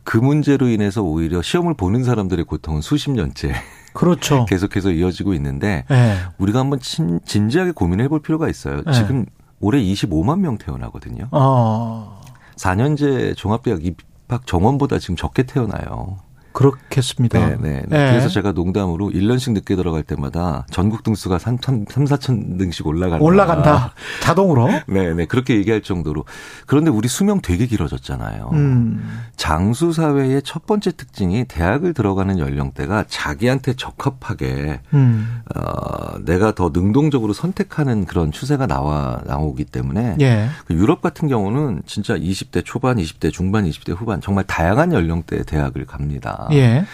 [0.05, 3.53] 그 문제로 인해서 오히려 시험을 보는 사람들의 고통은 수십 년째
[3.93, 4.45] 그렇죠.
[4.51, 6.16] 계속해서 이어지고 있는데 예.
[6.38, 8.82] 우리가 한번 진, 진지하게 고민해 볼 필요가 있어요.
[8.84, 8.93] 네.
[8.93, 9.26] 지금
[9.61, 11.28] 올해 25만 명 태어나거든요.
[11.30, 12.20] 어.
[12.57, 16.18] 4년제 종합대학 입학 정원보다 지금 적게 태어나요.
[16.53, 17.38] 그렇겠습니다.
[17.38, 17.82] 네, 네.
[17.88, 18.07] 네.
[18.07, 18.11] 예.
[18.11, 23.24] 그래서 제가 농담으로 1년씩 늦게 들어갈 때마다 전국 등수가 3, 3, 4천 등씩 올라간다.
[23.24, 23.94] 올라간다.
[24.22, 24.68] 자동으로.
[24.86, 25.26] 네, 네.
[25.26, 26.24] 그렇게 얘기할 정도로.
[26.66, 28.50] 그런데 우리 수명 되게 길어졌잖아요.
[28.53, 29.20] 음.
[29.36, 35.40] 장수 사회의 첫 번째 특징이 대학을 들어가는 연령대가 자기한테 적합하게 음.
[35.55, 40.48] 어, 내가 더 능동적으로 선택하는 그런 추세가 나와 나오기 때문에 예.
[40.66, 45.86] 그 유럽 같은 경우는 진짜 20대 초반, 20대 중반, 20대 후반 정말 다양한 연령대의 대학을
[45.86, 46.41] 갑니다.
[46.53, 46.84] 예.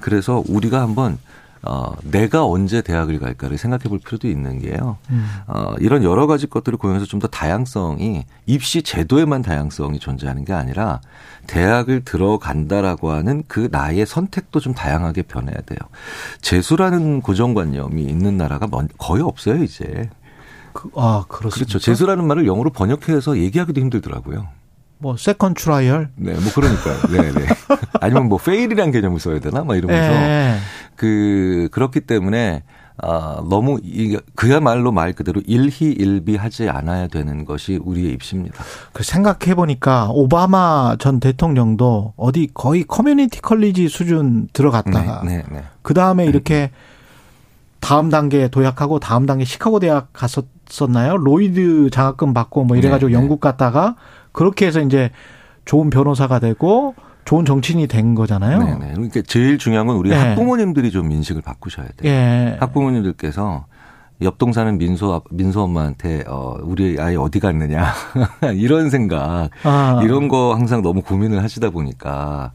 [0.00, 1.18] 그래서 우리가 한번
[1.62, 4.98] 어, 내가 언제 대학을 갈까를 생각해 볼 필요도 있는 게요.
[5.10, 5.26] 음.
[5.48, 11.00] 어, 이런 여러 가지 것들을 고려해서 좀 더 다양성이 입시 제도에만 다양성이 존재하는 게 아니라
[11.48, 15.78] 대학을 들어간다라고 하는 그 나의 선택도 좀 다양하게 변해야 돼요.
[16.40, 20.08] 재수라는 고정관념이 있는 나라가 먼- 거의 없어요, 이제.
[20.72, 21.68] 그, 아, 그렇습니다.
[21.70, 21.78] 그렇죠.
[21.80, 24.46] 재수라는 말을 영어로 번역해서 얘기하기도 힘들더라고요.
[24.98, 26.96] 뭐 second trial 네, 뭐 그러니까요.
[27.10, 27.46] 네, 네.
[28.00, 29.64] 아니면 뭐 fail이란 개념을 써야 되나?
[29.64, 30.56] 막 이러면서 예.
[30.96, 32.62] 그 그렇기 때문에
[32.98, 38.64] 아 너무 이 그야말로 말 그대로 일희일비하지 않아야 되는 것이 우리의 입시입니다.
[38.92, 45.64] 그 생각해 보니까 오바마 전 대통령도 어디 거의 community college 수준 들어갔다가 네, 네, 네.
[45.82, 46.70] 그 다음에 이렇게
[47.80, 51.18] 다음 단계 도약하고 다음 단계 시카고 대학 갔었었나요?
[51.18, 53.20] 로이드 장학금 받고 뭐 이래가지고 네, 네.
[53.20, 53.94] 영국 갔다가
[54.36, 55.10] 그렇게 해서 이제
[55.64, 58.58] 좋은 변호사가 되고 좋은 정치인이 된 거잖아요.
[58.58, 58.92] 네, 네.
[58.92, 60.16] 그러니까 제일 중요한 건 우리 네.
[60.16, 62.12] 학부모님들이 좀 인식을 바꾸셔야 돼요.
[62.12, 62.56] 예.
[62.60, 63.64] 학부모님들께서
[64.22, 67.92] 옆 동사는 민소 아- 민소 엄마한테 어 우리 아이 어디 갔느냐
[68.54, 70.00] 이런 생각 아.
[70.04, 72.52] 이런 거 항상 너무 고민을 하시다 보니까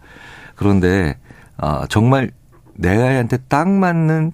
[0.55, 1.17] 그런데
[1.57, 2.31] 아 정말
[2.75, 4.31] 내 아이한테 딱 맞는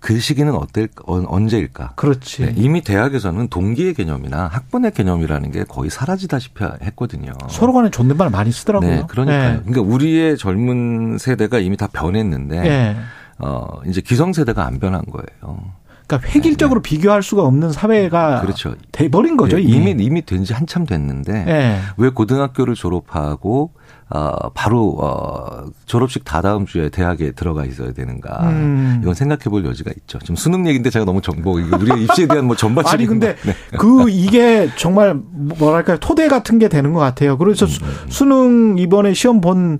[0.00, 1.92] 그 시기는 어떨 어, 언제일까?
[1.96, 2.44] 그렇지.
[2.46, 7.32] 네, 이미 대학에서는 동기의 개념이나 학번의 개념이라는 게 거의 사라지다시피 했거든요.
[7.48, 8.90] 서로 간에 존댓말 많이 쓰더라고요.
[8.90, 9.54] 네, 그러니까요.
[9.56, 9.60] 예.
[9.64, 12.96] 그러니까 우리의 젊은 세대가 이미 다 변했는데 예.
[13.38, 15.72] 어 이제 기성 세대가 안 변한 거예요.
[16.08, 18.74] 그러니까 획일적으로 비교할 수가 없는 사회가 네, 그렇죠.
[18.90, 19.56] 돼버린 거죠.
[19.56, 19.90] 네, 이미.
[20.02, 21.78] 이미 된 지 한참 됐는데 예.
[21.98, 23.72] 왜 고등학교를 졸업하고
[24.10, 28.48] 어, 바로 어, 졸업식 다 다음 주에 대학에 들어가 있어야 되는가?
[28.48, 29.00] 음.
[29.02, 30.18] 이건 생각해 볼 여지가 있죠.
[30.20, 33.52] 지금 수능 얘기인데 제가 너무 정보 우리의 입시에 대한 뭐 전반적인 아니 근데 네.
[33.78, 37.36] 그 이게 정말 뭐랄까요 토대 같은 게 되는 것 같아요.
[37.36, 39.78] 그래서 수- 음, 수능 이번에 시험 본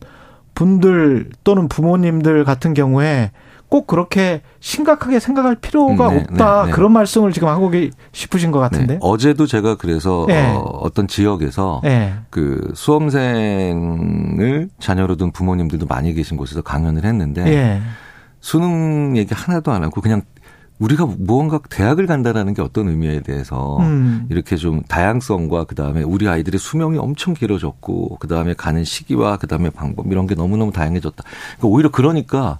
[0.55, 3.31] 분들 또는 부모님들 같은 경우에
[3.69, 6.73] 꼭 그렇게 심각하게 생각할 필요가 음, 네, 없다 네, 네.
[6.73, 8.95] 그런 말씀을 지금 하고 계- 싶으신 것 같은데.
[8.95, 8.99] 네.
[9.03, 10.47] 어제도 제가 그래서 네.
[10.55, 12.14] 어, 어떤 지역에서 네.
[12.31, 17.83] 그 수험생을 자녀로 둔 부모님들도 많이 계신 곳에서 강연을 했는데 예.
[18.41, 20.23] 수능 얘기 하나도 안 하고 그냥
[20.79, 24.27] 우리가 무언가 대학을 간다라는 게 어떤 의미에 대해서 음.
[24.31, 30.29] 이렇게 좀 다양성과 그다음에 우리 아이들의 수명이 엄청 길어졌고 그다음에 가는 시기와 그다음에 방법 이런
[30.29, 31.25] 게 너무너무 다양해졌다.
[31.59, 32.59] 그러니까 오히려 그러니까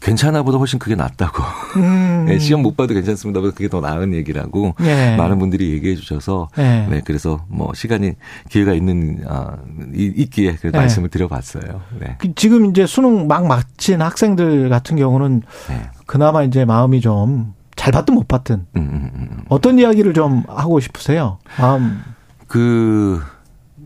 [0.00, 1.42] 괜찮아 보다 훨씬 그게 낫다고.
[1.76, 2.24] 음.
[2.26, 3.40] 네, 시험 못 봐도 괜찮습니다.
[3.40, 5.16] 그게 더 나은 얘기라고 예.
[5.16, 6.86] 많은 분들이 얘기해 주셔서 예.
[6.90, 8.12] 네, 그래서 뭐 시간이
[8.48, 9.56] 기회가 있는 아,
[9.94, 10.76] 이- 있기에 그 예.
[10.76, 11.80] 말씀을 드려봤어요.
[12.00, 12.16] 네.
[12.18, 15.90] 그 지금 이제 수능 막 마친 학생들 같은 경우는 네.
[16.06, 19.44] 그나마 이제 마음이 좀잘 받든 못 받든 음, 음, 음.
[19.48, 21.38] 어떤 이야기를 좀 하고 싶으세요?
[21.58, 22.00] 마음.
[22.46, 23.20] 그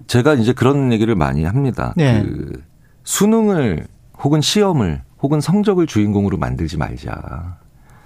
[0.07, 1.95] 제가 이제 그런 얘기를 많이 합니다.
[1.97, 2.23] 네.
[2.23, 2.63] 그
[3.05, 3.87] 수능을
[4.23, 7.57] 혹은 시험을 혹은 성적을 주인공으로 만들지 말자.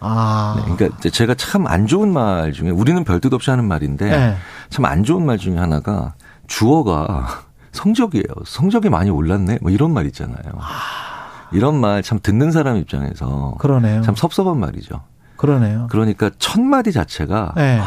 [0.01, 0.55] 아.
[0.67, 4.37] 네, 그러니까 제가 참 안 좋은 말 중에 우리는 별뜻 없이 하는 말인데 네.
[4.69, 6.15] 참안 좋은 말 중에 하나가
[6.47, 7.27] 주어가
[7.73, 8.25] 성적이에요.
[8.45, 9.59] 성적이 많이 올랐네.
[9.63, 10.37] 뭐 이런 말 있잖아요.
[11.53, 14.03] 이런 말 참 듣는 사람 입장에서 그러네요.
[14.03, 15.03] 참 섭섭한 말이죠.
[15.37, 15.87] 그러네요.
[15.91, 17.81] 그러니까 첫 마디 자체가 네.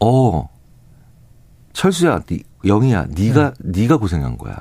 [0.00, 0.48] 어
[1.72, 4.56] 철수야, 니, 영희야, 네가 네가 고생한 거야.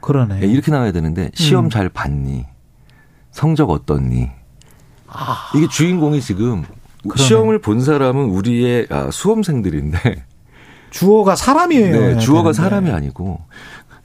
[0.00, 0.42] 그러네.
[0.42, 1.70] 예, 이렇게 나와야 되는데 시험 음.
[1.70, 2.46] 잘 봤니?
[3.34, 4.30] 성적 어떻니?
[5.08, 5.50] 아.
[5.56, 6.64] 이게 주인공이 지금
[7.02, 7.22] 그러네.
[7.22, 10.24] 시험을 본 사람은 우리의 아, 수험생들인데
[10.90, 12.00] 주어가 사람이에요.
[12.00, 12.62] 네, 주어가 되는데.
[12.62, 13.40] 사람이 아니고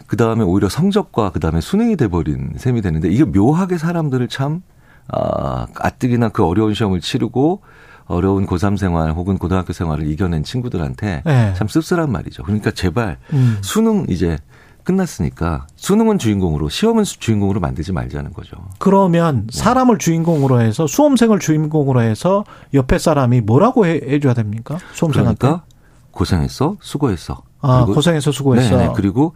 [0.08, 4.64] 그 다음에 오히려 성적과 그 다음에 수능이 돼버린 셈이 되는데 이게 묘하게 사람들을 참
[5.08, 7.62] 아, 가뜩이나 그 어려운 시험을 치르고
[8.06, 11.54] 어려운 고3 생활 혹은 고등학교 생활을 이겨낸 친구들한테 네.
[11.56, 12.42] 참 씁쓸한 말이죠.
[12.42, 13.60] 그러니까 제발 음.
[13.62, 14.40] 수능 이제
[14.84, 18.58] 끝났으니까 수능은 주인공으로 시험은 수- 주인공으로 만들지 말자는 거죠.
[18.80, 24.78] 그러면 사람을 주인공으로 해서 수험생을 주인공으로 해서 옆에 사람이 뭐라고 해, 해줘야 됩니까?
[24.94, 25.38] 수험생한테.
[25.40, 25.64] 그러니까
[26.12, 27.42] 고생했어, 수고했어.
[27.62, 28.78] 아, 고생해서 수고했어.
[28.78, 28.94] 네, 네.
[28.96, 29.36] 그리고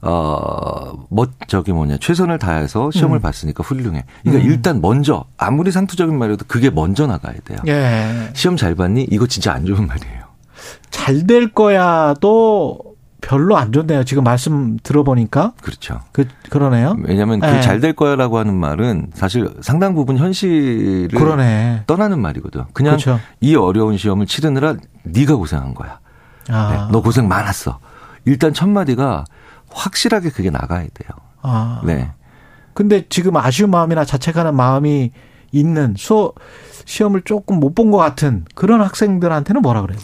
[0.00, 3.20] 어, 뭐 저기 뭐냐 최선을 다해서 시험을 음.
[3.20, 4.04] 봤으니까 훌륭해.
[4.22, 4.50] 그러니까 음.
[4.50, 7.58] 일단 먼저 아무리 상투적인 말이어도 그게 먼저 나가야 돼요.
[7.66, 8.30] 예.
[8.34, 9.08] 시험 잘 봤니?
[9.10, 10.22] 이거 진짜 안 좋은 말이에요.
[10.90, 12.78] 잘 될 거야도
[13.20, 14.04] 별로 안 좋네요.
[14.04, 15.52] 지금 말씀 들어보니까.
[15.60, 16.00] 그렇죠.
[16.12, 16.96] 그, 그러네요.
[17.02, 17.52] 왜냐하면 네.
[17.56, 21.82] 그잘 될 거야라고 하는 말은 사실 상당 부분 현실을 그러네.
[21.86, 22.64] 떠나는 말이거든.
[22.72, 23.20] 그냥 그렇죠.
[23.40, 25.98] 이 어려운 시험을 치르느라 네가 고생한 거야.
[26.48, 26.70] 아.
[26.86, 27.78] 네, 너 고생 많았어.
[28.24, 29.24] 일단 첫 마디가
[29.70, 31.10] 확실하게 그게 나가야 돼요.
[31.42, 31.80] 아.
[31.84, 32.12] 네.
[32.74, 35.10] 근데 지금 아쉬운 마음이나 자책하는 마음이
[35.50, 36.32] 있는 수
[36.84, 39.98] 시험을 조금 못 본 것 같은 그런 학생들한테는 뭐라 그래요?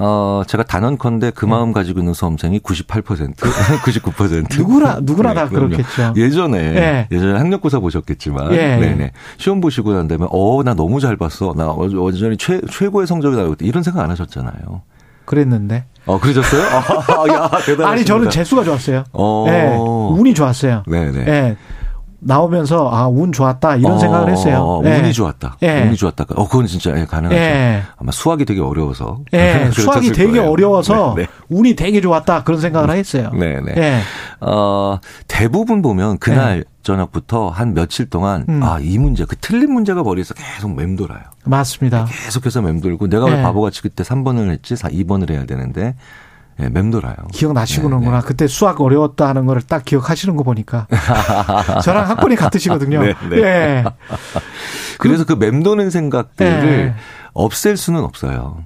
[0.00, 4.46] 어, 제가 단언컨대 그 마음 가지고 있는 수험생이 98%, 99%.
[4.58, 5.68] 누구나 누구나 다 네, 그럼요.
[5.76, 6.14] 그렇겠죠.
[6.16, 7.08] 예전에 예.
[7.10, 8.76] 예전에 학력고사 보셨겠지만, 예.
[8.76, 13.36] 네네 시험 보시고 난 다음에 어 나 너무 잘 봤어, 나 완전히 최 최고의 성적이
[13.36, 14.82] 나오겠다 이런 생각 안 하셨잖아요.
[15.24, 15.84] 그랬는데.
[16.06, 16.62] 어 그러셨어요?
[16.66, 17.50] 아, 야.
[17.86, 19.04] 아니 저는 재수가 좋았어요.
[19.12, 19.44] 어.
[19.48, 19.76] 예.
[20.18, 20.82] 운이 좋았어요.
[20.86, 21.18] 네네.
[21.26, 21.56] 예.
[22.20, 24.58] 나오면서 아 운 좋았다 이런 어, 생각을 했어요.
[24.60, 24.98] 어, 예.
[24.98, 25.56] 운이 좋았다.
[25.62, 25.82] 예.
[25.82, 26.26] 운이 좋았다.
[26.36, 27.34] 어, 그건 진짜 예, 가능하죠.
[27.40, 27.82] 예.
[27.96, 29.20] 아마 수학이 되게 어려워서.
[29.32, 30.50] 예, 수학이 되게 거예요.
[30.50, 33.30] 어려워서 네, 운이 되게 좋았다 그런 생각을 했어요.
[33.34, 33.74] 네, 네.
[33.76, 34.00] 예.
[34.40, 34.98] 어,
[35.28, 38.62] 대부분 보면 그날 저녁부터 한 며칠 동안 음.
[38.62, 41.20] 아, 이 문제, 그 틀린 문제가 머리에서 계속 맴돌아요.
[41.44, 42.06] 맞습니다.
[42.06, 43.42] 계속해서 맴돌고 내가 왜 예.
[43.42, 44.74] 바보같이 그때 3번을 했지?
[44.74, 45.94] 2번을 해야 되는데
[46.60, 47.14] 예, 맴돌아요.
[47.32, 48.20] 기억나시는구나.
[48.20, 50.86] 그때 수학 어려웠다는 걸딱 기억하시는 거 보니까.
[51.82, 53.02] 저랑 학번이 같으시거든요.
[53.02, 53.36] 네, 네.
[53.38, 53.84] 예.
[54.98, 56.94] 그래서 그 맴도는 생각들을 예.
[57.32, 58.64] 없앨 수는 없어요.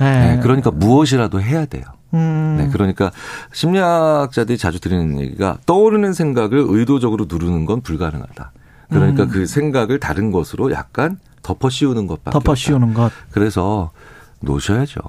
[0.00, 0.04] 예.
[0.04, 1.84] 네, 그러니까 무엇이라도 해야 돼요.
[2.12, 2.56] 음.
[2.58, 3.10] 네, 그러니까
[3.52, 8.52] 심리학자들이 자주 드리는 얘기가 떠오르는 생각을 의도적으로 누르는 건 불가능하다.
[8.90, 9.28] 그러니까 음.
[9.28, 12.54] 그 생각을 다른 것으로 약간 덮어 씌우는 것밖에 덮어.
[12.54, 13.12] 씌우는 것.
[13.30, 13.92] 그래서
[14.40, 15.00] 노셔야죠.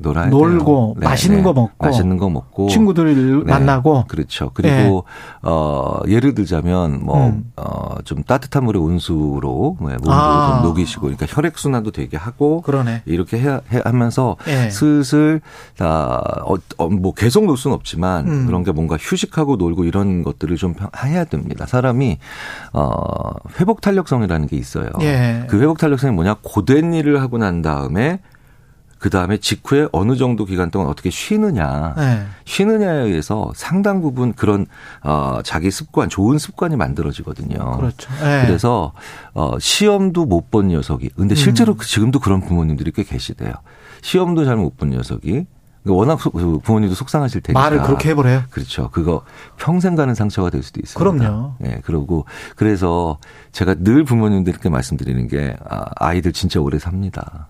[0.00, 0.96] 놀아야 놀고.
[0.98, 1.42] 네, 맛있는 네.
[1.42, 4.50] 거 먹고 맛있는 거 먹고 친구들 네, 만나고 그렇죠.
[4.54, 5.04] 그리고
[5.42, 7.52] 어 예를 들자면 뭐 음.
[7.56, 10.60] 어좀 따뜻한 물에 온수로 네, 몸도 아.
[10.62, 13.02] 좀 녹이시고 그러니까 혈액 순환도 되게 하고 그러네.
[13.06, 14.70] 이렇게 해, 해 하면서 예.
[14.70, 15.40] 슬슬
[15.76, 18.46] 다뭐 계속 놀 수는 없지만 음.
[18.46, 20.74] 그런 게 뭔가 휴식하고 놀고 이런 것들을 좀
[21.04, 21.66] 해야 됩니다.
[21.66, 22.18] 사람이
[22.72, 22.90] 어
[23.58, 24.90] 회복 탄력성이라는 게 있어요.
[25.00, 25.44] 예.
[25.48, 28.20] 그 회복 탄력성이 뭐냐 고된 일을 하고 난 다음에
[29.00, 32.22] 그 다음에 직후에 어느 정도 기간 동안 어떻게 쉬느냐, 예.
[32.44, 34.66] 쉬느냐에 의해서 상당 부분 그런
[35.02, 37.76] 어 자기 습관, 좋은 습관이 만들어지거든요.
[37.78, 38.08] 그렇죠.
[38.22, 38.44] 예.
[38.46, 38.92] 그래서
[39.34, 43.52] 어 시험도 못 본 녀석이, 근데 실제로 그 지금도 그런 부모님들이 꽤 계시대요.
[44.02, 45.46] 시험도 잘 못 본 녀석이
[45.86, 48.42] 워낙 속- 그 부모님도 속상하실 테니까 말을 그렇게 해버려요.
[48.50, 48.90] 그렇죠.
[48.90, 49.22] 그거
[49.56, 50.98] 평생 가는 상처가 될 수도 있습니다.
[50.98, 51.54] 그럼요.
[51.58, 53.16] 네, 그러고 그래서
[53.52, 57.48] 제가 늘 부모님들께 말씀드리는 게 아, 아이들 진짜 오래 삽니다.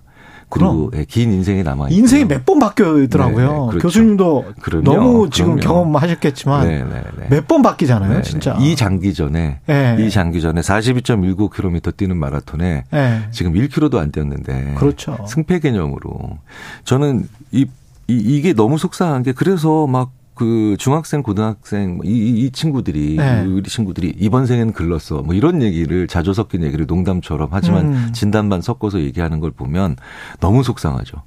[0.50, 3.46] 그리고 예, 긴 인생이 남아 있고 인생이 몇 번 바뀌더라고요.
[3.46, 3.78] 네, 네, 그렇죠.
[3.78, 5.60] 교수님도 그럼요, 너무 지금 그럼요.
[5.60, 7.26] 경험하셨겠지만 네, 네, 네.
[7.30, 8.54] 몇번 바뀌잖아요, 네, 진짜.
[8.58, 8.64] 네.
[8.72, 9.96] 이 장기 전에 네.
[10.00, 13.28] 이 장기 전에 42.19km 뛰는 마라톤에 네.
[13.30, 15.16] 지금 1km도 안 뛰었는데 그렇죠.
[15.26, 16.38] 승패 개념으로
[16.84, 17.66] 저는 이,
[18.08, 20.10] 이 이게 너무 속상한 게 그래서 막
[20.40, 23.42] 그 중학생 고등학생 뭐 이, 이, 이 친구들이 네.
[23.44, 28.12] 우리 친구들이 이번 생에는 글렀어 뭐 이런 얘기를 자조 섞인 얘기를 농담처럼 하지만 음.
[28.14, 29.96] 진단반 섞어서 얘기하는 걸 보면
[30.40, 31.18] 너무 속상하죠.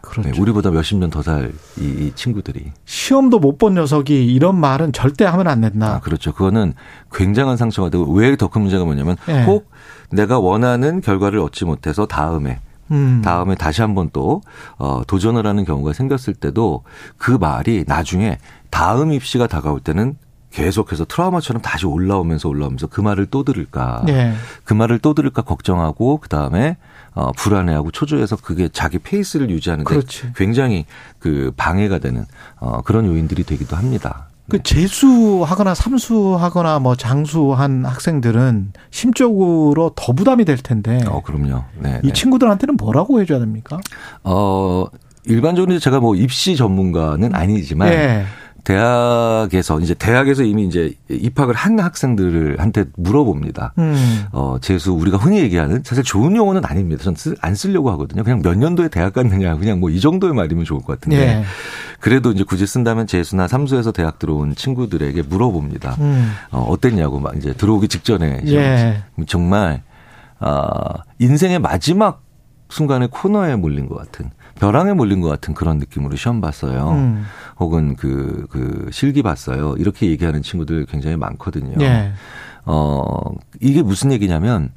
[0.00, 0.30] 그렇죠.
[0.30, 1.48] 네, 우리보다 몇십 년 더 살이
[1.78, 5.94] 이 친구들이 시험도 못 본 녀석이 이런 말은 절대 하면 안 된다.
[5.94, 6.32] 아, 그렇죠.
[6.32, 6.74] 그거는
[7.12, 9.44] 굉장한 상처가 되고 왜 더 큰 문제가 뭐냐면 예.
[9.44, 9.70] 혹
[10.10, 12.58] 내가 원하는 결과를 얻지 못해서 다음에
[12.90, 13.22] 음.
[13.24, 14.42] 다음에 다시 한번 또
[14.78, 16.84] 어, 도전을 하는 경우가 생겼을 때도
[17.16, 18.38] 그 말이 나중에
[18.70, 20.16] 다음 입시가 다가올 때는
[20.52, 24.32] 계속해서 트라우마처럼 다시 올라오면서 올라오면서 그 말을 또 들을까 예.
[24.64, 26.78] 그 말을 또 들을까 걱정하고 그 다음에
[27.12, 30.32] 어, 불안해하고 초조해서 그게 자기 페이스를 유지하는데 그렇지.
[30.34, 30.86] 굉장히
[31.18, 32.24] 그 방해가 되는
[32.58, 34.28] 어, 그런 요인들이 되기도 합니다.
[34.48, 41.64] 그 재수하거나 삼수하거나 뭐 장수한 학생들은 심적으로 더 부담이 될 텐데 어, 그럼요.
[41.80, 42.00] 네.
[42.04, 42.12] 이 네.
[42.12, 43.80] 친구들한테는 뭐라고 해줘야 됩니까?
[44.22, 44.84] 어,
[45.24, 48.24] 일반적으로 제가 뭐 입시 전문가는 아니지만 예.
[48.66, 53.74] 대학에서 이제 대학에서 이미 이제 입학을 한 학생들한테 물어봅니다.
[53.78, 54.24] 음.
[54.32, 57.04] 어, 재수 우리가 흔히 얘기하는 사실 좋은 용어는 아닙니다.
[57.04, 58.24] 저는 쓰- 안 쓰려고 하거든요.
[58.24, 61.44] 그냥 몇 년도에 대학 갔느냐 그냥 뭐 이 정도의 말이면 좋을 것 같은데 예.
[62.00, 65.96] 그래도 이제 굳이 쓴다면 재수나 삼수에서 대학 들어온 친구들에게 물어봅니다.
[66.00, 66.32] 음.
[66.50, 69.02] 어, 어땠냐고 막 이제 들어오기 직전에 예.
[69.28, 69.82] 정말
[70.40, 72.22] 아 인생의 마지막
[72.68, 76.90] 순간에 코너에 몰린 것 같은 벼랑에 몰린 것 같은 그런 느낌으로 시험 봤어요.
[76.90, 77.24] 음.
[77.58, 79.74] 혹은 그, 그 실기 봤어요.
[79.78, 81.76] 이렇게 얘기하는 친구들 굉장히 많거든요.
[81.80, 82.12] 예.
[82.64, 83.04] 어,
[83.60, 84.70] 이게 무슨 얘기냐면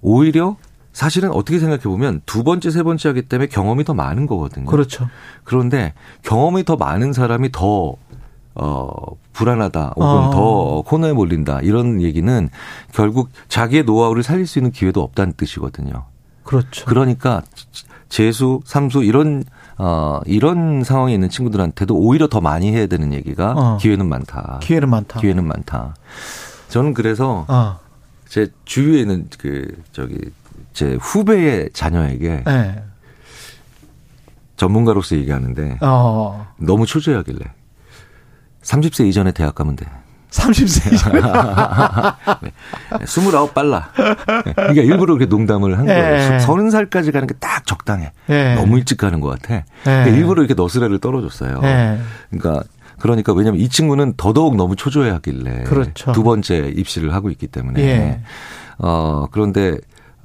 [0.00, 0.56] 오히려
[0.92, 4.66] 사실은 어떻게 생각해 보면 두 번째, 세 번째 하기 때문에 경험이 더 많은 거거든요.
[4.66, 5.08] 그렇죠.
[5.44, 5.92] 그런데
[6.22, 7.96] 경험이 더 많은 사람이 더
[8.54, 8.88] 어,
[9.34, 10.30] 불안하다 혹은 어.
[10.30, 12.48] 더 코너에 몰린다 이런 얘기는
[12.92, 16.06] 결국 자기의 노하우를 살릴 수 있는 기회도 없다는 뜻이거든요.
[16.42, 16.86] 그렇죠.
[16.86, 17.42] 그러니까
[18.08, 19.44] 재수, 삼수 이런
[19.78, 23.76] 어 이런 상황에 있는 친구들한테도 오히려 더 많이 해야 되는 얘기가 어.
[23.78, 24.60] 기회는 많다.
[24.62, 25.20] 기회는 많다.
[25.20, 25.94] 기회는 많다.
[26.68, 27.78] 저는 그래서 어.
[28.28, 30.18] 제 주위에 있는 그 저기
[30.72, 32.82] 제 후배의 자녀에게 예.
[34.56, 36.46] 전문가로서 얘기하는데 어.
[36.58, 37.40] 너무 초조해하길래
[38.62, 39.86] 30세 이전에 대학 가면 돼.
[40.30, 41.12] 30세 이상.
[42.42, 42.50] 네.
[43.02, 43.88] 29 빨라.
[44.44, 44.52] 네.
[44.54, 45.94] 그러니까 일부러 그렇게 농담을 한 예.
[45.94, 46.38] 거예요.
[46.40, 48.12] 30살까지 가는 게 딱 적당해.
[48.28, 48.54] 예.
[48.54, 49.64] 너무 일찍 가는 것 같아.
[49.82, 51.60] 그러니까 일부러 이렇게 너스레를 떨어줬어요.
[51.64, 51.98] 예.
[52.30, 52.62] 그러니까
[52.98, 56.12] 그러니까 왜냐면 이 친구는 더더욱 너무 초조해하길래 그렇죠.
[56.12, 58.20] 두 번째 입시를 하고 있기 때문에 예.
[58.78, 59.76] 어 그런데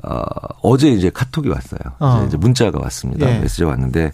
[0.03, 0.21] 어
[0.61, 1.79] 어제 이제 카톡이 왔어요.
[1.99, 2.17] 어.
[2.19, 3.29] 이제, 이제 문자가 왔습니다.
[3.29, 3.39] 예.
[3.39, 4.11] 메시지가 왔는데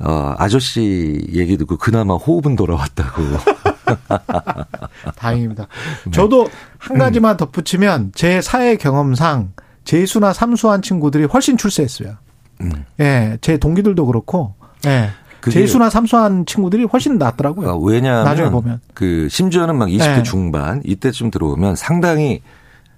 [0.00, 3.22] 어 아저씨 얘기 듣고 그나마 호흡은 돌아왔다고.
[5.16, 5.66] 다행입니다.
[6.12, 6.48] 저도
[6.78, 9.52] 한 가지만 덧붙이면 제 사회 경험상
[9.84, 12.16] 재수나 삼수한 친구들이 훨씬 출세했어요.
[12.60, 12.84] 음.
[13.00, 14.54] 예, 제 동기들도 그렇고,
[14.86, 15.10] 예.
[15.50, 17.68] 재수나 삼수한 친구들이 훨씬 낫더라고요.
[17.68, 18.80] 아, 왜냐하면 나중에 보면.
[18.94, 20.22] 그 심지어는 막 20대 네.
[20.22, 22.40] 중반 이때쯤 들어오면 상당히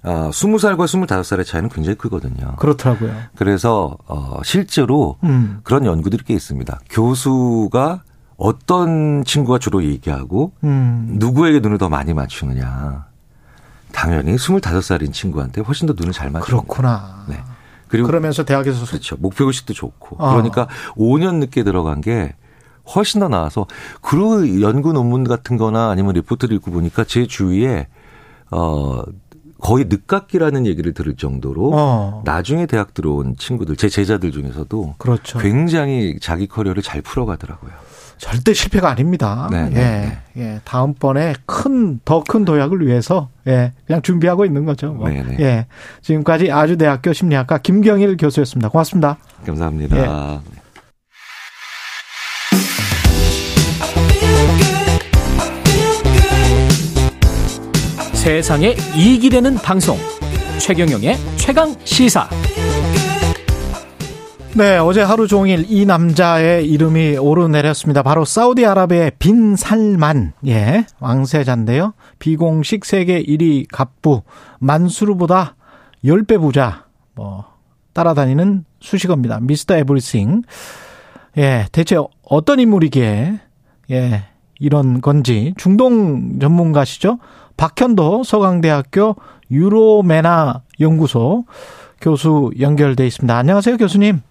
[0.03, 2.55] 아, 20살과 25살의 차이는 굉장히 크거든요.
[2.57, 3.13] 그렇더라고요.
[3.35, 5.59] 그래서 어 실제로 음.
[5.65, 6.79] 그런 연구들이 꽤 있습니다.
[6.91, 8.03] 교수가
[8.37, 11.17] 어떤 친구가 주로 얘기하고 음.
[11.19, 13.07] 누구에게 눈을 더 많이 맞추느냐.
[13.93, 16.45] 당연히 25살인 친구한테 훨씬 더 눈을 잘 맞춥니다.
[16.67, 17.25] 그렇구나.
[17.29, 17.39] 네.
[17.89, 19.17] 그리고 그러면서 대학에서 수- 그렇죠.
[19.19, 20.17] 목표 의식도 좋고.
[20.23, 20.33] 아.
[20.33, 22.35] 그러니까 5년 늦게 들어간 게
[22.95, 23.67] 훨씬 더 나아서
[24.03, 27.89] 그 연구 논문 같은 거나 아니면 리포트를 읽고 보니까 제 주위에
[28.51, 29.03] 어
[29.61, 32.23] 거의 늦깎이라는 얘기를 들을 정도로 어.
[32.27, 35.39] 나중에 대학 들어온 친구들, 제 제자들 중에서도 그렇죠.
[35.39, 37.73] 굉장히 자기 커리어를 잘 풀어가더라고요.
[38.19, 39.49] 절대 실패가 아닙니다.
[39.51, 39.75] 네, 예.
[39.75, 40.61] 네, 예.
[40.65, 43.73] 다음번에 큰, 더 큰 도약을 위해서, 예.
[43.87, 44.93] 그냥 준비하고 있는 거죠.
[44.93, 45.09] 뭐.
[45.09, 45.37] 네, 네.
[45.41, 45.67] 예.
[46.03, 48.71] 지금까지 아주대학교 심리학과 김경일 교수였습니다.
[48.71, 49.19] 고맙습니다.
[49.45, 49.97] 감사합니다.
[49.99, 50.57] 예.
[58.15, 59.99] 세상에 이익이 되는 방송
[60.59, 62.29] 최경영의 최강 시사
[64.57, 68.03] 네, 어제 하루 종일 이 남자의 이름이 오르내렸습니다.
[68.03, 71.93] 바로 사우디아라비아의 빈 살만, 예, 왕세자인데요.
[72.19, 74.23] 비공식 세계 1위 갑부,
[74.59, 75.57] 만수르보다
[76.03, 77.45] 10배 부자, 뭐,
[77.93, 79.41] 따라다니는 수식어입니다.
[79.43, 80.41] 미스터 에브리싱.
[81.37, 83.39] 예, 대체 어떤 인물이기에,
[83.91, 84.25] 예,
[84.59, 87.19] 이런 건지, 중동 전문가시죠?
[87.59, 89.17] 박현도 서강대학교
[89.51, 91.45] 유로메나 연구소
[92.01, 93.37] 교수 연결돼 있습니다.
[93.37, 94.23] 안녕하세요, 교수님.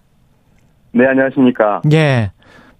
[0.92, 1.82] 네, 안녕하십니까.
[1.92, 2.30] 예.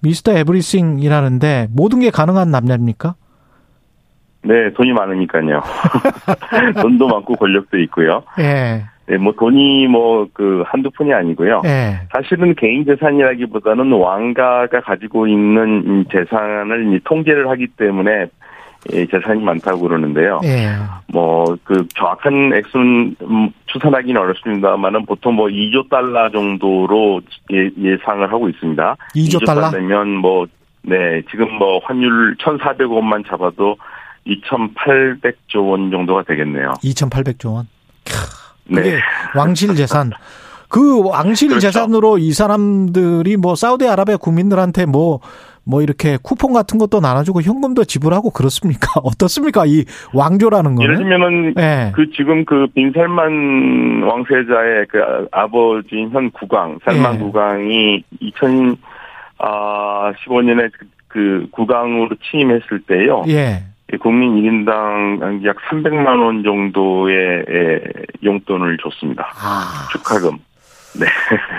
[0.01, 3.15] 미스터 에브리싱이라는데 모든 게 가능한 남자입니까?
[4.45, 5.63] 네, 돈이 많으니까요.
[6.81, 8.23] 돈도 많고 권력도 있고요.
[8.39, 8.85] 예.
[9.09, 11.63] 네, 뭐 돈이 뭐 그 한두 푼이 아니고요.
[11.65, 12.01] 예.
[12.13, 18.27] 사실은 개인 재산이라기보다는 왕가가 가지고 있는 이 재산을 이 통제를 하기 때문에 예,
[19.11, 20.41] 재산이 많다고 그러는데요.
[20.45, 20.73] 예.
[21.09, 27.21] 뭐그 정확한 액수는 음, 추산하기는 어렵습니다만은 보통 뭐 2조 달러 정도로
[27.53, 28.97] 예, 예상을 하고 있습니다.
[29.15, 29.71] 2조 달러?
[29.71, 30.47] 되면 뭐
[30.83, 33.77] 네, 지금 뭐 환율 1,400원만 잡아도
[34.27, 36.73] 2,800조 원 정도가 되겠네요.
[36.83, 37.69] 2,800조 원.
[38.69, 39.01] 네.
[39.35, 40.13] 왕실 재산.
[40.69, 41.69] 그 왕실 그렇죠.
[41.69, 45.21] 재산으로 이 사람들이 뭐 사우디아라비아 국민들한테 뭐,
[45.67, 49.01] 뭐 이렇게 쿠폰 같은 것도 나눠주고 현금도 지불하고 그렇습니까?
[49.03, 49.65] 어떻습니까?
[49.67, 49.85] 이
[50.15, 50.85] 왕조라는 거는.
[50.85, 51.91] 예를 들면은 예.
[51.95, 57.19] 그 지금 그 빈살만 왕세자의 그 아버지인 현 국왕 살만 예.
[57.19, 63.25] 국왕이 2015년에 그, 그 국왕으로 취임했을 때요.
[63.27, 63.65] 예.
[64.01, 67.81] 국민 1인당 약 300만 원 정도의 예,
[68.23, 69.33] 용돈을 줬습니다.
[69.35, 69.89] 아.
[69.93, 70.39] 축하금.
[70.99, 71.07] 네.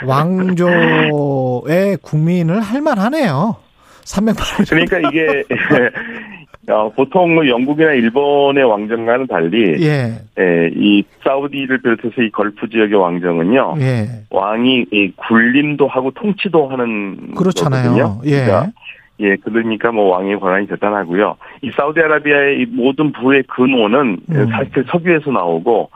[0.05, 3.66] 왕조의 국민을 할만하네요.
[4.07, 4.65] 300만 원.
[4.69, 5.43] 그러니까 이게
[6.71, 10.19] 어, 보통 뭐 영국이나 일본의 왕정과는 달리 예.
[10.38, 13.75] 예, 이 사우디를 비롯해서 이 걸프 지역의 왕정은요.
[13.79, 14.07] 예.
[14.29, 17.84] 왕이 이 군림도 하고 통치도 하는 그렇잖아요.
[17.84, 18.21] 거거든요.
[18.25, 18.45] 예.
[18.45, 18.71] 그러니까
[19.19, 21.38] 예, 그러니까 뭐 왕의 권한이 대단하고요.
[21.61, 24.47] 이 사우디아라비아의 이 모든 부의 근원은 음.
[24.49, 25.89] 사실 석유에서 나오고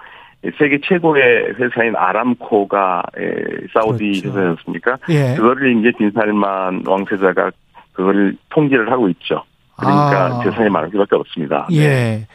[0.58, 3.32] 세계 최고의 회사인 아람코가 예,
[3.74, 4.40] 사우디 그렇죠.
[4.40, 4.98] 회사였습니까?
[5.10, 5.36] 예.
[5.36, 7.52] 그거를 이제 빈살만 왕세자가
[7.94, 9.44] 그걸 통제를 하고 있죠.
[9.76, 10.44] 그러니까 아.
[10.44, 11.68] 재산이 많을 수밖에 없습니다.
[11.70, 11.78] 네.
[11.78, 12.28] 예.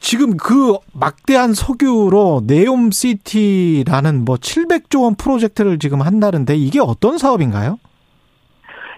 [0.00, 7.78] 지금 그 막대한 석유로 네옴시티라는 뭐 700조 원 프로젝트를 지금 한다는데 이게 어떤 사업인가요?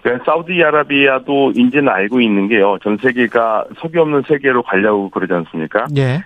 [0.03, 2.79] 그러니까 사우디아라비아도 이제는 알고 있는 게요.
[2.83, 5.87] 전 세계가 석유 없는 세계로 가려고 그러지 않습니까?
[5.97, 6.25] 예.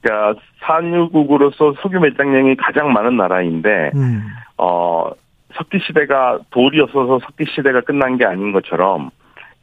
[0.00, 4.22] 그러니까 산유국으로서 석유 매장량이 가장 많은 나라인데 음.
[4.56, 5.10] 어
[5.54, 9.10] 석기 시대가 돌이 없어서 석기 시대가 끝난 게 아닌 것처럼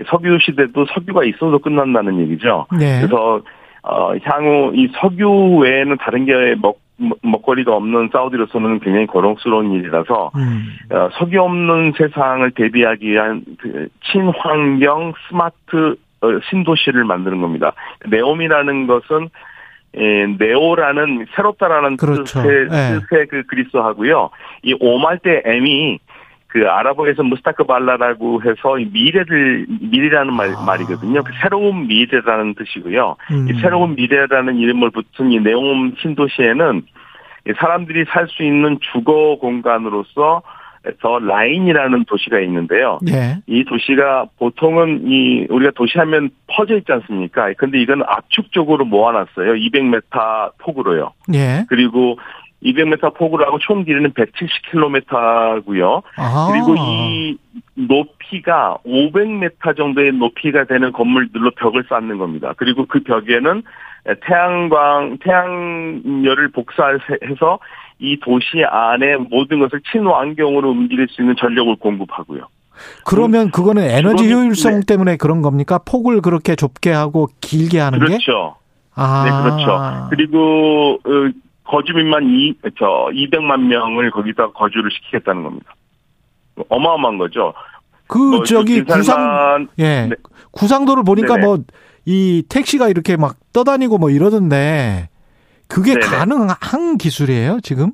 [0.08, 2.68] 석유 시대도 석유가 있어도 끝난다는 얘기죠.
[2.78, 3.00] 네.
[3.00, 3.42] 그래서
[3.84, 6.80] 어 향후 이 석유 외에는 다른 게 먹,
[7.22, 10.66] 먹거리가 없는 사우디로서는 굉장히 고통스러운 일이라서 음.
[10.92, 17.74] 어, 석유 없는 세상을 대비하기 위한 그 친환경 스마트 어, 신도시를 만드는 겁니다.
[18.10, 19.30] 네옴이라는 것은 에,
[20.40, 22.42] 네오라는 새롭다라는 그렇죠.
[22.42, 23.00] 뜻의, 예.
[23.00, 24.30] 뜻의 그 그리스어하고요.
[24.64, 26.00] 이 오말 때 M이
[26.48, 30.64] 그 아랍어에서 무스타크 발라라고 해서 이 미래를 미래라는 말, 아.
[30.66, 31.24] 말이거든요.
[31.24, 33.18] 그 새로운 미래라는 뜻이고요.
[33.32, 33.48] 음.
[33.50, 36.82] 이 새로운 미래라는 이름을 붙은 이 네옴 신도시에는
[37.48, 40.42] 이 사람들이 살 수 있는 주거 공간으로서
[41.02, 43.00] 더 라인이라는 도시가 있는데요.
[43.10, 43.38] 예.
[43.48, 47.52] 이 도시가 보통은 이 우리가 도시하면 퍼져 있지 않습니까?
[47.58, 49.54] 근데 이건 압축적으로 모아놨어요.
[49.54, 51.12] 200m 폭으로요.
[51.34, 51.66] 예.
[51.70, 52.18] 그리고
[52.64, 56.02] 200m 폭으로 하고 총 길이는 170km고요.
[56.18, 56.50] 아.
[56.52, 57.38] 그리고 이
[57.76, 62.54] 높이가 500m 정도의 높이가 되는 건물들로 벽을 쌓는 겁니다.
[62.58, 63.62] 그리고 그 벽에는
[64.26, 67.60] 태양광, 태양열을 복사해서
[68.00, 72.48] 이 도시 안에 모든 것을 친환경으로 움직일 수 있는 전력을 공급하고요.
[73.06, 74.86] 그러면 그거는 에너지 효율성 네.
[74.86, 75.78] 때문에 그런 겁니까?
[75.78, 78.06] 폭을 그렇게 좁게 하고 길게 하는 게?
[78.06, 78.56] 그렇죠.
[78.96, 79.24] 아.
[79.24, 80.08] 네, 그렇죠.
[80.10, 81.10] 그리고 어,
[81.64, 85.74] 거주민만 이, 저 200만 명을 거기다 거주를 시키겠다는 겁니다.
[86.70, 87.54] 어마어마한 거죠.
[88.08, 90.16] 그 뭐 저기 빈살만- 구상 예 네.
[90.52, 91.38] 구상도를 보니까.
[91.38, 91.58] 뭐
[92.08, 95.10] 이 택시가 이렇게 막 떠다니고 뭐 이러던데
[95.68, 96.06] 그게 네네.
[96.06, 97.92] 가능한 기술이에요 지금?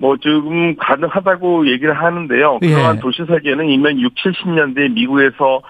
[0.00, 2.60] 뭐 지금 가능하다고 얘기를 하는데요.
[2.62, 2.68] 예.
[2.68, 5.60] 그동안 도시 설계는 이미 6, 70년대 미국에서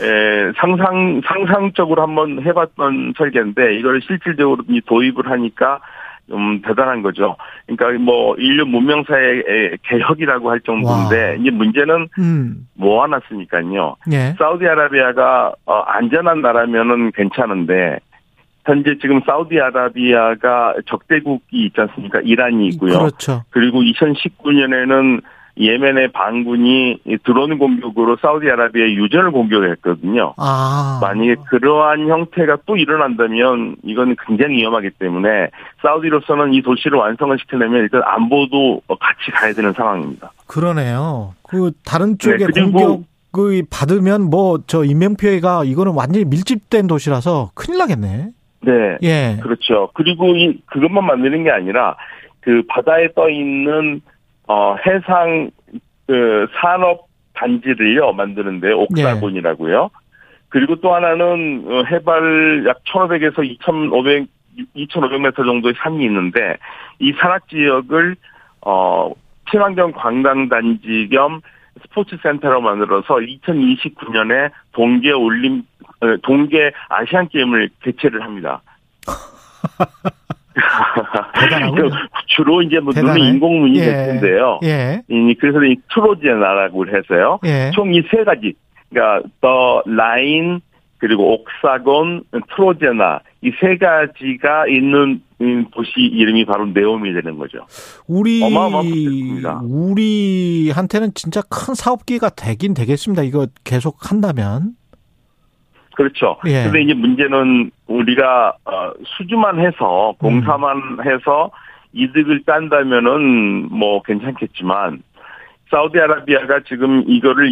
[0.00, 5.80] 에, 상상 상상적으로 한번 해봤던 설계인데 이걸 실질적으로 이 도입을 하니까
[6.28, 7.36] 좀 대단한 거죠.
[7.66, 12.68] 그러니까 뭐 인류 문명사의 에, 개혁이라고 할 정도인데 이제 문제는 음.
[12.74, 13.96] 모아놨으니까요.
[14.12, 14.34] 예.
[14.38, 17.98] 사우디아라비아가 어, 안전한 나라면은 괜찮은데
[18.64, 22.20] 현재 지금 사우디아라비아가 적대국이 있지 않습니까?
[22.20, 22.98] 이란이 있고요.
[22.98, 23.42] 그렇죠.
[23.50, 25.22] 그리고 2019년에는
[25.58, 30.34] 예멘의 반군이 이 드론 공격으로 사우디아라비아의 유전을 공격했거든요.
[30.38, 30.98] 아.
[31.02, 35.50] 만약에 그러한 형태가 또 일어난다면 이건 굉장히 위험하기 때문에
[35.82, 40.32] 사우디로서는 이 도시를 완성을 시키려면 일단 안보도 같이 가야 되는 상황입니다.
[40.46, 41.34] 그러네요.
[41.42, 47.76] 그 다른 쪽에 네, 공격을 받으면 뭐 저 인명 피해가 이거는 완전히 밀집된 도시라서 큰일
[47.78, 48.30] 나겠네.
[48.62, 48.98] 네.
[49.02, 49.38] 예.
[49.42, 49.90] 그렇죠.
[49.94, 51.96] 그리고 이 그것만 만드는 게 아니라
[52.40, 54.00] 그 바다에 떠 있는
[54.46, 55.50] 어 해상
[56.06, 59.90] 그 산업 단지를요 만드는데 옥사곤이라고요.
[60.48, 64.28] 그리고 또 하나는 어, 해발 약 1,500에서 2,500
[64.76, 66.56] 2,500m 정도의 산이 있는데
[66.98, 68.16] 이 산악 지역을
[68.60, 69.10] 어
[69.50, 71.40] 친환경 관광 단지 겸
[71.80, 75.62] 스포츠 센터로 만들어서 2029년에 동계 올림 어,
[76.22, 78.62] 동계 아시안 게임을 개최를 합니다.
[81.40, 81.90] 대단하군요.
[82.26, 83.20] 주로 이제 뭐 대단해.
[83.28, 83.84] 인공눈이 예.
[83.84, 84.60] 될 텐데요.
[84.64, 85.02] 예.
[85.08, 87.38] 이 그래서 이 트로지아나라고 해서요.
[87.44, 87.70] 예.
[87.74, 88.54] 총이 세 가지,
[88.90, 90.60] 그러니까 더 라인
[90.98, 92.24] 그리고 옥사곤,
[92.54, 97.66] 트로지아나 이 세 가지가 있는 음, 도시 이름이 바로 네옴이 되는 거죠.
[98.06, 98.40] 우리.
[99.62, 103.22] 우리한테는 진짜 큰 사업기가 되긴 되겠습니다.
[103.24, 104.74] 이거 계속 한다면.
[105.94, 106.36] 그렇죠.
[106.46, 106.64] 예.
[106.64, 111.50] 근데 이제 문제는 우리가 어, 수주만 해서 공사만 해서
[111.92, 115.02] 이득을 딴다면은 뭐 괜찮겠지만
[115.70, 117.50] 사우디아라비아가 지금 이거를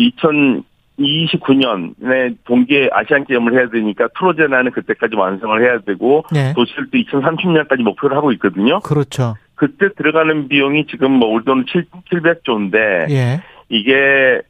[0.98, 6.52] 2029년에 동계 아시안 게임을 해야 되니까 트로제나는 그때까지 완성을 해야 되고 예.
[6.54, 8.80] 도시를 또 2030년까지 목표를 하고 있거든요.
[8.80, 9.36] 그렇죠.
[9.54, 13.42] 그때 들어가는 비용이 지금 뭐 우리 돈 700조인데 예.
[13.68, 14.40] 이게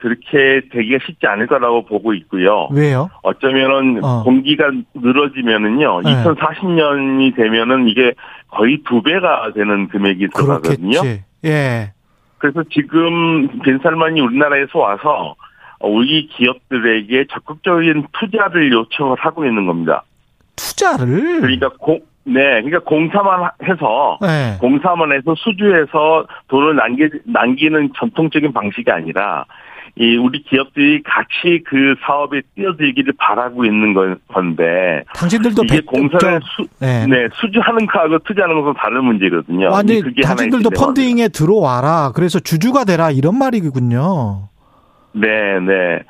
[0.00, 2.68] 그렇게 되기가 쉽지 않을 거라고 보고 있고요.
[2.72, 3.10] 왜요?
[3.22, 4.22] 어쩌면은 어.
[4.24, 6.00] 공기가 늘어지면은요.
[6.02, 6.24] 네.
[6.24, 8.14] 2040년이 되면은 이게
[8.48, 11.00] 거의 두 배가 되는 금액이 들어가거든요.
[11.00, 11.24] 그렇겠지.
[11.44, 11.92] 예.
[12.38, 15.36] 그래서 지금 빈살만이 우리나라에서 와서
[15.80, 20.02] 우리 기업들에게 적극적인 투자를 요청을 하고 있는 겁니다.
[20.56, 24.56] 투자를 그러니까 공, 네, 그러니까 공사만 해서 네.
[24.60, 29.44] 공사만 해서 수주해서 돈을 남기, 남기는 전통적인 방식이 아니라
[29.96, 36.40] 이 우리 기업들이 같이 그 사업에 뛰어들기를 바라고 있는 건- 건데 당신들도 이게 백- 공사를
[36.40, 37.06] 저- 수, 네.
[37.06, 37.28] 네.
[37.34, 39.70] 수주하는 거하고 투자하는 것은 다른 문제거든요.
[39.70, 40.70] 완전히 그게 하나 당신들도.
[40.70, 42.12] 펀딩에 들어와라.
[42.14, 44.48] 그래서 주주가 되라 이런 말이군요.
[45.12, 45.28] 네,
[45.60, 46.02] 네.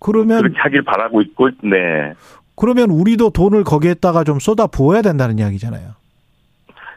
[0.00, 2.12] 그러면 그렇게 하길 바라고 있고, 네.
[2.56, 5.92] 그러면 우리도 돈을 거기에다가 좀 쏟아 부어야 된다는 이야기잖아요.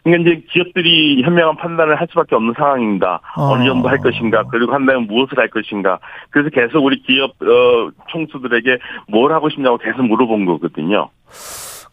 [0.03, 3.22] 그러니까 이제 기업들이 현명한 판단을 할 수밖에 없는 상황입니다.
[3.36, 3.44] 어.
[3.44, 3.57] 어.
[3.57, 5.99] 느 정도 할 것인가, 그리고 한다면 무엇을 할 것인가.
[6.30, 8.78] 그래서 계속 우리 기업 어, 총수들에게
[9.10, 11.10] 뭘 하고 싶냐고 계속 물어본 거거든요.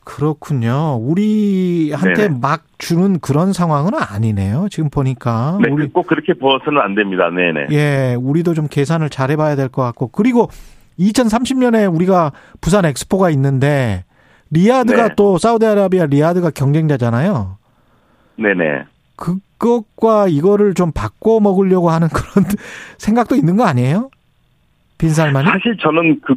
[0.05, 0.99] 그렇군요.
[1.01, 2.39] 우리한테 네네.
[2.43, 4.69] 막 주는 그런 상황은 아니네요.
[4.71, 7.31] 지금 보니까 네, 우리 꼭 그렇게 보아서는 안 됩니다.
[7.31, 7.69] 네네.
[7.71, 10.51] 예, 우리도 좀 계산을 잘 해봐야 될 것 같고 그리고
[10.99, 14.05] 2030년에 우리가 부산 엑스포가 있는데
[14.51, 15.15] 리야드가 네.
[15.17, 17.57] 또 사우디아라비아 리야드가 경쟁자잖아요.
[18.37, 18.85] 네네.
[19.17, 22.45] 그것과 이거를 좀 바꿔 먹으려고 하는 그런
[22.99, 24.11] 생각도 있는 거 아니에요?
[24.99, 25.47] 빈살만이?
[25.49, 26.35] 사실 저는 그,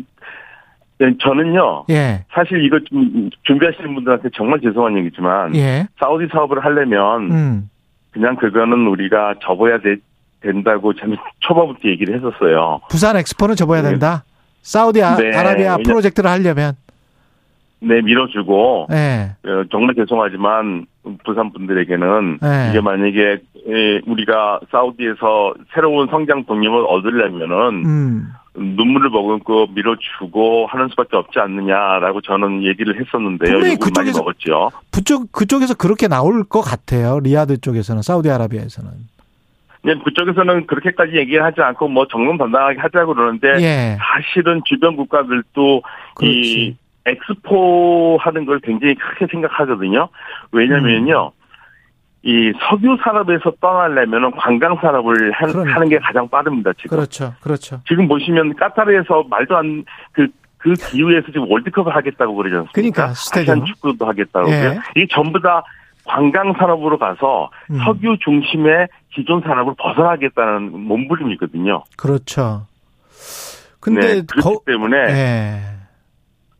[0.99, 1.85] 네, 저는요.
[1.89, 7.69] 예, 사실 이거 좀 준비하시는 분들한테 정말 죄송한 얘기지만 예, 사우디 사업을 하려면 음,
[8.11, 9.95] 그냥 그거는 우리가 접어야 되,
[10.41, 12.81] 된다고 저는 초반부터 얘기를 했었어요.
[12.89, 13.91] 부산 엑스포는 접어야 네.
[13.91, 14.23] 된다.
[14.63, 16.73] 사우디 아- 네, 아라비아 왜냐- 프로젝트를 하려면
[17.79, 19.31] 네, 밀어주고 네.
[19.45, 20.87] 어, 정말 죄송하지만
[21.25, 22.67] 부산 분들에게는 네.
[22.69, 23.37] 이게 만약에
[23.69, 28.27] 에, 우리가 사우디에서 새로운 성장 동력을 얻으려면은 음.
[28.55, 33.59] 눈물을 머금고 밀어주고 하는 수밖에 없지 않느냐라고 저는 얘기를 했었는데요.
[33.77, 34.71] 그쪽에서- 먹었죠.
[34.91, 37.19] 그쪽 그쪽에서 그렇게 나올 것 같아요.
[37.19, 38.89] 리야드 쪽에서는 사우디아라비아에서는.
[39.83, 43.97] 그냥 그쪽에서는 그렇게까지 얘기를 하지 않고 뭐 정론 당당하게 하자고 그러는데 예.
[43.99, 45.83] 사실은 주변 국가들도
[46.23, 46.75] 이
[47.07, 50.09] 엑스포 하는 걸 굉장히 크게 생각하거든요.
[50.51, 51.31] 왜냐면요.
[52.23, 55.71] 이 석유 산업에서 떠나려면 관광 산업을 한- 그러네.
[55.71, 56.97] 하는 게 가장 빠릅니다, 지금.
[56.97, 57.33] 그렇죠.
[57.41, 57.79] 그렇죠.
[57.87, 60.27] 지금 보시면 까타르에서 말도 안, 그,
[60.57, 62.71] 그 기후에서 지금 월드컵을 하겠다고 그러지 않습니까?
[62.73, 63.03] 그러니까.
[63.11, 64.49] 아시안 축구도 하겠다고.
[64.49, 64.65] 예.
[64.65, 65.63] 요 이게 전부 다
[66.03, 67.77] 관광 산업으로 가서 음.
[67.85, 71.83] 석유 중심의 기존 산업을 벗어나겠다는 몸부림이거든요.
[71.95, 72.65] 그렇죠.
[73.79, 75.59] 근데 네, 그렇기 거- 때문에 예.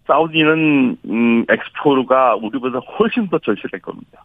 [0.08, 4.24] 사우디는 음, 엑스포가 우리보다 훨씬 더 절실할 겁니다.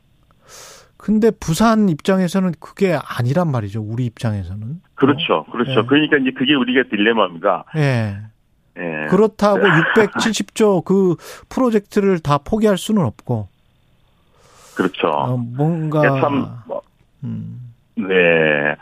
[0.96, 3.82] 근데 부산 입장에서는 그게 아니란 말이죠.
[3.82, 4.80] 우리 입장에서는.
[4.94, 5.80] 그렇죠, 그렇죠.
[5.80, 5.84] 예.
[5.84, 7.64] 그러니까 이제 그게 우리가 딜레마입니다.
[7.76, 8.18] 예.
[8.78, 9.06] 예.
[9.10, 11.16] 그렇다고 670조 그
[11.48, 13.48] 프로젝트를 다 포기할 수는 없고
[14.76, 15.08] 그렇죠.
[15.08, 16.80] 어, 뭔가 예, 참, 뭐,
[17.24, 17.74] 음.
[17.96, 18.74] 네.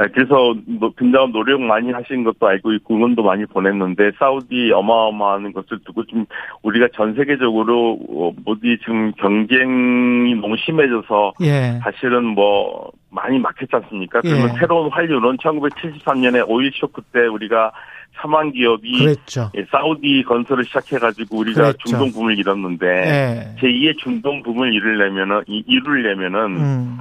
[0.00, 5.52] 아, 그래서 노- 굉장히 노력 많이 하신 것도 알고 있고 응원도 많이 보냈는데 사우디 어마어마한
[5.52, 6.24] 것을 두고 좀
[6.62, 11.78] 우리가 전 세계적으로 어, 모두 지금 경쟁이 너무 심해져서 예.
[11.82, 14.22] 사실은 뭐 많이 막혔지 않습니까?
[14.22, 14.58] 그러면 예.
[14.58, 17.70] 새로운 활류는 1973년에 오일 쇼크 때 우리가
[18.14, 19.50] 사망 기업이 그랬죠.
[19.56, 21.78] 예, 사우디 건설을 시작해가지고 우리가 그랬죠.
[21.88, 23.56] 중동 붐을 이뤘는데 예.
[23.60, 26.98] 제2의 중동 붐을 이루려면은 이- 이루려면은 음.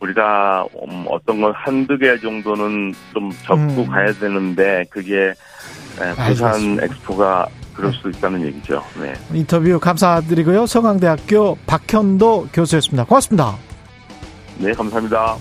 [0.00, 3.86] 우리가 음, 어떤 건 한두 개 정도는 좀 접고 음.
[3.86, 6.84] 가야 되는데 그게 에, 부산 알겠습니다.
[6.84, 8.82] 엑스포가 그럴 수 있다는 얘기죠.
[9.00, 9.14] 네.
[9.32, 10.66] 인터뷰 감사드리고요.
[10.66, 13.04] 서강대학교 박현도 교수였습니다.
[13.04, 13.56] 고맙습니다.
[14.58, 15.36] 네, 감사합니다.